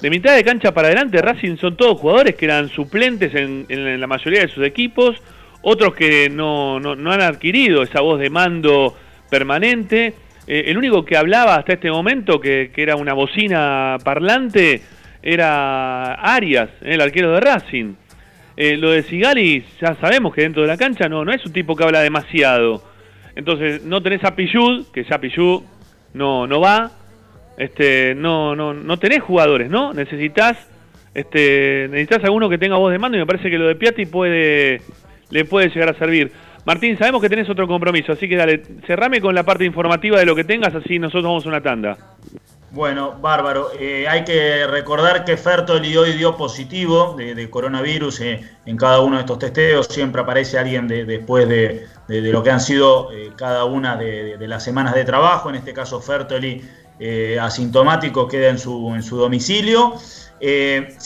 [0.03, 4.01] De mitad de cancha para adelante, Racing son todos jugadores que eran suplentes en, en
[4.01, 5.17] la mayoría de sus equipos,
[5.63, 8.97] otros que no, no, no han adquirido esa voz de mando
[9.29, 10.15] permanente.
[10.47, 14.83] Eh, el único que hablaba hasta este momento, que, que era una bocina parlante,
[15.23, 17.95] era Arias, el arquero de Racing.
[18.61, 21.53] Eh, lo de Sigali, ya sabemos que dentro de la cancha no, no es un
[21.53, 22.83] tipo que habla demasiado.
[23.37, 25.63] Entonces, no tenés a Pillud, que ya Pillud
[26.15, 26.91] no, no va.
[27.57, 29.93] Este, no, no, no tenés jugadores, ¿no?
[29.93, 30.59] Necesitas,
[31.15, 34.07] este, necesitas alguno que tenga voz de mando y me parece que lo de Piatti
[34.07, 34.83] puede,
[35.31, 36.33] le puede llegar a servir.
[36.67, 40.27] Martín, sabemos que tenés otro compromiso, así que dale, cerrame con la parte informativa de
[40.27, 41.97] lo que tengas, así nosotros vamos a una tanda.
[42.71, 43.71] Bueno, bárbaro.
[43.79, 49.17] Eh, hay que recordar que Fertoli hoy dio positivo de, coronavirus eh, en cada uno
[49.17, 49.87] de estos testeos.
[49.87, 54.63] Siempre aparece alguien de- después de, lo que han sido eh, cada una de, las
[54.63, 55.49] semanas de trabajo.
[55.49, 56.63] En este caso, Fertoli
[57.41, 59.95] asintomático queda en su, en su domicilio.
[60.41, 60.97] Eh,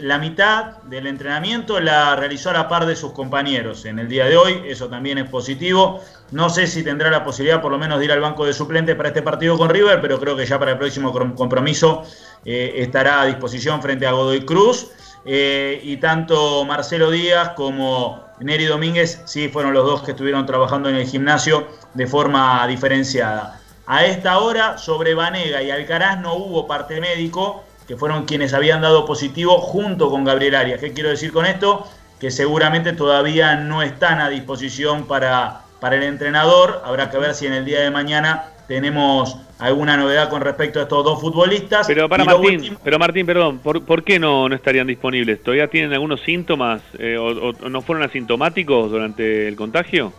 [0.00, 4.24] la mitad del entrenamiento la realizó a la par de sus compañeros en el día
[4.26, 6.00] de hoy, eso también es positivo.
[6.30, 8.96] No sé si tendrá la posibilidad por lo menos de ir al banco de suplentes
[8.96, 12.04] para este partido con River, pero creo que ya para el próximo com- compromiso
[12.44, 14.88] eh, estará a disposición frente a Godoy Cruz.
[15.26, 20.88] Eh, y tanto Marcelo Díaz como Neri Domínguez sí fueron los dos que estuvieron trabajando
[20.88, 23.60] en el gimnasio de forma diferenciada.
[23.86, 28.82] A esta hora, sobre Vanega y Alcaraz no hubo parte médico, que fueron quienes habían
[28.82, 30.78] dado positivo junto con Gabriel Arias.
[30.78, 31.88] ¿Qué quiero decir con esto?
[32.20, 36.82] Que seguramente todavía no están a disposición para, para el entrenador.
[36.84, 40.82] Habrá que ver si en el día de mañana tenemos alguna novedad con respecto a
[40.82, 41.88] estos dos futbolistas.
[41.88, 45.42] Pero para Martín, último- pero Martín, perdón, ¿por, por qué no, no estarían disponibles?
[45.42, 50.12] ¿Todavía tienen algunos síntomas eh, o, o no fueron asintomáticos durante el contagio?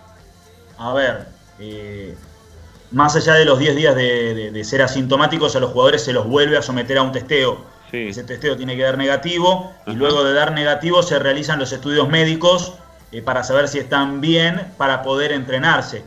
[0.77, 1.25] A ver,
[1.57, 2.17] eh,
[2.91, 6.13] más allá de los 10 días de, de- de ser asintomáticos, a los jugadores se
[6.13, 7.65] los vuelve a someter a un testeo.
[8.09, 12.07] Ese testeo tiene que dar negativo y luego de dar negativo se realizan los estudios
[12.09, 12.73] médicos
[13.11, 16.03] eh, para saber si están bien para poder entrenarse.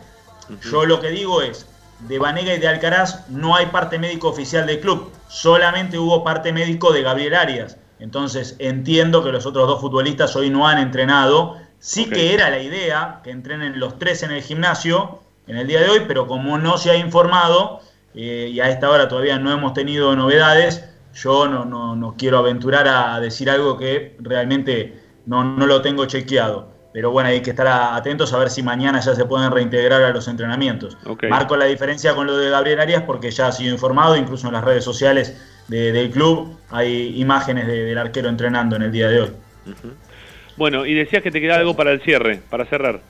[0.71, 1.67] Yo lo que digo es,
[2.01, 6.53] de Vanega y de Alcaraz no hay parte médico oficial del club, solamente hubo parte
[6.53, 7.77] médico de Gabriel Arias.
[8.01, 11.57] Entonces entiendo que los otros dos futbolistas hoy no han entrenado.
[11.79, 15.81] Sí que era la idea que entrenen los tres en el gimnasio en el día
[15.81, 17.81] de hoy, pero como no se ha informado
[18.15, 20.85] eh, y a esta hora todavía no hemos tenido novedades,
[21.15, 24.95] yo no, no, no quiero aventurar a decir algo que realmente
[25.27, 26.73] no, no lo tengo chequeado.
[26.93, 30.11] Pero bueno, hay que estar atentos a ver si mañana ya se pueden reintegrar a
[30.11, 30.97] los entrenamientos.
[31.29, 34.53] Marco la diferencia con lo de Gabriel Arias porque ya ha sido informado, incluso en
[34.53, 39.09] las redes sociales de- del club hay imágenes de- del arquero entrenando en el día
[39.09, 39.31] de hoy.
[40.57, 43.01] Bueno, y decías que te queda algo para el cierre, para cerrar.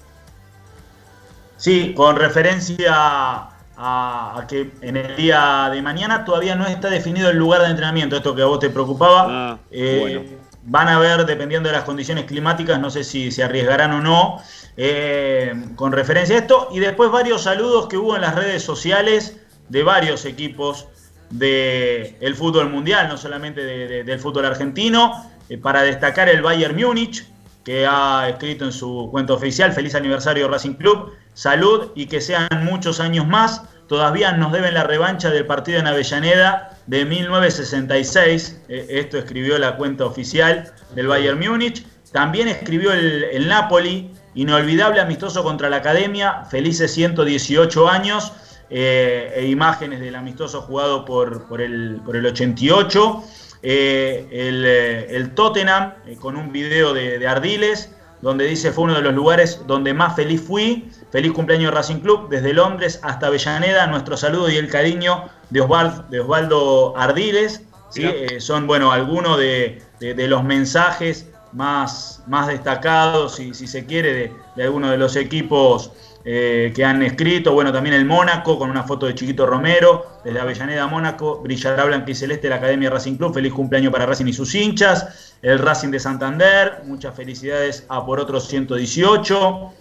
[1.56, 7.30] Sí, con referencia a, a que en el día de mañana todavía no está definido
[7.30, 9.58] el lugar de entrenamiento, esto que a vos te preocupaba.
[9.70, 10.44] Eh, bueno.
[10.66, 14.38] Van a ver, dependiendo de las condiciones climáticas, no sé si se arriesgarán o no,
[14.78, 16.68] eh, con referencia a esto.
[16.72, 20.86] Y después varios saludos que hubo en las redes sociales de varios equipos
[21.30, 26.76] del fútbol mundial, no solamente de- de- del fútbol argentino, eh, para destacar el Bayern
[26.76, 27.26] Múnich,
[27.62, 32.48] que ha escrito en su cuenta oficial, feliz aniversario Racing Club, salud y que sean
[32.64, 33.62] muchos años más.
[33.86, 38.62] Todavía nos deben la revancha del partido en Avellaneda de 1966.
[38.68, 41.84] Eh, Esto escribió la cuenta oficial del Bayern Múnich.
[42.12, 48.32] También escribió el, Napoli Inolvidable amistoso contra la Academia, felices 118 años
[48.70, 53.22] eh, e imágenes del amistoso jugado por, por, el, por el 88.
[53.66, 57.90] Eh, el, eh, el, Tottenham con un video de, de, Ardiles,
[58.24, 60.88] donde dice fue uno de los lugares donde más feliz fui.
[61.12, 63.86] Feliz cumpleaños Racing Club, desde Londres hasta Avellaneda.
[63.86, 67.62] Nuestro saludo y el cariño de Osvaldo, de Osvaldo Ardiles.
[67.90, 68.08] ¿sí?
[68.38, 74.32] son, bueno, algunos de, de, los mensajes más, más destacados, si, si se quiere, de,
[74.56, 75.92] de algunos de los equipos
[76.26, 77.52] eh, que han escrito.
[77.52, 81.40] Bueno, también el Mónaco con una foto de Chiquito Romero, desde Avellaneda, Mónaco.
[81.42, 83.34] Brillará blanca y celeste la Academia Racing Club.
[83.34, 85.34] Feliz cumpleaños para Racing y sus hinchas.
[85.42, 86.82] El Racing de Santander.
[86.86, 89.72] Muchas felicidades a por otros 118.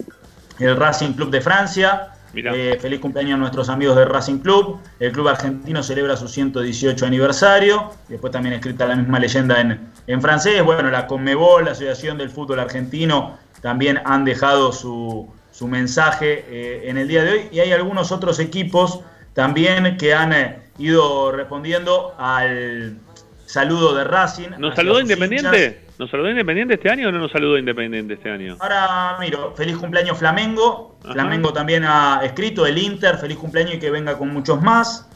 [0.59, 2.09] El Racing Club de Francia.
[2.35, 4.79] Eh, feliz cumpleaños a nuestros amigos del Racing Club.
[4.99, 7.91] El club argentino celebra su 118 aniversario.
[8.09, 10.61] Después también escrita la misma leyenda en, en francés.
[10.63, 16.89] Bueno, la Conmebol, la Asociación del Fútbol Argentino, también han dejado su, su mensaje eh,
[16.89, 17.49] en el día de hoy.
[17.51, 19.01] Y hay algunos otros equipos
[19.33, 22.97] también que han eh, ido respondiendo al
[23.45, 24.49] saludo de Racing.
[24.57, 25.85] ¿Nos saludó Independiente?
[25.99, 28.57] ¿Nos saludó Independiente este año o no nos saludó Independiente este año?
[28.59, 30.97] Ahora, miro, feliz cumpleaños Flamengo.
[31.03, 35.07] Flamengo también ha escrito el Inter, feliz cumpleaños y que venga con muchos más.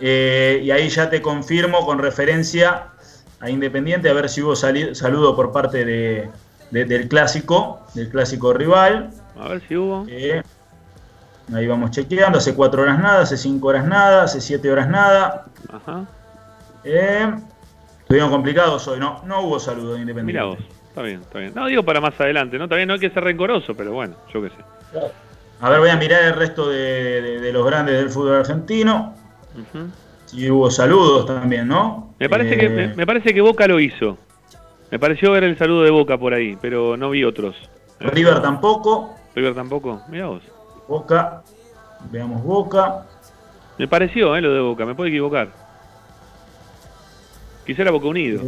[0.00, 2.90] Eh, y ahí ya te confirmo con referencia
[3.40, 6.30] a Independiente, a ver si hubo saludo por parte de,
[6.70, 9.10] del clásico, del clásico rival.
[9.38, 10.04] A ver si hubo.
[10.08, 10.42] Eh,
[11.54, 12.38] ahí vamos chequeando.
[12.38, 15.46] Hace cuatro horas nada, hace cinco horas nada, hace siete horas nada.
[15.72, 16.06] Ajá.
[16.84, 17.30] Eh,
[18.00, 19.22] estuvieron complicados hoy, ¿no?
[19.24, 20.32] No hubo saludo de Independiente.
[20.32, 20.58] Mira vos,
[20.88, 21.52] está bien, está bien.
[21.54, 22.68] No digo para más adelante, ¿no?
[22.68, 24.56] También no hay que ser rencoroso, pero bueno, yo qué sé.
[25.60, 29.14] A ver, voy a mirar el resto de, los grandes del fútbol argentino.
[30.26, 32.14] Si hubo saludos también, ¿no?
[32.18, 34.18] Me parece, que, me, me parece que Boca lo hizo.
[34.90, 37.56] Me pareció ver el saludo de Boca por ahí, pero no vi otros.
[38.00, 39.17] River tampoco.
[39.38, 40.42] River tampoco, mira vos.
[40.88, 41.42] Boca,
[42.10, 43.06] veamos Boca.
[43.78, 45.48] Me pareció, eh, lo de Boca, me puedo equivocar.
[47.64, 48.42] Quizá era Boca Unido.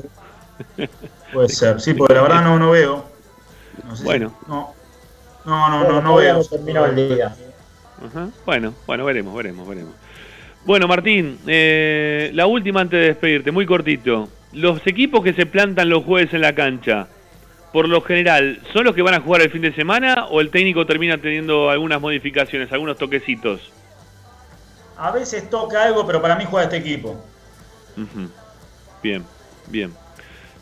[1.33, 3.05] Puede ser, sí, porque la verdad no, no veo.
[4.03, 4.35] bueno.
[4.49, 4.75] no.
[5.45, 6.45] No, no, no, no, veo.
[6.45, 7.35] Terminó el día.
[8.45, 9.95] Bueno, bueno, veremos, veremos, veremos.
[10.65, 14.29] Bueno, Martín, eh, la última antes de despedirte, muy cortito.
[14.53, 17.09] Los equipos que se plantan los jueves en la cancha,
[17.73, 20.51] por lo general, ¿son los que van a jugar el fin de semana o el
[20.51, 23.73] técnico termina teniendo algunas modificaciones, algunos toquecitos?
[24.97, 27.25] A veces toca algo, pero para mí juega este equipo.
[29.03, 29.25] Bien,
[29.69, 29.93] bien.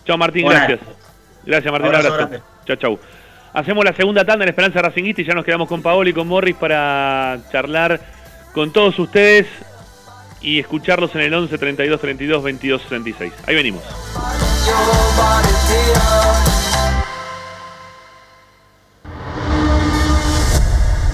[0.05, 0.81] Chao Martín, gracias.
[1.45, 2.43] Gracias Martín, abrazo.
[2.67, 2.99] Chao, chao.
[3.55, 6.29] Hacemos la segunda tanda en Esperanza Racingista y ya nos quedamos con Paolo y con
[6.29, 8.01] Morris para charlar
[8.53, 9.47] con todos ustedes
[10.41, 13.33] y escucharlos en el 11 32 32 22 36.
[13.47, 13.83] Ahí venimos.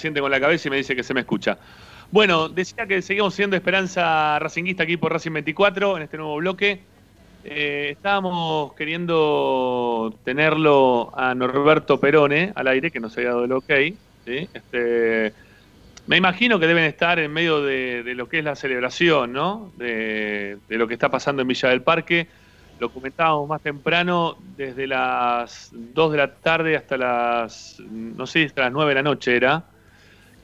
[0.00, 1.58] Asiente con la cabeza y me dice que se me escucha.
[2.10, 6.80] Bueno, decía que seguimos siendo Esperanza Racinguista aquí por Racing 24 en este nuevo bloque.
[7.44, 13.72] Eh, estábamos queriendo tenerlo a Norberto Perone al aire, que nos había dado el ok.
[14.24, 14.48] ¿sí?
[14.52, 15.32] Este,
[16.06, 19.70] me imagino que deben estar en medio de, lo que es la celebración, ¿no?
[19.76, 22.26] De, lo que está pasando en Villa del Parque.
[22.80, 28.62] Lo comentábamos más temprano, desde las 2 de la tarde hasta las, no sé, hasta
[28.62, 29.64] las 9 de la noche era,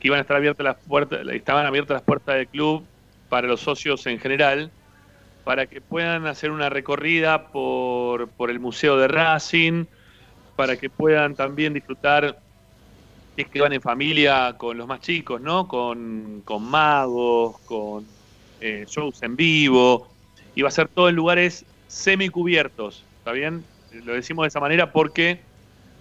[0.06, 2.84] iban a estar abiertas las puertas, estaban abiertas las puertas del club
[3.28, 4.70] para los socios en general,
[5.44, 9.84] para que puedan hacer una recorrida por, el Museo de Racing,
[10.54, 12.38] para que puedan también disfrutar
[13.36, 15.68] es que van en familia con los más chicos, ¿no?
[15.68, 18.06] Con, con magos, con
[18.60, 20.08] eh, shows en vivo,
[20.54, 23.62] y va a ser todo en lugares semicubiertos, ¿está bien?
[23.92, 25.40] Lo decimos de esa manera porque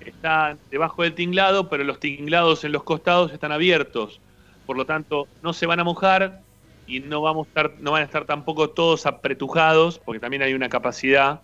[0.09, 4.19] está debajo del tinglado, pero los tinglados en los costados están abiertos,
[4.65, 6.41] por lo tanto no se van a mojar
[6.87, 10.53] y no, vamos a estar, no van a estar tampoco todos apretujados, porque también hay
[10.53, 11.41] una capacidad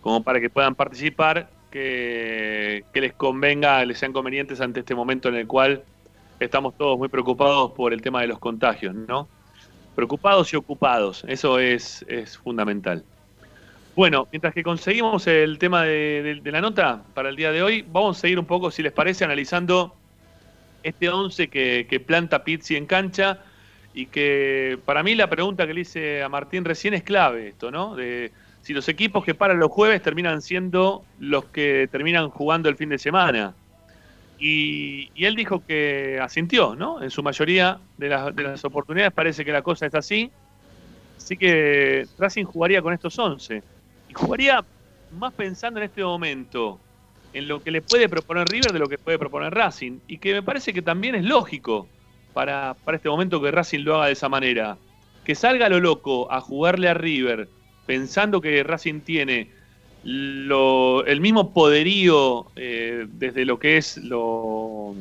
[0.00, 5.28] como para que puedan participar que, que les convenga, les sean convenientes ante este momento
[5.28, 5.82] en el cual
[6.40, 9.28] estamos todos muy preocupados por el tema de los contagios, ¿no?
[9.94, 13.04] Preocupados y ocupados, eso es, es fundamental.
[13.98, 18.16] Bueno, mientras que conseguimos el tema de, la nota para el día de hoy, vamos
[18.16, 19.92] a seguir un poco, si les parece, analizando
[20.84, 23.40] este 11 que, que planta Pizzi en cancha
[23.94, 27.72] y que para mí la pregunta que le hice a Martín recién es clave esto,
[27.72, 27.96] ¿no?
[27.96, 28.30] De
[28.62, 32.90] si los equipos que paran los jueves terminan siendo los que terminan jugando el fin
[32.90, 33.52] de semana.
[34.38, 37.02] Y, y él dijo que asintió, ¿no?
[37.02, 40.30] En su mayoría de las, de las oportunidades parece que la cosa es así.
[41.16, 43.60] Así que Racing jugaría con estos 11.
[44.18, 44.66] Jugaría
[45.10, 46.84] más pensando en este momento
[47.32, 50.00] en lo que le puede proponer River de lo que puede proponer Racing.
[50.06, 51.92] Y que me parece que también es lógico
[52.32, 54.78] para, para este momento que Racing lo haga de esa manera.
[55.24, 57.50] Que salga lo loco a jugarle a River
[57.84, 59.52] pensando que Racing tiene
[60.02, 64.94] lo- el mismo poderío eh, desde lo que es lo...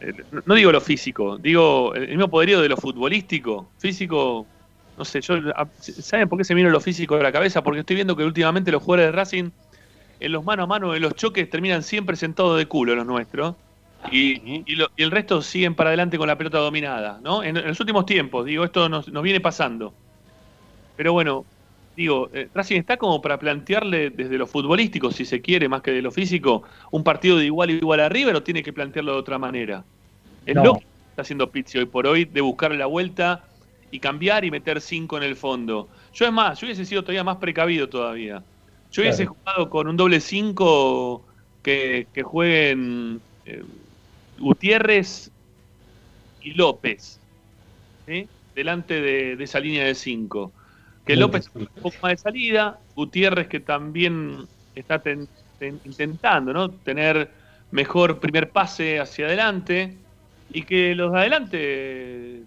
[0.00, 0.12] eh,
[0.46, 3.74] no digo lo físico, digo el mismo poderío de lo futbolístico.
[3.78, 4.52] Físico,
[4.98, 5.36] no sé, yo,
[5.78, 7.62] ¿saben por qué se vino lo físico de la cabeza?
[7.62, 9.50] Porque estoy viendo que últimamente los jugadores de Racing
[10.20, 13.56] en los mano a mano, en los choques, terminan siempre sentados de culo los nuestros.
[14.12, 17.42] Y, y lo- y el resto siguen para adelante con la pelota dominada, ¿no?
[17.42, 19.94] En, en los últimos tiempos, digo, esto nos, nos viene pasando.
[20.96, 21.46] Pero bueno,
[21.96, 25.90] digo, eh, Racing está como para plantearle desde lo futbolístico, si se quiere, más que
[25.92, 29.12] de lo físico, un partido de igual a igual a River o tiene que plantearlo
[29.12, 29.84] de otra manera.
[30.46, 30.64] Es No.
[30.64, 33.44] lo que está haciendo Pizzi hoy por hoy, de buscar la vuelta
[33.90, 35.90] y cambiar y meter cinco en el fondo.
[36.12, 38.44] Yo es más, yo hubiese sido todavía más precavido todavía.
[38.90, 39.34] Yo hubiese Claro.
[39.42, 41.26] jugado con un doble 5
[41.62, 43.62] que, que jueguen eh,
[44.36, 45.32] Gutiérrez
[46.40, 47.22] y López,
[48.54, 50.54] delante de, de esa línea de 5.
[51.04, 56.80] Que López un poco más de salida, Gutiérrez que también está ten- ten- intentando ¿no?
[56.80, 57.34] tener
[57.70, 60.04] mejor primer pase hacia adelante
[60.48, 62.46] y que los de adelante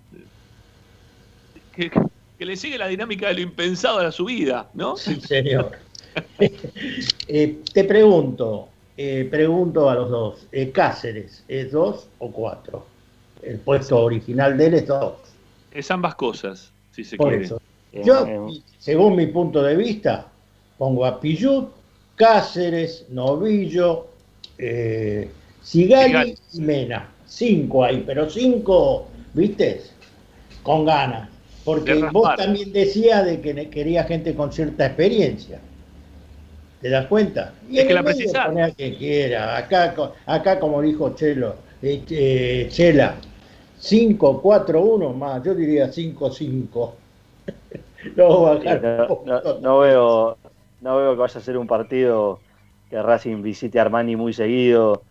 [1.73, 1.91] que,
[2.37, 4.95] que le sigue la dinámica de lo impensado a la subida, ¿no?
[4.97, 5.71] Sí, señor.
[7.29, 8.67] Eh, te pregunto,
[8.97, 12.85] eh, pregunto a los dos, eh, Cáceres, ¿es dos o cuatro?
[13.41, 15.13] El puesto original de él es dos.
[15.71, 17.45] Es ambas cosas, si se Por quiere.
[17.45, 17.61] eso.
[17.93, 20.27] Yo, según mi punto de vista,
[20.77, 21.69] pongo a Pillut,
[22.15, 24.07] Cáceres, Novillo,
[24.57, 25.29] eh,
[25.61, 26.35] Sigali.
[26.53, 27.09] y Mena.
[27.25, 29.81] Cinco ahí, pero cinco, ¿viste?
[30.61, 31.29] Con ganas.
[31.63, 32.37] Porque vos raspar.
[32.37, 35.59] también decías de que quería gente con cierta experiencia.
[36.81, 37.53] ¿Te das cuenta?
[37.69, 38.53] Y Es que el la precisás.
[38.75, 39.55] quien quiera.
[39.57, 43.15] Acá, co- acá como dijo Chelo, eh, eh, Chela,
[43.79, 45.43] 5, 4, 1 más.
[45.43, 46.95] Yo diría 5, 5.
[48.15, 49.25] no, bajar un no, poco.
[49.25, 50.39] no- no veo,
[50.79, 52.45] no veo que vaya a ser un partido
[52.89, 55.05] que Racing visite a Armani muy seguido.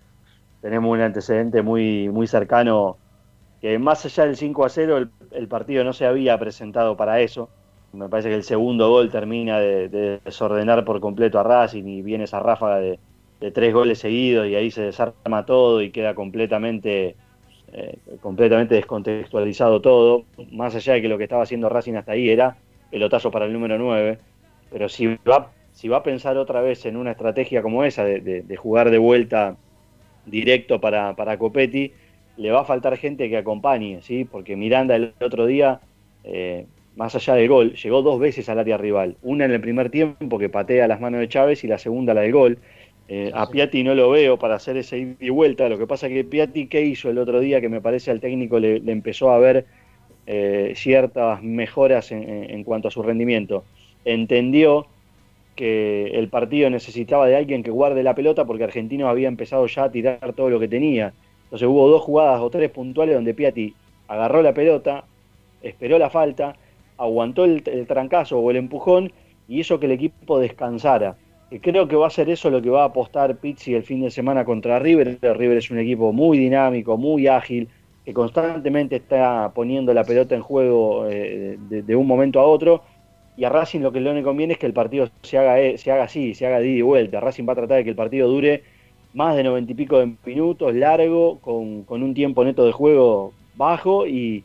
[0.61, 3.01] Tenemos un antecedente muy, muy cercano
[3.61, 7.21] que más allá del 5 a 0, el, el partido no se había presentado para
[7.21, 7.53] eso.
[7.93, 12.03] Me parece que el segundo gol termina de, de desordenar por completo a Racing y
[12.03, 13.01] viene esa ráfaga de,
[13.53, 17.19] tres goles seguidos y ahí se desarma todo y queda completamente,
[17.69, 20.29] eh, completamente descontextualizado todo.
[20.53, 23.53] Más allá de que lo que estaba haciendo Racing hasta ahí era pelotazo para el
[23.53, 24.23] número 9.
[24.69, 28.21] Pero si va, si va a pensar otra vez en una estrategia como esa, de,
[28.21, 29.59] de- de jugar de vuelta
[30.25, 31.95] directo para, para Copetti,
[32.37, 34.25] le va a faltar gente que acompañe, ¿sí?
[34.25, 35.83] Porque Miranda el otro día,
[36.23, 39.19] eh, más allá del gol, llegó dos veces al área rival.
[39.21, 42.23] Una en el primer tiempo que patea las manos de Chávez y la segunda la
[42.23, 42.63] del gol.
[43.09, 45.69] Eh, a Piatti no lo veo para hacer ese ida y vuelta.
[45.69, 47.61] Lo que pasa es que Piatti, ¿qué hizo el otro día?
[47.61, 49.67] Que me parece al técnico le, le empezó a ver
[50.27, 53.69] eh, ciertas mejoras en, en- en cuanto a su rendimiento.
[54.05, 54.93] Entendió
[55.55, 59.85] que el partido necesitaba de alguien que guarde la pelota porque Argentino había empezado ya
[59.85, 61.17] a tirar todo lo que tenía.
[61.51, 63.75] Entonces hubo dos jugadas o tres puntuales donde Piatti
[64.07, 65.03] agarró la pelota,
[65.63, 66.55] esperó la falta,
[66.97, 69.11] aguantó el, trancazo o el empujón
[69.49, 71.17] y hizo que el equipo descansara.
[71.51, 74.01] Y creo que va a ser eso lo que va a apostar Pizzi el fin
[74.03, 75.19] de semana contra River.
[75.21, 77.69] River es un equipo muy dinámico, muy ágil,
[78.05, 82.85] que constantemente está poniendo la pelota en juego eh, de, un momento a otro.
[83.37, 85.91] Y a Racing lo que le conviene es que el partido se haga, eh, se
[85.91, 87.19] haga así, se haga de ida y vuelta.
[87.19, 88.63] Racing va a tratar de que el partido dure
[89.15, 93.33] más de noventa y pico de minutos, largo, con, con un tiempo neto de juego
[93.55, 94.45] bajo y,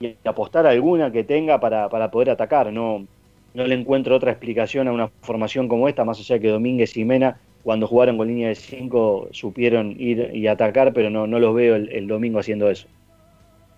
[0.00, 2.72] y apostar alguna que tenga para, para poder atacar.
[2.72, 3.06] No,
[3.54, 7.04] no le encuentro otra explicación a una formación como esta, más allá que Domínguez y
[7.04, 11.54] Mena, cuando jugaron con línea de 5, supieron ir y atacar, pero no, no los
[11.54, 12.86] veo el, el domingo haciendo eso.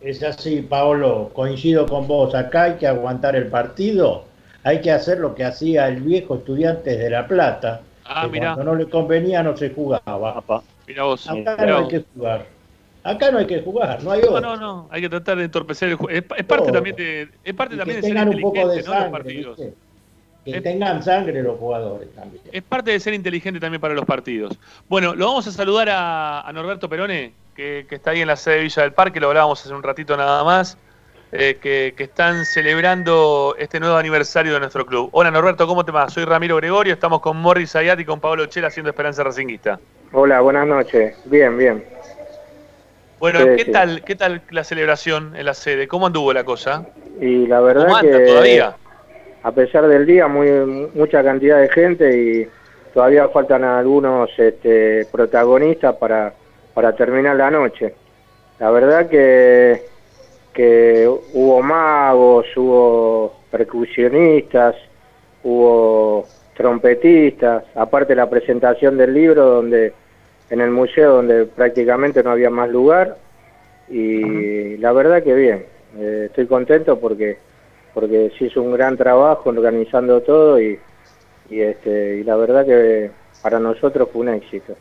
[0.00, 2.34] Es así, Paolo, coincido con vos.
[2.34, 4.24] Acá hay que aguantar el partido,
[4.62, 8.54] hay que hacer lo que hacía el viejo estudiante de La Plata, Ah, que mirá.
[8.54, 10.42] cuando no le convenía no se jugaba.
[10.86, 11.28] Mira vos.
[11.28, 12.46] Acá Mirá no hay que jugar.
[13.02, 14.40] Acá no hay que jugar, no hay No, otro.
[14.40, 16.10] no, no, hay que tratar de entorpecer el juego.
[16.10, 16.72] Es, es parte Todo.
[16.72, 18.94] también de, es parte Y también que de ser tengan un poco de inteligente, ¿no?
[18.94, 19.58] Los sangre, partidos.
[19.58, 19.74] ¿viste?
[20.44, 22.42] Que tengan sangre los jugadores también.
[22.52, 24.58] Es parte de ser inteligente también para los partidos.
[24.88, 28.36] Bueno, lo vamos a saludar a, a Norberto Perone, que, que está ahí en la
[28.36, 30.76] sede de Villa del Parque, lo hablábamos hace un ratito nada más,
[31.36, 35.08] eh, que, que están celebrando este nuevo aniversario de nuestro club.
[35.12, 36.08] Hola Norberto, ¿cómo te va?
[36.08, 39.80] Soy Ramiro Gregorio, estamos con Morris Ayat y con Pablo Chela haciendo Esperanza Racinguista.
[40.12, 41.16] Hola, buenas noches.
[41.24, 41.84] Bien, bien.
[43.18, 43.72] Bueno, Sí, ¿qué sí.
[43.72, 45.88] tal qué tal la celebración en la sede?
[45.88, 46.86] ¿Cómo anduvo la cosa?
[47.20, 48.76] Y la verdad ¿Cómo anda que todavía?
[49.42, 50.48] a pesar del día, muy
[50.94, 52.48] mucha cantidad de gente y
[52.94, 56.32] todavía faltan algunos este, protagonistas para,
[56.74, 57.94] para terminar la noche.
[58.60, 59.82] La verdad que,
[60.54, 64.76] que hubo magos, hubo percusionistas,
[65.42, 66.26] hubo
[66.56, 69.92] trompetistas, aparte la presentación del libro donde
[70.50, 73.16] en el museo donde prácticamente no había más lugar.
[73.88, 75.66] Y la verdad que bien,
[75.98, 77.38] eh, estoy contento porque
[77.92, 80.78] porque se hizo un gran trabajo organizando todo y,
[81.50, 83.10] y este y la verdad que
[83.42, 84.74] para nosotros fue un éxito.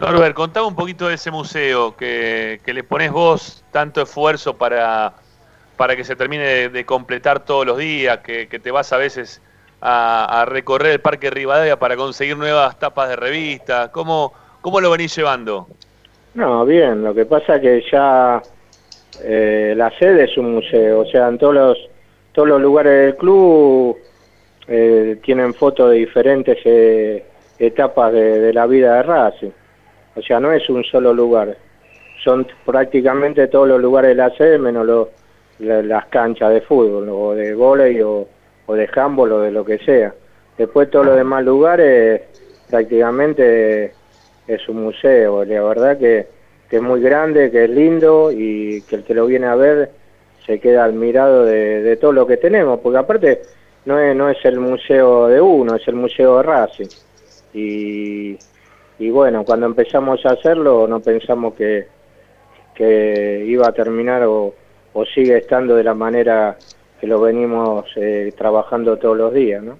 [0.00, 5.12] Norbert, contame un poquito de ese museo que, que le pones vos tanto esfuerzo para,
[5.76, 9.42] para que se termine de, completar todos los días, que, que te vas a veces
[9.80, 13.90] a, a recorrer el Parque Rivadavia para conseguir nuevas tapas de revista.
[13.90, 15.66] ¿Cómo, cómo lo venís llevando?
[16.34, 18.40] No, bien, lo que pasa es que ya
[19.22, 21.78] eh, la sede es un museo, o sea, en todos los,
[22.32, 23.96] todos los lugares del club
[24.68, 27.24] eh, tienen fotos de diferentes eh,
[27.58, 29.50] etapas de, de la vida de Racing.
[30.18, 31.56] O sea, no es un solo lugar,
[32.24, 35.08] son prácticamente todos los lugares de la sede menos los-
[35.60, 38.26] la- las canchas de fútbol, o de vóley, o,
[38.66, 40.12] o de handball, o de lo que sea.
[40.56, 42.22] Después todos los demás lugares
[42.68, 43.92] prácticamente
[44.46, 46.26] es un museo, la verdad que,
[46.68, 49.90] que es muy grande, que es lindo y que el que lo viene a ver
[50.46, 53.42] se queda admirado de, de todo lo que tenemos, porque aparte
[53.84, 56.86] no es, no es el museo de uno, es el museo de Racing.
[57.54, 58.38] Y,
[58.98, 61.88] y bueno, cuando empezamos a hacerlo no pensamos que,
[62.74, 64.54] que iba a terminar o,
[64.92, 66.56] o sigue estando de la manera
[67.00, 69.78] que lo venimos eh, trabajando todos los días, ¿no?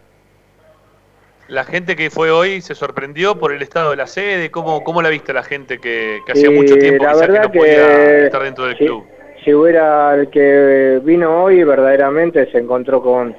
[1.48, 4.50] La gente que fue hoy se sorprendió por el estado de la sede.
[4.50, 8.24] ¿Cómo, cómo la viste la gente que, que hacía mucho tiempo la que no podía
[8.26, 9.06] estar dentro del club?
[9.48, 13.34] si hubiera el que vino hoy verdaderamente se encontró con,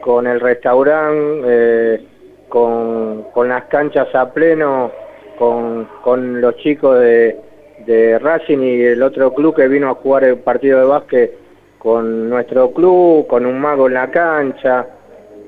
[0.00, 2.00] con el restaurante, eh,
[2.48, 4.92] con, con las canchas a pleno,
[5.40, 10.36] con, con los chicos de, Racing y el otro club que vino a jugar el
[10.36, 11.32] partido de básquet
[11.78, 14.86] con nuestro club, con un mago en la cancha,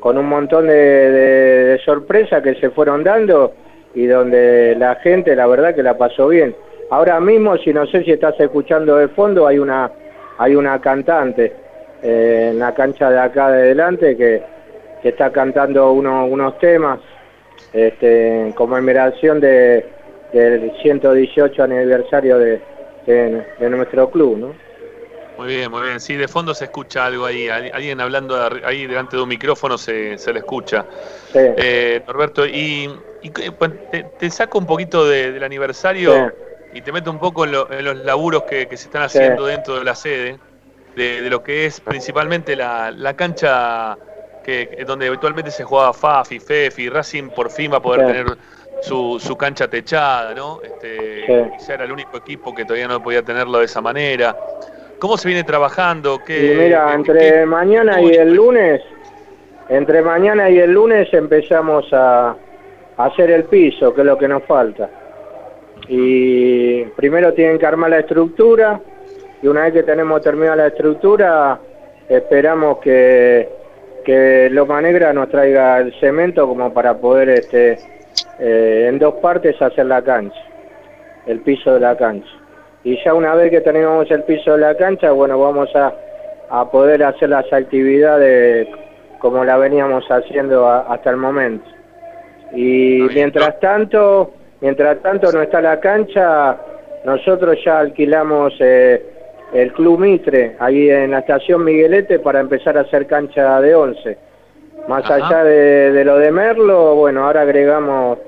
[0.01, 3.53] con un montón de, sorpresas que se fueron dando
[3.95, 6.57] y donde la gente la verdad que la pasó bien.
[6.89, 9.91] Ahora mismo, si no sé si estás escuchando de fondo, hay una
[10.39, 11.53] hay una cantante
[12.03, 14.43] eh, en la cancha de acá de delante que,
[15.03, 16.99] que está cantando uno- unos temas
[17.73, 19.87] este, en conmemoración de,
[20.33, 22.61] del 118 aniversario de,
[23.07, 24.55] de- de nuestro club, ¿no?
[25.39, 25.99] Muy bien, muy bien.
[25.99, 27.49] Sí, de fondo se escucha algo ahí.
[27.49, 30.85] Al- Alguien hablando ahí delante de un micrófono se, se le escucha.
[31.33, 31.39] Sí.
[31.57, 32.89] Eh, Norberto, y,
[33.23, 36.33] y que- pues, te, te saco un poquito de- del aniversario
[36.75, 39.19] y te meto un poco en, lo- en los laburos que, que se están Sí.
[39.19, 40.39] haciendo dentro de la sede,
[40.97, 43.97] de, de lo que es principalmente la, la cancha
[44.43, 48.07] que, donde habitualmente se jugaba FAFI, FEFI, Racing por fin va a poder Sí.
[48.07, 48.27] tener
[48.81, 50.61] su, su cancha techada, ¿no?
[50.63, 51.51] Este, Sí.
[51.59, 54.35] quizá era el único equipo que todavía no podía tenerlo de esa manera.
[54.99, 56.19] ¿Cómo se viene trabajando?
[56.25, 58.81] ¿Qué, mira, qué- entre mañana y el lunes,
[59.69, 62.31] entre mañana y el lunes empezamos a,
[62.97, 64.89] a hacer el piso, que es lo que nos falta.
[65.89, 68.81] Y primero tienen que armar la estructura
[69.43, 71.59] y una vez que tenemos terminada la estructura,
[72.09, 73.49] esperamos que,
[74.03, 77.79] que Loma Negra nos traiga el cemento como para poder este,
[78.39, 80.39] eh, en dos partes hacer la cancha,
[81.27, 82.29] el piso de la cancha.
[82.85, 85.93] Y ya una vez que tenemos el piso de la cancha, bueno, vamos a,
[86.51, 88.67] a poder hacer las actividades
[89.19, 91.65] como la veníamos haciendo a- hasta el momento.
[92.55, 96.57] Y mientras tanto, mientras tanto no está la cancha,
[97.05, 99.12] nosotros ya alquilamos eh,
[99.53, 104.19] el Club Mitre, ahí en la estación Miguelete, para empezar a hacer cancha de 11.
[104.89, 105.15] Más Ajá.
[105.15, 108.19] allá de, de lo de Merlo, bueno, ahora agregamos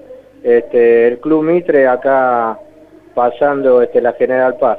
[0.43, 2.59] este, el Club Mitre acá
[3.15, 4.79] pasando este, la General Paz,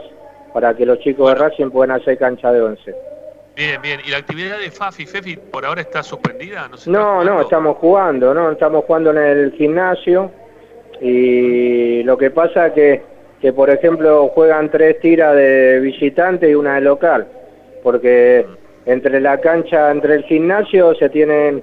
[0.53, 2.95] para que los chicos de Racing puedan hacer cancha de 11.
[3.55, 3.99] Bien, bien.
[4.05, 6.69] ¿Y la actividad de Fafi, Fefi, por ahora está suspendida?
[6.87, 8.51] No, No, no, estamos jugando, ¿no?
[8.51, 10.29] Estamos jugando en el gimnasio
[11.01, 13.01] y lo que pasa que,
[13.45, 17.27] que por ejemplo, juegan tres tiras de visitante y una de local,
[17.83, 18.43] porque
[18.87, 21.61] entre la cancha, entre el gimnasio se tienen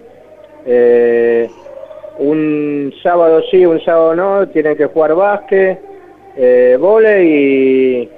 [0.64, 1.50] eh,
[2.20, 5.80] un sábado sí, un sábado no, tienen que jugar básquet,
[6.36, 8.08] eh, vóley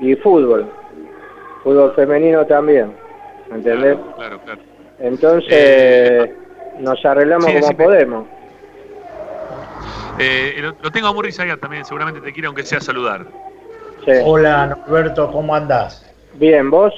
[0.00, 0.70] y, y fútbol,
[1.64, 2.92] fútbol femenino también,
[3.52, 3.96] ¿entendés?
[4.14, 4.60] Claro, claro.
[5.00, 6.30] Entonces
[6.78, 8.28] nos arreglamos sí, como podemos.
[10.18, 13.26] Eh, lo, lo tengo a Morris allá también, seguramente te quiere aunque sea saludar.
[14.24, 16.04] Hola Norberto, ¿cómo andás?
[16.34, 16.92] Bien, ¿vos?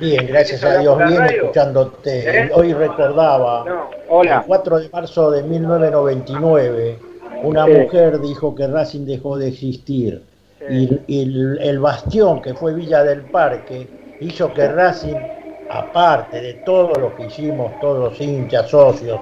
[0.00, 2.40] Bien, gracias a Dios, bien escuchándote.
[2.42, 2.50] ¿Eh?
[2.54, 3.64] Hoy recordaba,
[4.08, 4.38] hola.
[4.38, 6.98] el 4 de marzo de 1999,
[7.42, 7.70] una Sí.
[7.72, 10.22] mujer dijo que Racing dejó de existir.
[10.68, 13.86] Y, y el, el bastión que fue Villa del Parque
[14.20, 15.14] hizo que Racing,
[15.70, 19.20] aparte de todo lo que hicimos, todos los hinchas, socios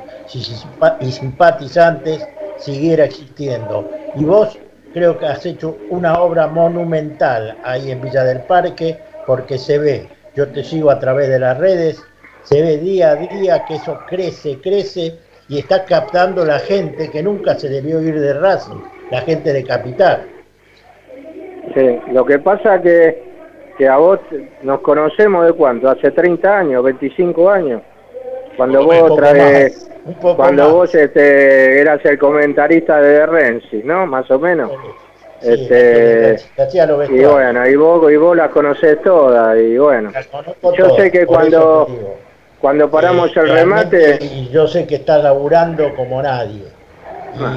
[1.00, 2.26] y simpatizantes,
[2.56, 3.88] siguiera existiendo.
[4.16, 4.58] Y vos
[4.92, 10.08] creo que has hecho una obra monumental ahí en Villa del Parque porque se ve,
[10.34, 12.02] yo te sigo a través de las redes,
[12.42, 15.18] se ve día a día que eso crece, crece
[15.48, 19.64] y está captando la gente que nunca se debió ir de Racing, la gente de
[19.64, 20.26] Capital.
[21.74, 23.22] Sí, lo que pasa que,
[23.76, 24.20] que a vos
[24.62, 27.82] nos conocemos de cuánto, hace 30 años, 25 años.
[28.56, 29.90] Cuando Un vos traes,
[30.36, 30.72] cuando más.
[30.72, 34.06] vos este, eras el comentarista de Renzi, ¿no?
[34.06, 34.70] Más o menos.
[35.40, 36.36] Sí, este,
[36.86, 40.10] los y bueno, y vos, y vos las conocés todas, y bueno.
[40.62, 42.16] Yo todas, sé que cuando,
[42.60, 46.64] cuando paramos Eh, el remate, Y yo sé que estás laburando como nadie.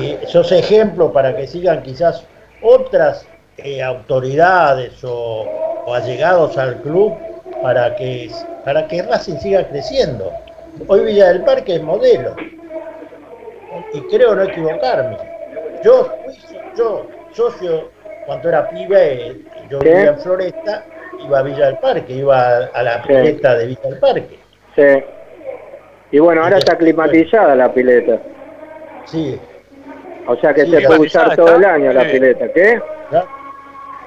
[0.01, 2.25] Y sos ejemplo para que sigan quizás
[2.61, 3.25] otras
[3.57, 5.45] eh, autoridades o,
[5.85, 7.13] o allegados al club
[7.61, 8.29] para que,
[8.65, 10.31] para que Racing siga creciendo.
[10.87, 12.35] Hoy Villa del Parque es modelo.
[13.93, 15.17] Y creo no equivocarme.
[15.83, 16.35] Yo fui
[16.75, 17.89] yo, socio
[18.25, 19.37] cuando era pibe,
[19.69, 19.89] yo ¿Qué?
[19.89, 20.85] vivía en Floresta,
[21.25, 23.07] iba a Villa del Parque, iba a, a la Sí.
[23.07, 24.39] pileta de Villa del Parque.
[24.75, 25.03] sí.
[26.09, 28.17] Y bueno, ahora está climatizada la pileta.
[29.05, 29.37] Sí.
[30.25, 32.11] O sea que Sí, se puede usar todo el año la Sí.
[32.11, 32.47] pileta.
[32.53, 32.81] ¿Qué?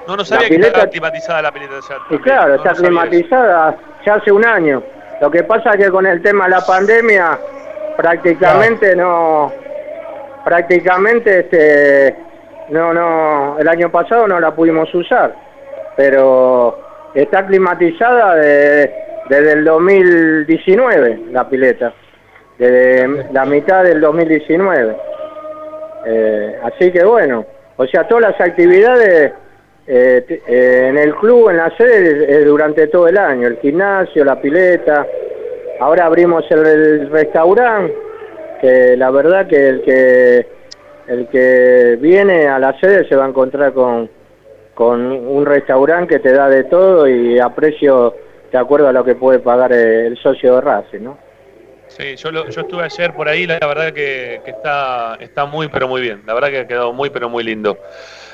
[0.07, 2.15] No, no sabía La que pileta- estaba climatizada la pileta ya.
[2.15, 4.81] Y claro, No, está no climatizada ya hace un año.
[5.21, 7.37] Lo que pasa es que con el tema de la pandemia
[7.95, 9.51] prácticamente no,
[10.43, 12.15] prácticamente este,
[12.69, 15.33] no, no, el año pasado no la pudimos usar,
[15.95, 16.79] pero
[17.13, 18.91] está climatizada de-
[19.29, 21.93] desde el 2019 la pileta,
[22.57, 24.95] desde la mitad del 2019.
[26.07, 27.45] Eh, así que bueno,
[27.77, 29.33] o sea, todas las actividades
[29.87, 34.23] eh, eh, en el club, en la sede, es durante todo el año, el gimnasio,
[34.23, 35.05] la pileta.
[35.79, 37.95] Ahora abrimos el, restaurante,
[38.61, 40.47] que la verdad que el que
[41.07, 44.09] el que viene a la sede se va a encontrar con,
[44.75, 48.15] con un restaurante que te da de todo y a precio
[48.51, 51.17] de acuerdo a lo que puede pagar el socio de Racing, ¿no?
[51.87, 55.67] Sí, yo, lo- yo estuve ayer por ahí, la verdad que, que está, está muy,
[55.67, 56.21] pero muy bien.
[56.25, 57.77] La verdad que ha quedado muy, pero muy lindo.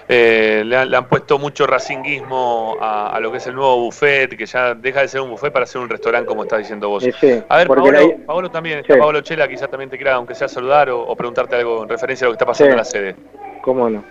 [0.09, 3.77] Eh, le, han, le han puesto mucho racinguismo a, a lo que es el nuevo
[3.81, 6.87] buffet, que ya deja de ser un buffet para ser un restaurante, como estás diciendo
[6.87, 7.03] vos.
[7.03, 8.99] Sí, a ver, Paolo, la- Paolo también, está Sí.
[8.99, 12.25] Paolo Chela, quizás también te quiera, aunque sea saludar o, o preguntarte algo en referencia
[12.25, 12.71] a lo que está pasando Sí.
[12.71, 13.15] en la sede.
[13.61, 14.03] ¿Cómo no?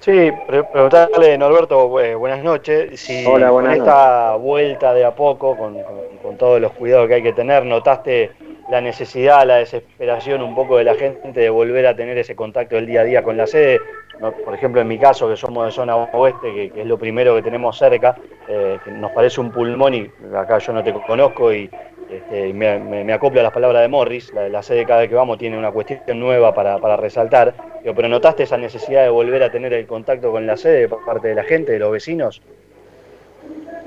[0.00, 5.12] Sí, pre- preguntarle, Norberto, eh, buenas noches, si Hola, buenas con esta vuelta de a
[5.14, 8.32] poco, con, con- con todos los cuidados que hay que tener, ¿notaste
[8.70, 12.74] la necesidad, la desesperación un poco de la gente de volver a tener ese contacto
[12.74, 13.80] del día a día con la sede?
[14.20, 17.34] No, por ejemplo, en mi caso, que somos de zona oeste, que, es lo primero
[17.34, 18.16] que tenemos cerca,
[18.48, 21.68] eh, nos parece un pulmón y acá yo no te conozco y
[22.10, 25.58] este, me, acoplo a las palabras de Morris, la, sede cada vez que vamos tiene
[25.58, 29.86] una cuestión nueva para, para resaltar, pero ¿notaste esa necesidad de volver a tener el
[29.86, 32.40] contacto con la sede por parte de la gente, de los vecinos?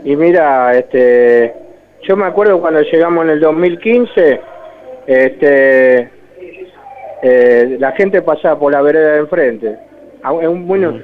[0.04, 1.54] Y mira, este,
[2.04, 4.41] yo me acuerdo cuando llegamos en el 2015,
[5.08, 6.10] este,
[7.22, 9.86] eh, la gente pasaba por la vereda de enfrente.
[10.23, 10.99] A un- en un bueno,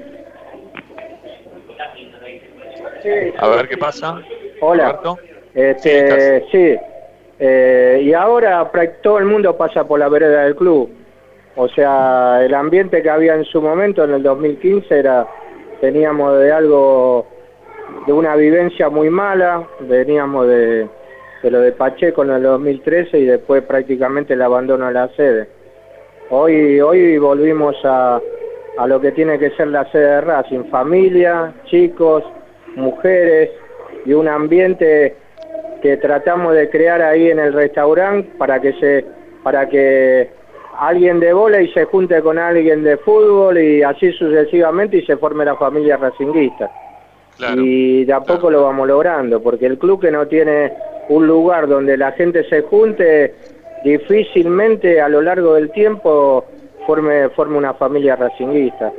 [3.38, 4.22] A ver qué pasa.
[4.62, 4.92] Hola.
[5.04, 5.18] Roberto.
[5.54, 6.76] Este, sí,
[7.40, 8.72] Eh, y ahora
[9.02, 10.90] todo el mundo pasa por la vereda del club.
[11.56, 15.28] O sea, el ambiente que había en su momento, en el 2015, era
[15.82, 17.28] teníamos de algo,
[18.08, 20.88] de una vivencia muy mala, veníamos de,
[21.42, 25.48] de lo de Pacheco en el 2013 y después prácticamente el abandono de la sede.
[26.30, 28.22] Hoy, hoy volvimos a,
[28.78, 32.24] a lo que tiene que ser la sede de Racing, familia, chicos,
[32.76, 33.52] mujeres
[34.06, 35.16] y un ambiente
[35.82, 39.06] que tratamos de crear ahí en el restaurante para que se
[39.44, 40.30] para que
[40.80, 45.46] alguien de y se junte con alguien de fútbol y así sucesivamente y se forme
[45.46, 46.72] la familia racinguista.
[47.58, 50.72] y de a poco lo vamos logrando, porque el club que no tiene
[51.10, 53.34] un lugar donde la gente se junte,
[53.84, 56.46] difícilmente a lo largo del tiempo
[56.86, 58.92] forme, forme una familia racinguista.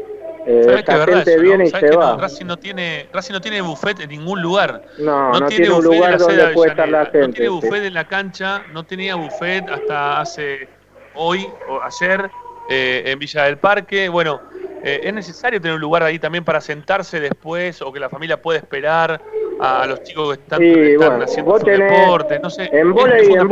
[0.47, 2.17] Eh, esta gente viene y se va.
[2.19, 4.83] Racing no tiene Racing no tiene buffet en ningún lugar.
[4.99, 7.29] No, no, tiene, un lugar donde puede estar la gente.
[7.29, 10.69] No tiene buffet en la cancha, no tenía buffet hasta hace
[11.15, 12.31] hoy o ayer
[12.69, 14.11] eh, en Villa del Parque.
[14.11, 14.41] Bueno,
[14.83, 18.41] eh, es necesario tener un lugar ahí también para sentarse después o que la familia
[18.41, 19.21] pueda esperar
[19.61, 22.39] a, los chicos que están, haciendo deporte.
[22.41, 23.49] No sé, en volei, en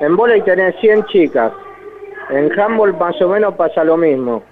[0.00, 1.52] en volei tenés 100 chicas.
[2.30, 4.42] En handball más o menos pasa lo mismo.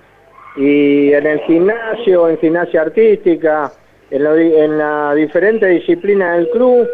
[0.56, 3.70] Y en el gimnasio, en gimnasia artística,
[4.10, 6.88] en, en la diferente disciplina del club,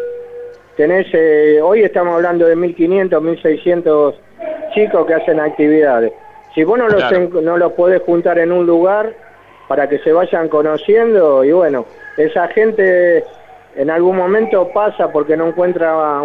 [0.75, 4.15] tenés, eh, hoy estamos hablando de 1.500, 1.600
[4.73, 6.11] chicos que hacen actividades.
[6.53, 7.03] Si vos no los,
[7.41, 9.13] no los podés juntar en un lugar
[9.67, 11.85] para que se vayan conociendo, y bueno,
[12.17, 13.23] esa gente
[13.75, 16.21] en algún momento pasa porque no encuentra,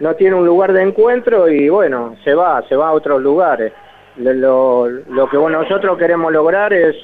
[0.00, 3.72] no tiene un lugar de encuentro y bueno, se va, se va a otros lugares.
[4.16, 6.94] Lo, lo que nosotros queremos lograr es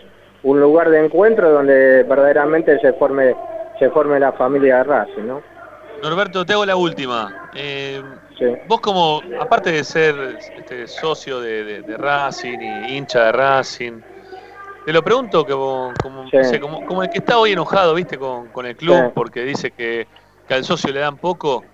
[0.42, 3.34] un lugar de encuentro donde verdaderamente se forme
[3.78, 5.42] se forme la familia de Racing, ¿no?
[6.02, 7.48] Norberto, te hago la última.
[7.54, 8.02] Eh,
[8.66, 10.14] Vos como, aparte de ser
[10.56, 14.00] este, socio de, Racing y hincha de Racing,
[14.86, 15.92] te lo pregunto como,
[16.86, 20.06] como, el que está hoy enojado, viste, con, el club porque dice que,
[20.48, 21.64] al socio le dan poco.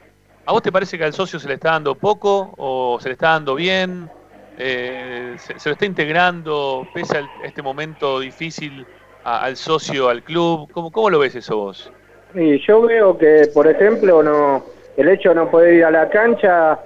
[0.45, 3.13] ¿A vos te parece que al socio se le está dando poco o se le
[3.13, 4.11] está dando bien?
[4.59, 8.87] Eh, se, lo está integrando pese a este momento difícil
[9.25, 10.71] al socio, al club?
[10.73, 11.93] ¿Cómo, ¿Cómo lo ves eso vos?
[12.35, 14.65] Yo veo que, por ejemplo, no
[14.97, 16.79] el hecho de no poder ir a la cancha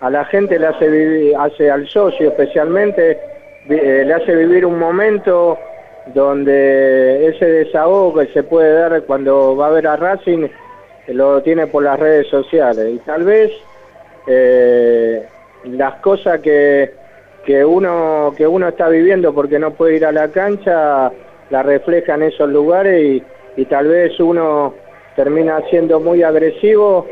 [0.00, 3.18] a la gente le hace vivir, hace al socio especialmente,
[3.68, 5.58] eh, le hace vivir un momento
[6.14, 10.48] donde ese desahogo que se puede dar cuando va a ver a Racing
[11.08, 13.50] lo tiene por las redes sociales y tal vez
[14.26, 15.26] eh,
[15.64, 16.92] las cosas que,
[17.48, 21.10] que uno que uno está viviendo porque no puede ir a la cancha
[21.48, 23.22] la refleja en esos lugares
[23.56, 24.74] y, tal vez uno
[25.16, 27.06] termina siendo muy agresivo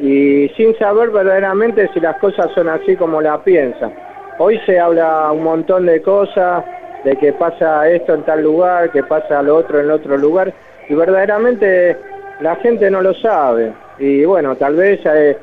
[0.00, 3.92] y sin saber verdaderamente si las cosas son así como la piensan.
[4.38, 6.64] Hoy se habla un montón de cosas,
[7.02, 10.54] de que pasa esto en tal lugar, que pasa lo otro en otro lugar,
[10.88, 11.96] y verdaderamente
[12.40, 13.72] la gente no lo sabe.
[13.98, 15.36] Y bueno, tal vez, eh,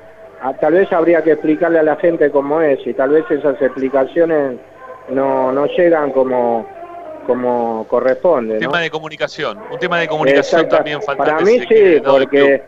[0.60, 4.58] tal vez habría que explicarle a la gente cómo es, y tal vez esas explicaciones
[5.10, 6.68] no, no llegan como,
[7.28, 8.56] como corresponde.
[8.56, 11.24] Un tema de comunicación, un tema de comunicación también falta.
[11.24, 12.64] Para mí sí, porque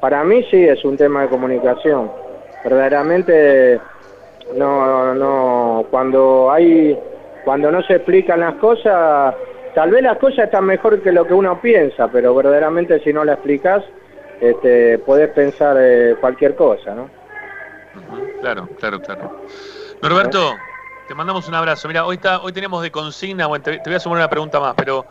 [0.00, 2.10] para mí sí es un tema de comunicación.
[2.64, 3.80] Verdaderamente
[4.56, 6.98] no, no, cuando hay,
[7.44, 9.34] cuando no se explican las cosas,
[9.74, 13.24] tal vez las cosas están mejor que lo que uno piensa, pero verdaderamente si no
[13.24, 13.84] la explicas,
[14.40, 17.10] este, podés pensar eh, cualquier cosa, ¿no?
[18.40, 19.44] Claro, claro, claro.
[20.02, 20.54] Norberto,
[21.08, 21.88] te mandamos un abrazo.
[21.88, 24.60] Mira, hoy está, hoy tenemos de consigna, bueno, te, te voy a sumar una pregunta
[24.60, 25.04] más, pero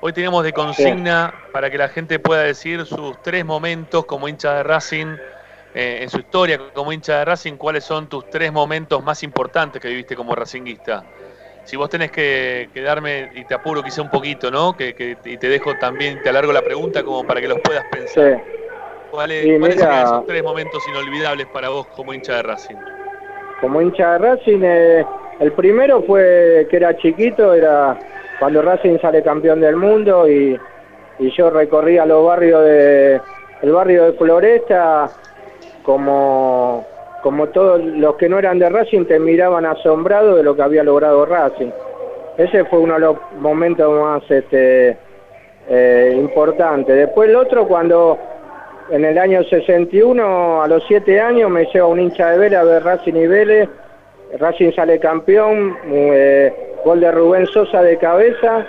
[0.00, 4.54] Hoy tenemos de consigna para que la gente pueda decir sus tres momentos como hincha
[4.54, 5.16] de Racing,
[5.74, 9.80] eh, en su historia como hincha de Racing, cuáles son tus tres momentos más importantes
[9.80, 11.04] que viviste como racinguista.
[11.64, 14.76] Si vos tenés que, darme, y te apuro quizá un poquito, ¿no?
[14.76, 18.40] Que, y te dejo también, te alargo la pregunta como para que los puedas pensar.
[19.16, 19.46] ¿Cuáles,
[19.80, 22.74] son esos tres momentos inolvidables para vos como hincha de Racing?
[23.62, 25.06] Como hincha de Racing, eh,
[25.40, 27.98] el primero fue que era chiquito, era
[28.38, 30.60] cuando Racing sale campeón del mundo y,
[31.18, 33.18] yo recorría los barrios de
[33.62, 35.08] el barrio de Floresta
[35.82, 36.84] como
[37.22, 40.84] como todos los que no eran de Racing te miraban asombrados de lo que había
[40.84, 41.70] logrado Racing.
[42.36, 44.98] Ese fue uno de los momentos más este,
[45.70, 46.94] eh, importantes.
[46.94, 48.18] Después el otro cuando
[48.90, 52.64] en el año 61, a los 7 años, me lleva un hincha de Vélez a
[52.64, 53.68] ver Racing y Vélez.
[54.38, 56.52] Racing sale campeón, eh,
[56.84, 58.66] Gol de Rubén Sosa de cabeza,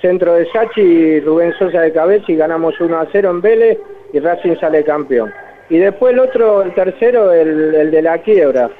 [0.00, 3.78] centro de Sachi y Rubén Sosa de cabeza y ganamos 1 a 0 en Vélez
[4.12, 5.32] y Racing sale campeón.
[5.68, 8.70] Y después el otro, el tercero, el, de la quiebra,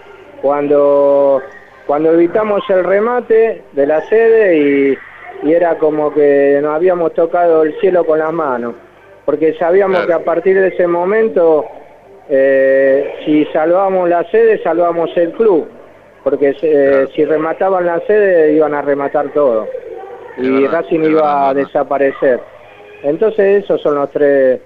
[0.42, 1.40] cuando,
[1.86, 4.98] cuando evitamos el remate de la sede y,
[5.44, 8.74] y era como que nos habíamos tocado el cielo con las manos,
[9.30, 11.64] porque sabíamos que a partir de ese momento,
[12.28, 15.68] eh, si salvamos la sede, salvamos el club,
[16.24, 19.68] porque eh, si remataban la sede iban a rematar todo
[20.36, 22.40] y Racing iba a desaparecer.
[23.04, 24.60] Entonces esos son los tres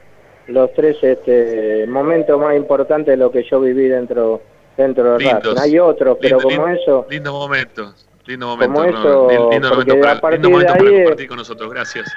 [0.46, 4.40] los tres este, momentos más importantes de lo que yo viví dentro
[4.78, 5.58] dentro de Racing.
[5.60, 7.94] Hay otros, pero Lindo- como lindo- eso, Lindo momento.
[8.26, 8.72] Lindo momento.
[8.74, 11.70] Como eso, lindo- momento, para, lindo momento de para compartir con nosotros.
[11.70, 12.10] Gracias.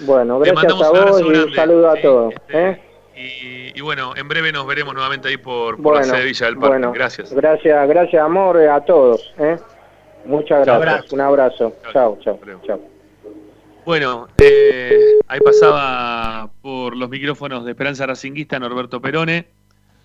[0.00, 1.54] Bueno, gracias mandamos a un abrazo vos y un grande.
[1.54, 2.34] saludo a todos.
[2.48, 2.80] ¿eh?
[3.16, 6.46] Y, y bueno, en breve nos veremos nuevamente ahí por, por la sede de Villa
[6.46, 6.68] del Parque.
[6.68, 7.32] bueno, Gracias.
[7.32, 9.34] Gracias, gracias amor eh, a todos.
[9.38, 9.56] ¿eh?
[10.24, 10.76] Muchas gracias.
[10.76, 11.14] Abrazo.
[11.14, 11.72] Un abrazo.
[11.92, 12.80] Chao, chao, chao.
[13.84, 19.46] Bueno, eh, ahí pasaba por los micrófonos de Esperanza Racinguista Norberto Perone,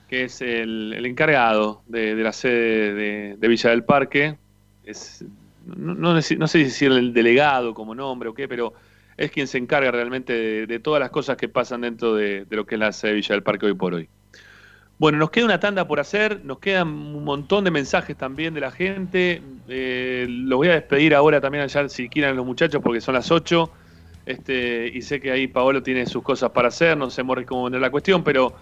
[0.07, 4.37] que es el, el encargado de, de la sede de, de Villa del Parque.
[4.85, 5.25] Es,
[5.65, 8.73] no, no sé- no sé si el delegado como nombre o qué, pero
[9.17, 12.75] es quien se encarga realmente de, todas las cosas que pasan dentro de, lo que
[12.75, 14.09] es la sede de Villa del Parque hoy por hoy.
[14.99, 18.61] Bueno, nos queda una tanda por hacer, nos quedan un montón de mensajes también de
[18.61, 19.41] la gente.
[19.67, 23.31] Eh, los voy a despedir ahora también allá si quieren los muchachos porque son las
[23.31, 23.69] 8.
[24.25, 27.63] Este, y sé que ahí Paolo tiene sus cosas para hacer, no sé Morris cómo
[27.63, 28.53] poner la cuestión, pero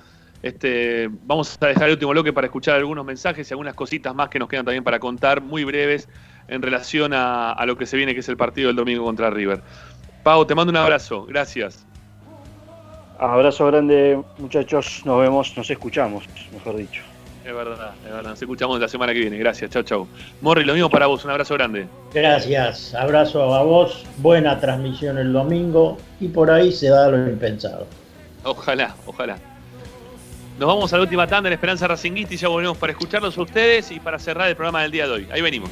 [0.42, 4.30] este, vamos a dejar el último bloque para escuchar algunos mensajes y algunas cositas más
[4.30, 6.10] que nos quedan también para contar, muy breves,
[6.48, 9.30] en relación a, a lo que se viene, que es el partido del domingo contra
[9.30, 9.62] River.
[10.24, 11.86] Pau, te mando un abrazo, gracias.
[13.20, 15.02] Abrazo grande, muchachos.
[15.06, 17.04] Nos vemos, nos escuchamos, mejor dicho.
[17.46, 18.30] Es verdad, es verdad.
[18.32, 19.38] Nos escuchamos la semana que viene.
[19.38, 20.08] Gracias, chau, chau.
[20.42, 21.26] Morri, lo mismo para vos.
[21.26, 21.88] Un abrazo grande.
[22.14, 27.88] Gracias, abrazo a vos, buena transmisión el domingo y por ahí se da lo impensado.
[28.44, 29.38] Ojalá, ojalá.
[30.60, 33.42] Nos vamos a la última tanda en Esperanza Racinguista y ya volvemos para escucharlos a
[33.42, 35.28] ustedes y para cerrar el programa del día de hoy.
[35.32, 35.72] Ahí venimos.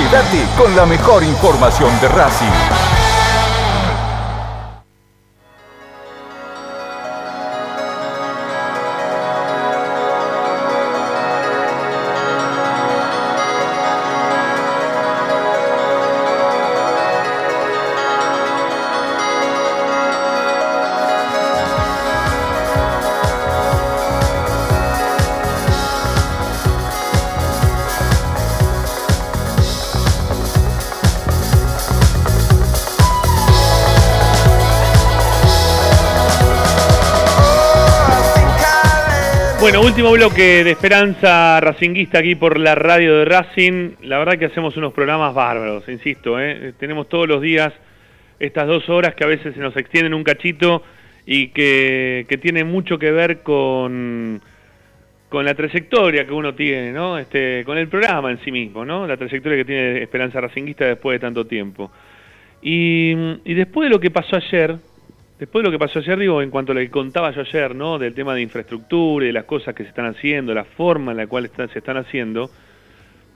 [0.00, 2.89] Quédate con la mejor información de Racing.
[40.00, 43.96] Último bloque de Esperanza Racinguista aquí por la radio de Racing.
[44.00, 46.40] La verdad que hacemos unos programas bárbaros, insisto.
[46.40, 46.72] ¿eh?
[46.78, 47.70] Tenemos todos los días
[48.38, 50.82] estas dos horas que a veces se nos extienden un cachito
[51.26, 54.40] y que, que tienen mucho que ver con,
[55.28, 57.18] con la trayectoria que uno tiene, ¿no?
[57.18, 59.06] Este, con el programa en sí mismo, ¿no?
[59.06, 61.90] La trayectoria que tiene Esperanza Racinguista después de tanto tiempo.
[62.62, 63.14] Y
[63.52, 64.76] después de lo que pasó ayer,
[65.40, 67.74] Después de lo que pasó ayer, digo, en cuanto a lo que contaba yo ayer,
[67.74, 67.98] ¿no?
[67.98, 71.16] Del tema de infraestructura y de las cosas que se están haciendo, la forma en
[71.16, 72.50] la cual se están haciendo,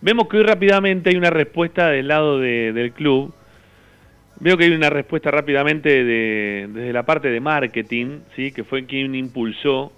[0.03, 3.35] vemos que hoy rápidamente hay una respuesta del lado del club.
[4.39, 8.53] Veo que hay una respuesta rápidamente de, desde la parte de marketing, ¿sí?
[8.53, 9.91] Que fue quien impulsó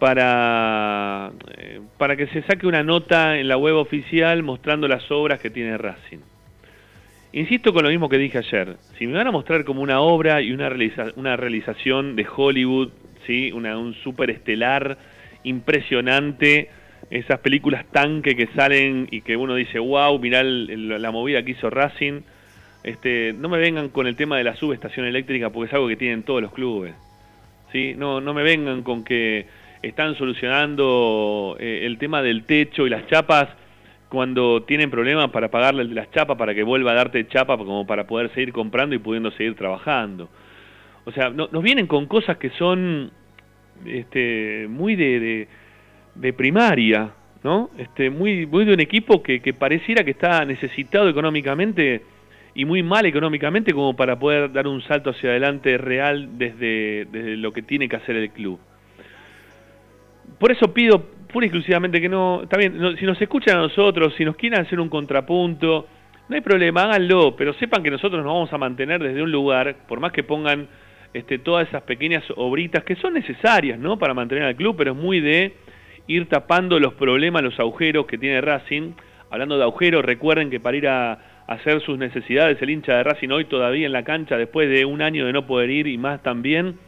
[0.00, 5.38] para, eh, para que se saque una nota en la web oficial mostrando las obras
[5.38, 6.31] que tiene Racing.
[7.32, 8.76] Insisto con lo mismo que dije ayer.
[8.98, 10.70] Si me van a mostrar como una obra y una,
[11.16, 12.90] una realización de Hollywood,
[13.26, 13.50] ¿sí?
[13.52, 13.96] Una, un
[14.28, 14.98] estelar
[15.42, 16.68] impresionante,
[17.10, 21.70] esas películas tanque que salen y que uno dice, wow, mirá la movida que hizo
[21.70, 22.20] Racing.
[22.84, 25.96] Este, no me vengan con el tema de la subestación eléctrica porque es algo que
[25.96, 26.94] tienen todos los clubes.
[27.72, 27.94] ¿sí?
[27.96, 29.46] No, no me vengan con que
[29.80, 33.48] están solucionando eh, el tema del techo y las chapas
[34.12, 38.06] cuando tienen problemas para pagarle las chapas para que vuelva a darte chapa como para
[38.06, 40.28] poder seguir comprando y pudiendo seguir trabajando.
[41.06, 43.10] O sea, nos vienen con cosas que son
[43.86, 45.48] este, muy de,
[46.36, 47.10] primaria,
[47.42, 47.70] ¿no?
[47.78, 52.02] Este, muy, muy de un equipo que, pareciera que está necesitado económicamente
[52.54, 57.06] y muy mal económicamente como para poder dar un salto hacia adelante real desde
[57.38, 58.60] lo que tiene que hacer el club.
[60.38, 61.02] Por eso pido
[61.32, 64.60] pura y exclusivamente que no, está bien, si nos escuchan a nosotros, si nos quieren
[64.60, 65.88] hacer un contrapunto,
[66.28, 69.76] no hay problema, háganlo, pero sepan que nosotros nos vamos a mantener desde un lugar,
[69.88, 70.68] por más que pongan
[71.12, 73.98] este, todas esas pequeñas obritas que son necesarias, ¿no?
[73.98, 75.54] Para mantener al club, pero es muy de
[76.06, 78.92] ir tapando los problemas, los agujeros que tiene Racing.
[79.30, 81.18] Hablando de agujeros, recuerden que para ir a,
[81.48, 85.02] hacer sus necesidades, el hincha de Racing hoy todavía en la cancha, después de un
[85.02, 86.78] año de no poder ir y más también,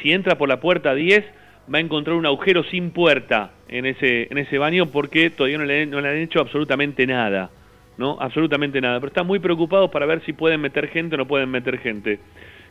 [0.00, 1.24] si entra por la puerta 10,
[1.72, 5.64] va a encontrar un agujero sin puerta en ese, en ese baño porque todavía no
[5.64, 7.50] le, no le han hecho absolutamente nada,
[7.96, 8.18] ¿no?
[8.20, 9.00] Absolutamente nada.
[9.00, 12.18] Pero están muy preocupados para ver si pueden meter gente o no pueden meter gente.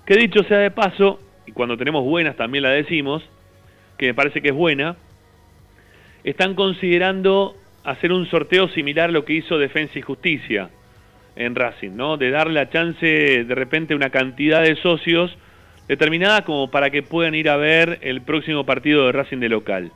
[0.06, 3.24] Que dicho sea de paso, y cuando tenemos buenas también la decimos,
[3.98, 4.96] que me parece que es buena,
[6.24, 10.70] están considerando hacer un sorteo similar a lo que hizo Defensa y Justicia
[11.36, 12.18] en Racing, ¿no?
[12.18, 15.36] De darle la chance de repente una cantidad de socios
[15.88, 19.92] determinada como para que puedan ir a ver el próximo partido de Racing de local.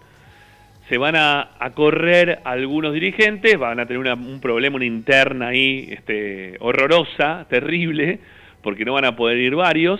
[0.89, 6.55] Se van a, correr algunos dirigentes, van a tener un problema, una interna ahí este,
[6.59, 8.19] horrorosa, terrible,
[8.61, 9.99] porque no van a poder ir varios,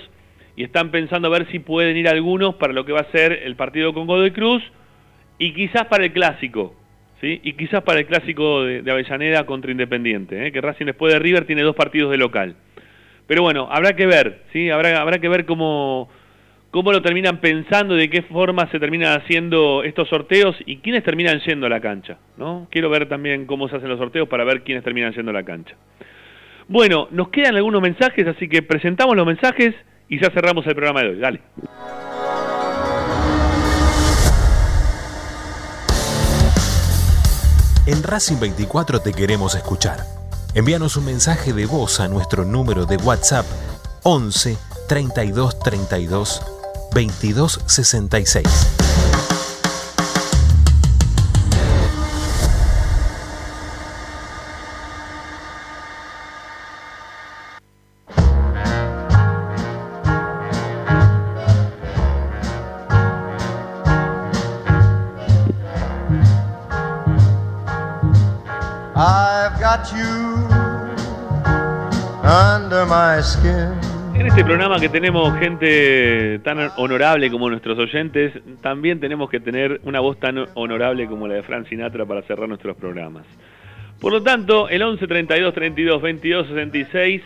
[0.56, 3.32] y están pensando a ver si pueden ir algunos para lo que va a ser
[3.44, 4.64] el partido con Godoy Cruz,
[5.40, 6.74] y quizás para el clásico,
[7.22, 7.42] ¿sí?
[7.44, 10.52] y quizás para el clásico de, Avellaneda contra Independiente, ¿eh?
[10.52, 12.56] que Racing después de River tiene dos partidos de local.
[13.28, 14.70] Pero bueno, habrá que ver, ¿sí?
[14.70, 16.10] Habrá, habrá que ver cómo,
[16.72, 21.40] cómo lo terminan pensando, de qué forma se terminan haciendo estos sorteos y quiénes terminan
[21.42, 22.68] yendo a la cancha, ¿no?
[22.72, 25.44] Quiero ver también cómo se hacen los sorteos para ver quiénes terminan yendo a la
[25.44, 25.76] cancha.
[26.70, 29.76] Bueno, nos quedan algunos mensajes, así que presentamos los mensajes
[30.10, 31.20] y ya cerramos el programa de hoy.
[31.20, 31.42] Dale.
[37.86, 40.17] En Racing 24 te queremos escuchar.
[40.54, 43.46] Envíanos un mensaje de voz a nuestro número de WhatsApp
[44.04, 44.58] 11
[44.88, 46.42] 32 32
[46.94, 48.46] 22 66.
[74.80, 80.46] Que tenemos gente tan honorable como nuestros oyentes, también tenemos que tener una voz tan
[80.54, 83.26] honorable como la de Frank Sinatra para cerrar nuestros programas.
[84.00, 87.22] Por lo tanto, el 11 32 32 22 66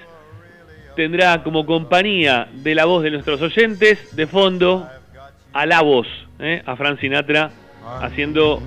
[0.96, 4.88] tendrá como compañía de la voz de nuestros oyentes de fondo
[5.52, 6.08] a la voz,
[6.40, 6.62] ¿eh?
[6.66, 7.52] a Frank Sinatra
[8.02, 8.62] haciendo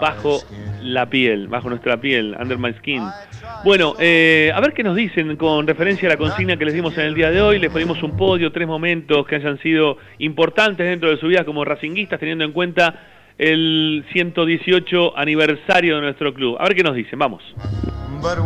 [0.00, 0.40] bajo
[0.82, 3.02] la piel, bajo nuestra piel, under my skin.
[3.64, 6.96] Bueno, eh, a ver qué nos dicen con referencia a la consigna que les dimos
[6.96, 7.58] en el día de hoy.
[7.58, 11.64] Les pedimos un podio, tres momentos que hayan sido importantes dentro de su vida como
[11.64, 12.94] racinguistas, teniendo en cuenta
[13.38, 16.56] el 118 aniversario de nuestro club.
[16.58, 17.42] A ver qué nos dicen, vamos.
[18.20, 18.38] But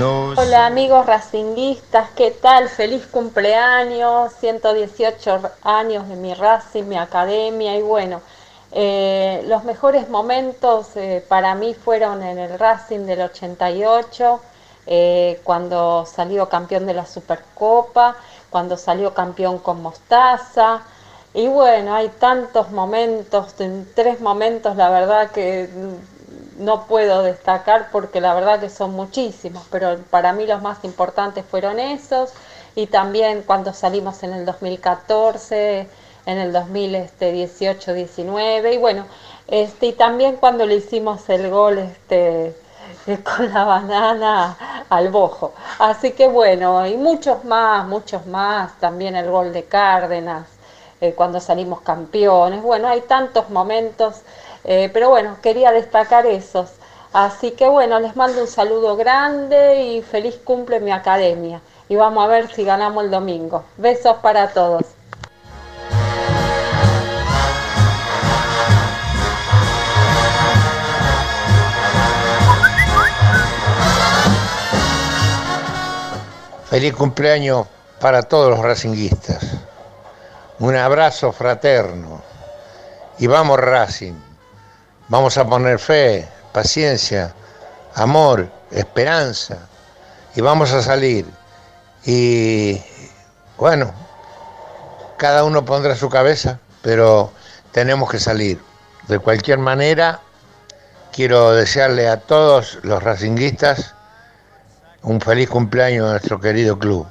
[0.00, 2.68] Hola amigos racinguistas, ¿qué tal?
[2.68, 8.20] Feliz cumpleaños, 118 años de mi Racing, mi academia y bueno,
[8.70, 14.40] eh, los mejores momentos eh, para mí fueron en el Racing del 88,
[14.86, 18.14] eh, cuando salió campeón de la Supercopa,
[18.50, 20.82] cuando salió campeón con Mostaza.
[21.34, 25.68] Y bueno, hay tantos momentos, en tres momentos la verdad que
[26.58, 31.44] no puedo destacar porque la verdad que son muchísimos, pero para mí los más importantes
[31.44, 32.32] fueron esos
[32.74, 35.88] y también cuando salimos en el 2014,
[36.26, 39.06] en el 2018-19 y bueno,
[39.46, 42.54] este y también cuando le hicimos el gol este
[43.24, 45.52] con la banana al bojo.
[45.78, 50.46] Así que bueno, y muchos más, muchos más, también el gol de Cárdenas,
[51.00, 52.62] eh, cuando salimos campeones.
[52.62, 54.22] Bueno, hay tantos momentos,
[54.70, 56.68] eh, pero bueno, quería destacar esos.
[57.14, 61.62] Así que bueno, les mando un saludo grande y feliz cumple mi academia.
[61.88, 63.64] Y vamos a ver si ganamos el domingo.
[63.78, 64.82] Besos para todos.
[76.68, 77.66] Feliz cumpleaños
[78.00, 79.42] para todos los racinguistas.
[80.58, 82.20] Un abrazo fraterno.
[83.18, 84.27] Y vamos Racing.
[85.08, 87.34] Vamos a poner fe, paciencia,
[87.94, 89.68] amor, esperanza.
[90.34, 91.26] Y vamos a salir.
[92.04, 92.80] Y
[93.56, 93.92] bueno,
[95.16, 97.32] cada uno pondrá su cabeza, pero
[97.72, 98.60] tenemos que salir.
[99.08, 100.20] De cualquier manera,
[101.12, 103.94] quiero desearle a todos los racinguistas
[105.02, 107.06] un feliz cumpleaños a nuestro querido club.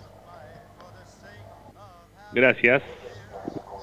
[2.34, 2.84] Gracias.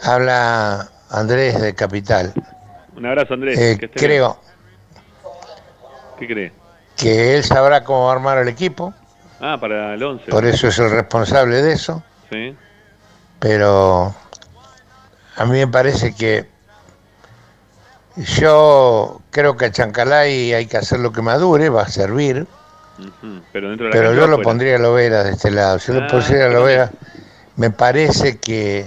[0.02, 2.32] Habla Andrés de Capital.
[2.96, 3.58] Un abrazo, Andrés.
[3.58, 4.38] Eh, que creo
[5.22, 5.34] bien.
[6.18, 6.52] ¿Qué cree?
[6.96, 8.94] que él sabrá cómo armar el equipo,
[9.40, 10.30] Ah, para el 11.
[10.30, 12.56] por eso es el responsable de eso, Sí.
[13.40, 14.14] pero
[15.36, 16.48] a mí me parece que
[18.16, 22.46] yo creo que a Chancalay hay que hacer lo que madure, va a servir,
[23.52, 25.80] Pero dentro de la pero yo lo pondría a Lovera de este lado.
[25.80, 26.90] Si yo Ah, lo pusiera a Lovera,
[27.56, 28.86] me parece que,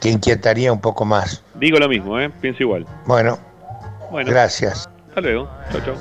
[0.00, 1.42] que inquietaría un poco más.
[1.54, 2.30] Digo lo mismo, ¿eh?
[2.40, 2.86] Pienso igual.
[3.06, 3.38] Bueno,
[4.10, 4.30] Bueno.
[4.30, 4.88] gracias.
[5.08, 5.48] Hasta luego.
[5.72, 5.94] Chau, chau.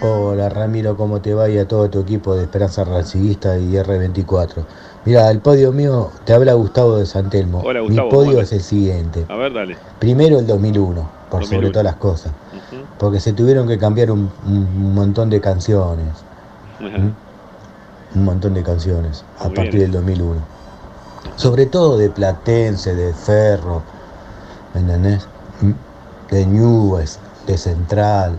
[0.00, 1.48] Hola Ramiro, ¿cómo te va?
[1.48, 4.64] Y a todo tu equipo de Esperanza Raciguista y R24.
[5.04, 7.60] Mira, el podio mío te habla Gustavo de Santelmo.
[7.64, 9.24] Hola, Gustavo, Mi podio es el siguiente.
[9.28, 9.76] A ver, dale.
[9.98, 11.46] Primero el 2001, por 2001.
[11.46, 12.32] sobre todas las cosas.
[12.98, 16.08] Porque se tuvieron que cambiar un, un montón de canciones.
[16.80, 18.18] ¿Mm?
[18.18, 19.92] Un montón de canciones a Muy partir bien.
[19.92, 20.40] del 2001.
[21.36, 23.82] Sobre todo de Platense, de Ferro,
[24.74, 25.26] ¿me entendés?
[25.60, 25.72] ¿Mm?
[26.30, 28.38] De Newell's, de Central,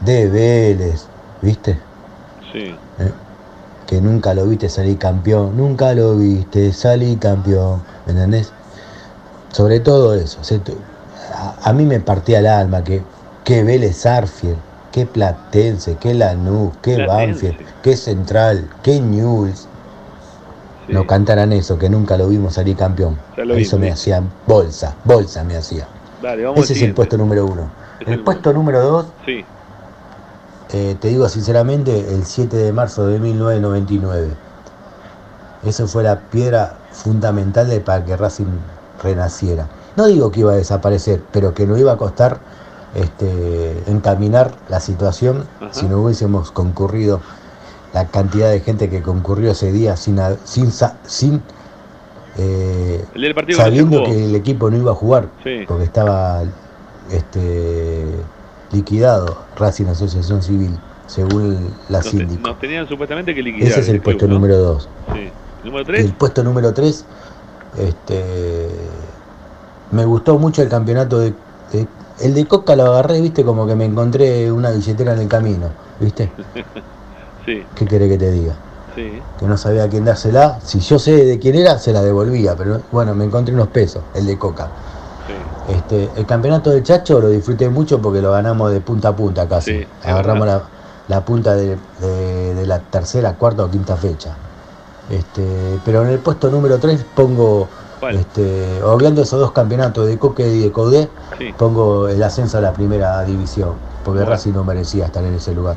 [0.00, 1.06] de Vélez,
[1.42, 1.78] ¿viste?
[2.52, 2.74] Sí.
[2.98, 3.12] ¿Eh?
[3.86, 8.52] Que nunca lo viste salir campeón, nunca lo viste salir campeón, ¿me entendés?
[9.52, 10.42] Sobre todo eso.
[10.44, 10.60] se
[11.32, 13.02] a, a mí me partía el alma que,
[13.44, 14.58] que Vélez Arfield,
[14.92, 17.48] que Platense, que Lanús, que Platense.
[17.48, 19.66] Banfield, que Central, que Newell's.
[20.88, 23.18] No cantaran eso, que nunca lo vimos salir campeón.
[23.36, 23.92] Eso vimos, me sí.
[23.92, 25.86] hacía bolsa, bolsa me hacía.
[26.22, 27.70] Dale, vamos al Ese es el puesto número uno.
[28.00, 29.44] El- puesto número dos, Sí.
[30.72, 34.28] eh, te digo sinceramente, el 7 de marzo de 1999.
[35.66, 38.46] Eso fue la piedra fundamental de para que Racing
[39.02, 39.66] renaciera.
[39.98, 42.38] No digo que iba a desaparecer, pero que nos iba a costar
[42.94, 45.74] este, encaminar la situación Ajá.
[45.74, 47.20] si no hubiésemos concurrido
[47.92, 51.42] la cantidad de gente que concurrió ese día sin, sin,
[52.36, 55.64] eh, El partido no sabiendo que el equipo no iba a jugar Sí.
[55.66, 56.44] porque estaba
[57.10, 58.04] este,
[58.70, 60.78] liquidado Racing Asociación Civil.
[61.08, 62.48] según la Nos, síndico.
[62.48, 63.68] nos tenían supuestamente que liquidar.
[63.70, 64.34] Ese es el puesto ¿no?
[64.34, 64.88] número 2.
[65.14, 65.30] Sí.
[65.64, 66.04] ¿Número 3?
[66.04, 67.04] El puesto número 3,
[67.78, 68.68] este,
[69.92, 71.32] me gustó mucho el campeonato de,
[71.72, 71.88] de-
[72.20, 75.68] El de Coca lo agarré, viste, como que me encontré una billetera en el camino,
[76.00, 76.30] viste.
[77.46, 78.54] sí, ¿Qué querés que te diga?
[78.94, 79.20] sí.
[79.38, 80.58] Que no sabía a quién dársela.
[80.64, 84.02] Si yo sé de quién era, se la devolvía, pero bueno, me encontré unos pesos,
[84.14, 84.68] el de Coca.
[85.68, 89.46] Este, el campeonato del Chacho lo disfruté mucho porque lo ganamos de punta a punta
[89.46, 89.80] casi.
[89.80, 90.62] Sí, Agarramos la,
[91.08, 94.34] la punta de, de- de la tercera, cuarta o quinta fecha.
[95.10, 97.68] Este, pero en el puesto número 3 pongo,
[98.10, 101.08] este, obviando esos dos campeonatos de Coque y de Codé,
[101.38, 101.52] Sí.
[101.56, 104.30] pongo el ascenso a la primera división, porque Bueno.
[104.32, 105.76] Racing no merecía estar en ese lugar.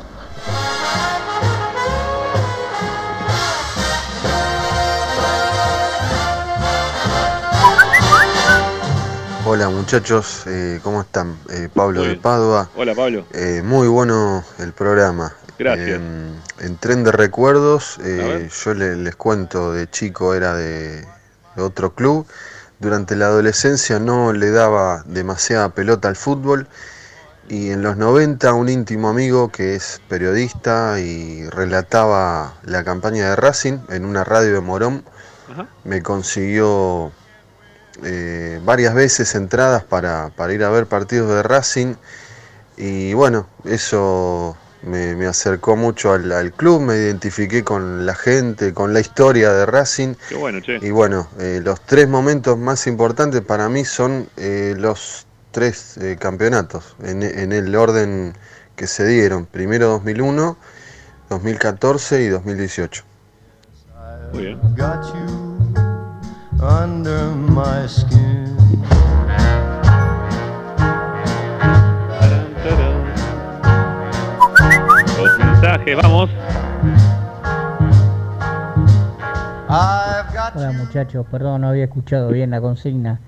[9.44, 11.36] Hola muchachos, eh, ¿cómo están?
[11.50, 12.14] Eh, Pablo de.
[12.14, 12.70] Padua.
[12.76, 13.24] Hola, Pablo.
[13.32, 15.34] Eh, muy bueno el programa.
[15.58, 16.00] Gracias.
[16.00, 16.30] Eh,
[16.60, 21.04] en tren de recuerdos, eh, yo le- les cuento, de chico era de,
[21.56, 22.26] de otro club.
[22.78, 26.66] Durante la adolescencia no le daba demasiada pelota al fútbol.
[27.48, 33.36] Y en los 90 un íntimo amigo que es periodista y relataba la campaña de
[33.36, 35.04] Racing en una radio de Morón,
[35.50, 35.66] Ajá.
[35.84, 37.12] me consiguió
[38.04, 41.94] eh, varias veces entradas para, para ir a ver partidos de Racing
[42.76, 48.72] y bueno, eso me, me acercó mucho al, al club, me identifiqué con la gente,
[48.74, 50.78] con la historia de Racing Qué bueno, che.
[50.80, 56.16] y bueno, eh, los tres momentos más importantes para mí son eh, los tres eh,
[56.18, 58.34] campeonatos, en, en el orden
[58.76, 60.56] que se dieron, primero 2001,
[61.28, 63.04] 2014 y 2018.
[64.32, 64.58] Muy bien.
[76.02, 76.28] Vamos.
[79.68, 83.20] Hola muchachos, perdón, no había escuchado bien la consigna.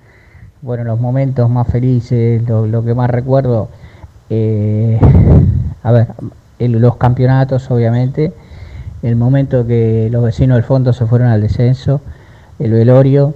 [0.61, 3.69] Bueno, los momentos más felices, lo, que más recuerdo,
[4.29, 4.99] eh,
[5.81, 6.07] a ver,
[6.59, 8.31] los campeonatos obviamente,
[9.01, 12.01] el momento que los vecinos del fondo se fueron al descenso,
[12.59, 13.33] el velorio,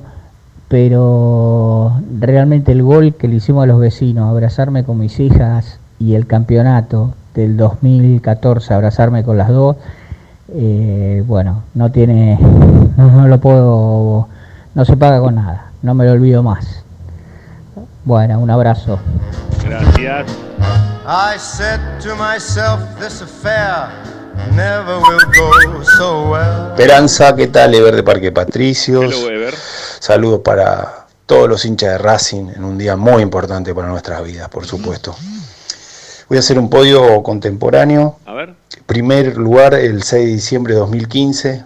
[0.68, 6.14] pero realmente el gol que le hicimos a los vecinos, abrazarme con mis hijas y
[6.14, 9.78] el campeonato del 2014, abrazarme con las dos,
[10.53, 12.38] eh, bueno, no tiene,
[12.98, 14.28] no, lo puedo,
[14.76, 16.84] no se paga con nada, no me lo olvido más.
[18.06, 18.99] Bueno, un abrazo.
[19.64, 20.26] Gracias.
[21.06, 23.90] I said to myself, this affair
[24.56, 26.72] never will go so well.
[26.72, 27.74] Esperanza, ¿qué tal?
[27.74, 29.14] Ever de Parque Patricios.
[29.14, 29.52] Hello.
[29.99, 34.49] Saludos para todos los hinchas de Racing en un día muy importante para nuestras vidas,
[34.49, 35.16] por supuesto.
[36.30, 38.19] Voy a hacer un podio contemporáneo.
[38.27, 38.53] A ver.
[38.85, 41.64] Primer lugar, el 6 de diciembre de 2015,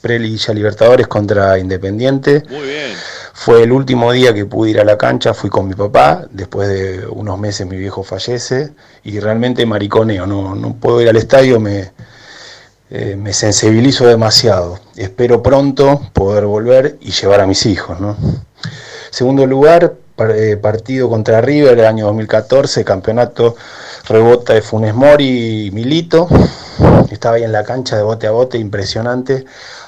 [0.00, 2.44] Prelilla Libertadores contra Independiente.
[2.48, 2.92] Muy bien.
[3.32, 6.68] Fue el último día que pude ir a la cancha, fui con mi papá, después
[6.68, 8.70] de unos meses mi viejo fallece
[9.02, 11.90] y realmente mariconeo, no, no puedo ir al estadio, me,
[12.90, 14.78] eh, me sensibilizo demasiado.
[14.94, 17.98] Espero pronto poder volver y llevar a mis hijos.
[17.98, 18.16] ¿no?
[19.10, 19.94] Segundo lugar,
[20.60, 23.56] partido contra River el año 2014, campeonato
[24.06, 26.28] rebota de Funes Mori y Milito.
[27.10, 29.44] Estaba ahí en la cancha de bote a bote, impresionante.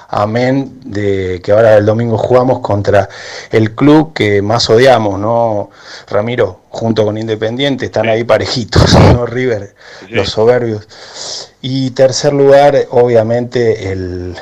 [0.09, 3.09] Amén de que ahora el domingo jugamos contra
[3.51, 5.71] el club que más odiamos, ¿no?
[6.09, 9.27] Ramiro, junto con Independiente, están ahí parejitos, ¿no?
[9.27, 9.75] River,
[10.09, 10.87] los soberbios.
[11.61, 14.37] Y tercer lugar, obviamente, el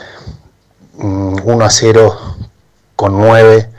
[0.99, 2.19] mm, 1 a 0
[2.95, 3.74] con 9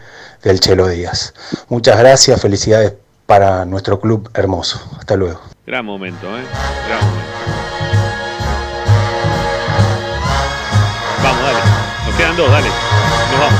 [0.45, 1.34] del Chelo Díaz.
[1.69, 2.93] Muchas gracias, felicidades
[3.26, 4.80] para nuestro club hermoso.
[4.97, 5.41] Hasta luego.
[5.65, 6.43] Gran momento, ¿eh?
[6.88, 7.26] Gran momento.
[11.23, 11.59] Vamos, dale.
[12.05, 12.67] Nos quedan dos, dale.
[13.31, 13.59] Nos vamos.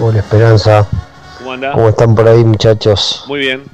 [0.00, 0.86] Hola Esperanza,
[1.38, 1.72] ¿Cómo anda?
[1.72, 3.24] ¿cómo están por ahí muchachos?
[3.26, 3.64] Muy bien.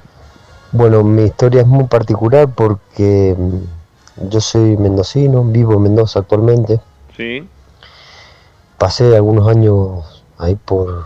[0.73, 6.81] Bueno, mi historia es muy particular porque mm, yo soy mendocino, vivo en Mendoza actualmente.
[7.17, 7.47] Sí.
[8.79, 11.05] Pasé algunos años ahí por,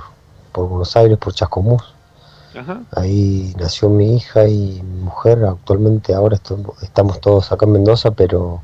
[0.53, 1.83] por Buenos Aires, por Chascomús.
[2.59, 2.83] Ajá.
[2.93, 5.45] Ahí nació mi hija y mi mujer.
[5.45, 6.39] Actualmente ahora
[6.83, 8.61] estamos todos acá en Mendoza, pero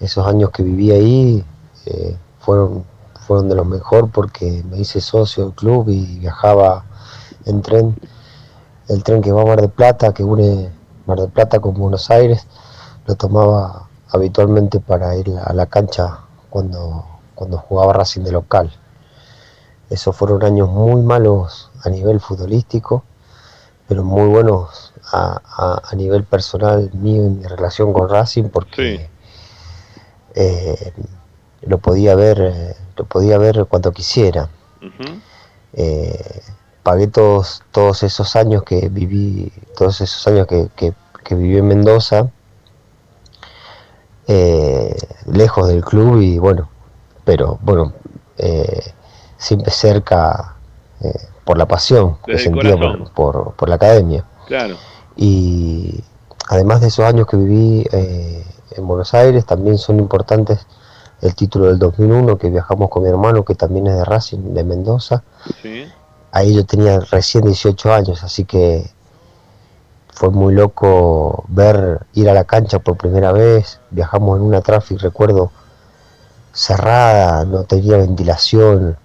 [0.00, 1.44] esos años que viví ahí
[1.86, 2.84] eh, fueron,
[3.26, 6.84] fueron de los mejor porque me hice socio del club y viajaba
[7.46, 7.96] en tren.
[8.88, 10.70] El tren que va a Mar del Plata, que une
[11.06, 12.46] Mar del Plata con Buenos Aires,
[13.06, 16.20] lo tomaba habitualmente para ir a la cancha
[16.50, 17.04] cuando,
[17.34, 18.72] cuando jugaba Racing de local.
[19.90, 23.04] Esos fueron años muy malos a nivel futbolístico,
[23.86, 29.10] pero muy buenos a, a- a nivel personal mío y mi relación con Racing porque
[30.34, 30.92] eh,
[31.62, 34.48] lo podía ver eh, lo podía ver cuando quisiera.
[35.74, 36.40] Eh,
[36.82, 40.94] pagué todos todos esos años que viví todos esos años que, que-
[41.24, 42.30] que viví en Mendoza
[44.26, 46.68] eh, lejos del club y bueno
[47.24, 47.92] pero bueno
[48.38, 48.92] eh,
[49.36, 50.54] siempre cerca
[51.00, 51.12] eh,
[51.44, 54.76] por la pasión que Desde el sentía por, por- por la academia Claro.
[55.16, 56.02] y
[56.48, 58.44] además de esos años que viví eh,
[58.76, 60.66] en Buenos Aires, también son importantes
[61.20, 64.64] el título del 2001, que viajamos con mi hermano, que también es de Racing, de
[64.64, 65.22] Mendoza.
[65.62, 65.86] Sí.
[66.32, 68.90] Ahí yo tenía recién 18 años, así que
[70.12, 73.80] fue muy loco ver ir a la cancha por primera vez.
[73.90, 75.50] Viajamos en una traffic, recuerdo,
[76.54, 78.96] cerrada, no tenía ventilación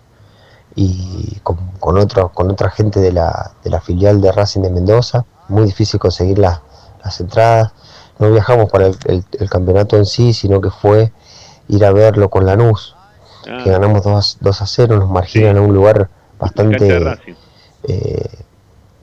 [0.76, 4.70] y con, con, otro- con otra gente de la, de la filial de Racing de
[4.70, 5.26] Mendoza.
[5.50, 6.62] Muy difícil conseguir las,
[7.04, 7.72] las entradas.
[8.20, 11.12] No viajamos para el, el- el campeonato en sí, sino que fue
[11.68, 12.96] ir a verlo con Lanús,
[13.48, 16.78] Ah, que ganamos 2, 2 a 0, nos marginan a un lugar bastante
[17.84, 18.30] eh,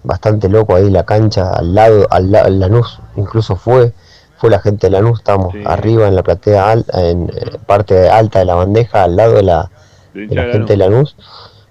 [0.05, 3.93] bastante loco ahí la cancha al lado al lado Lanús incluso fue
[4.39, 8.39] fue la gente de Lanús estábamos arriba en la platea alta en eh, parte alta
[8.41, 9.71] de la bandeja al lado de la,
[10.15, 11.17] De de la gente de Lanús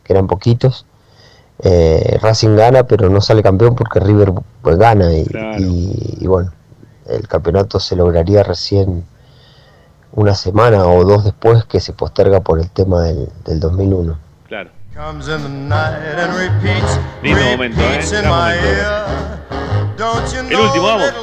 [0.04, 0.86] que eran poquitos
[1.60, 5.26] Eh, Racing gana pero no sale campeón porque River pues, gana y,
[5.58, 6.52] y- y bueno
[7.08, 9.06] el campeonato se lograría recién
[10.12, 14.18] una semana o dos después que se posterga por el tema del, del 2001
[14.50, 14.70] Claro.
[14.96, 17.84] Comes in the night and repeats, Lindo momento, ¿eh?
[17.90, 18.68] repeats in Gran my momento.
[18.68, 19.06] ear.
[19.98, 21.14] Don't you El know, último, vamos.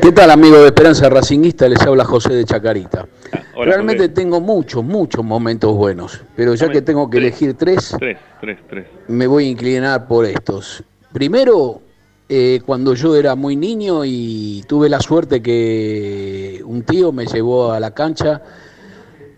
[0.00, 1.68] ¿Qué tal, amigo de Esperanza Racinguista?
[1.68, 3.06] Les habla José de Chacarita.
[3.54, 8.18] hola, Realmente tengo muchos, muchos momentos buenos, pero ya que tengo que elegir tres, Tres,
[8.40, 8.86] tres, tres.
[9.08, 10.82] me voy a inclinar por estos.
[11.12, 11.82] Primero,
[12.28, 17.72] eh, cuando yo era muy niño y tuve la suerte que un tío me llevó
[17.72, 18.42] a la cancha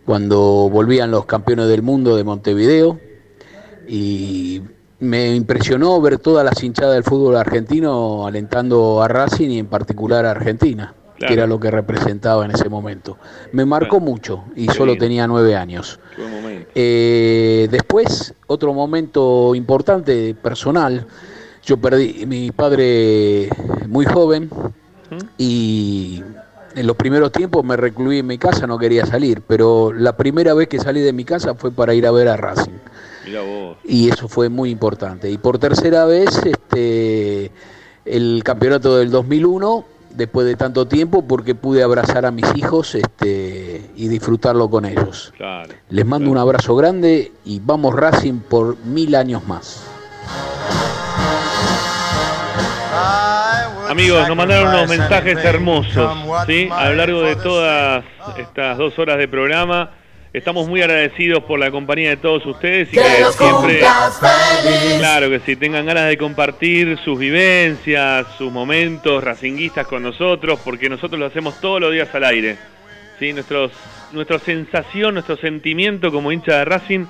[0.04, 2.98] cuando volvían los campeones del mundo de Montevideo
[3.88, 4.60] y
[5.00, 10.26] me impresionó ver todas las hinchadas del fútbol argentino alentando a Racing y en particular
[10.26, 11.28] a Argentina, Claro.
[11.28, 13.18] que era lo que representaba en ese momento.
[13.52, 16.00] Me marcó mucho y solo tenía nueve años.
[16.74, 21.06] Eh, después, otro momento importante, personal,
[21.62, 23.50] yo perdí mi padre
[23.86, 24.48] muy joven
[25.36, 26.22] y
[26.74, 30.54] en los primeros tiempos me recluí en mi casa, no quería salir, pero la primera
[30.54, 32.78] vez que salí de mi casa fue para ir a ver a Racing
[33.26, 33.76] Vos.
[33.84, 35.30] y eso fue muy importante.
[35.30, 37.50] Y por tercera vez, este,
[38.04, 39.84] el campeonato del 2001,
[40.14, 45.32] después de tanto tiempo, porque pude abrazar a mis hijos este, y disfrutarlo con ellos.
[45.36, 45.74] Claro.
[45.88, 49.84] Les mando un abrazo grande y vamos Racing por mil años más.
[53.88, 56.16] Amigos, nos mandaron unos mensajes hermosos,
[56.46, 56.68] ¿sí?
[56.70, 58.04] A lo largo de todas
[58.38, 59.90] estas dos horas de programa.
[60.32, 63.02] Estamos muy agradecidos por la compañía de todos ustedes y que,
[63.36, 64.98] siempre, feliz.
[65.00, 70.88] claro que si tengan ganas de compartir sus vivencias, sus momentos racinguistas con nosotros, porque
[70.88, 72.58] nosotros lo hacemos todos los días al aire,
[73.18, 73.32] ¿sí?
[73.32, 73.72] Nuestros,
[74.12, 77.06] nuestra sensación, nuestro sentimiento como hincha de Racing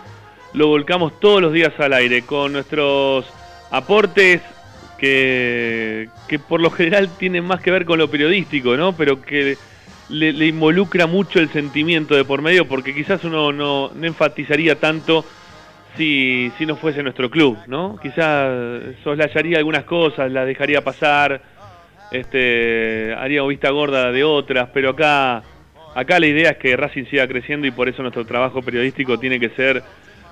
[0.55, 3.27] lo volcamos todos los días al aire con nuestros
[3.71, 4.41] aportes
[4.97, 8.95] que, que por lo general tienen más que ver con lo periodístico, ¿no?
[8.95, 9.59] Pero que
[10.11, 15.25] le, le involucra mucho el sentimiento de por medio, porque quizás uno no, enfatizaría tanto
[15.97, 17.99] si, si no fuese nuestro club, ¿no?
[18.03, 21.43] Quizás soslayaría algunas cosas, las dejaría pasar,
[22.11, 25.43] este, haría vista gorda de otras, pero acá,
[25.95, 29.39] acá la idea es que Racing siga creciendo y por eso nuestro trabajo periodístico tiene
[29.39, 29.83] que ser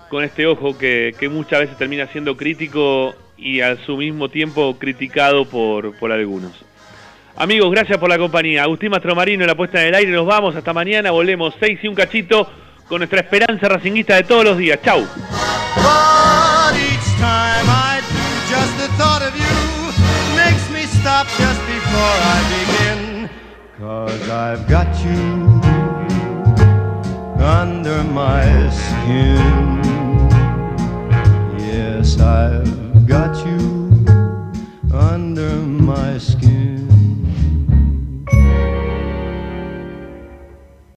[0.09, 4.77] con este ojo que, que muchas veces termina siendo crítico y a su mismo tiempo
[4.79, 6.65] criticado por, por algunos.
[7.41, 8.65] Amigos, gracias por la compañía.
[8.65, 10.11] Agustín Mastromarino, la puesta en el aire.
[10.11, 10.57] Nos vamos.
[10.57, 11.13] Hasta mañana.
[11.13, 12.51] Volvemos 6 y un cachito
[12.89, 14.81] con nuestra esperanza racinguista de todos los días.
[14.83, 15.07] Chau.
[27.41, 29.81] under my skin.
[31.57, 34.05] Yes, I've got you
[34.93, 37.08] under my skin.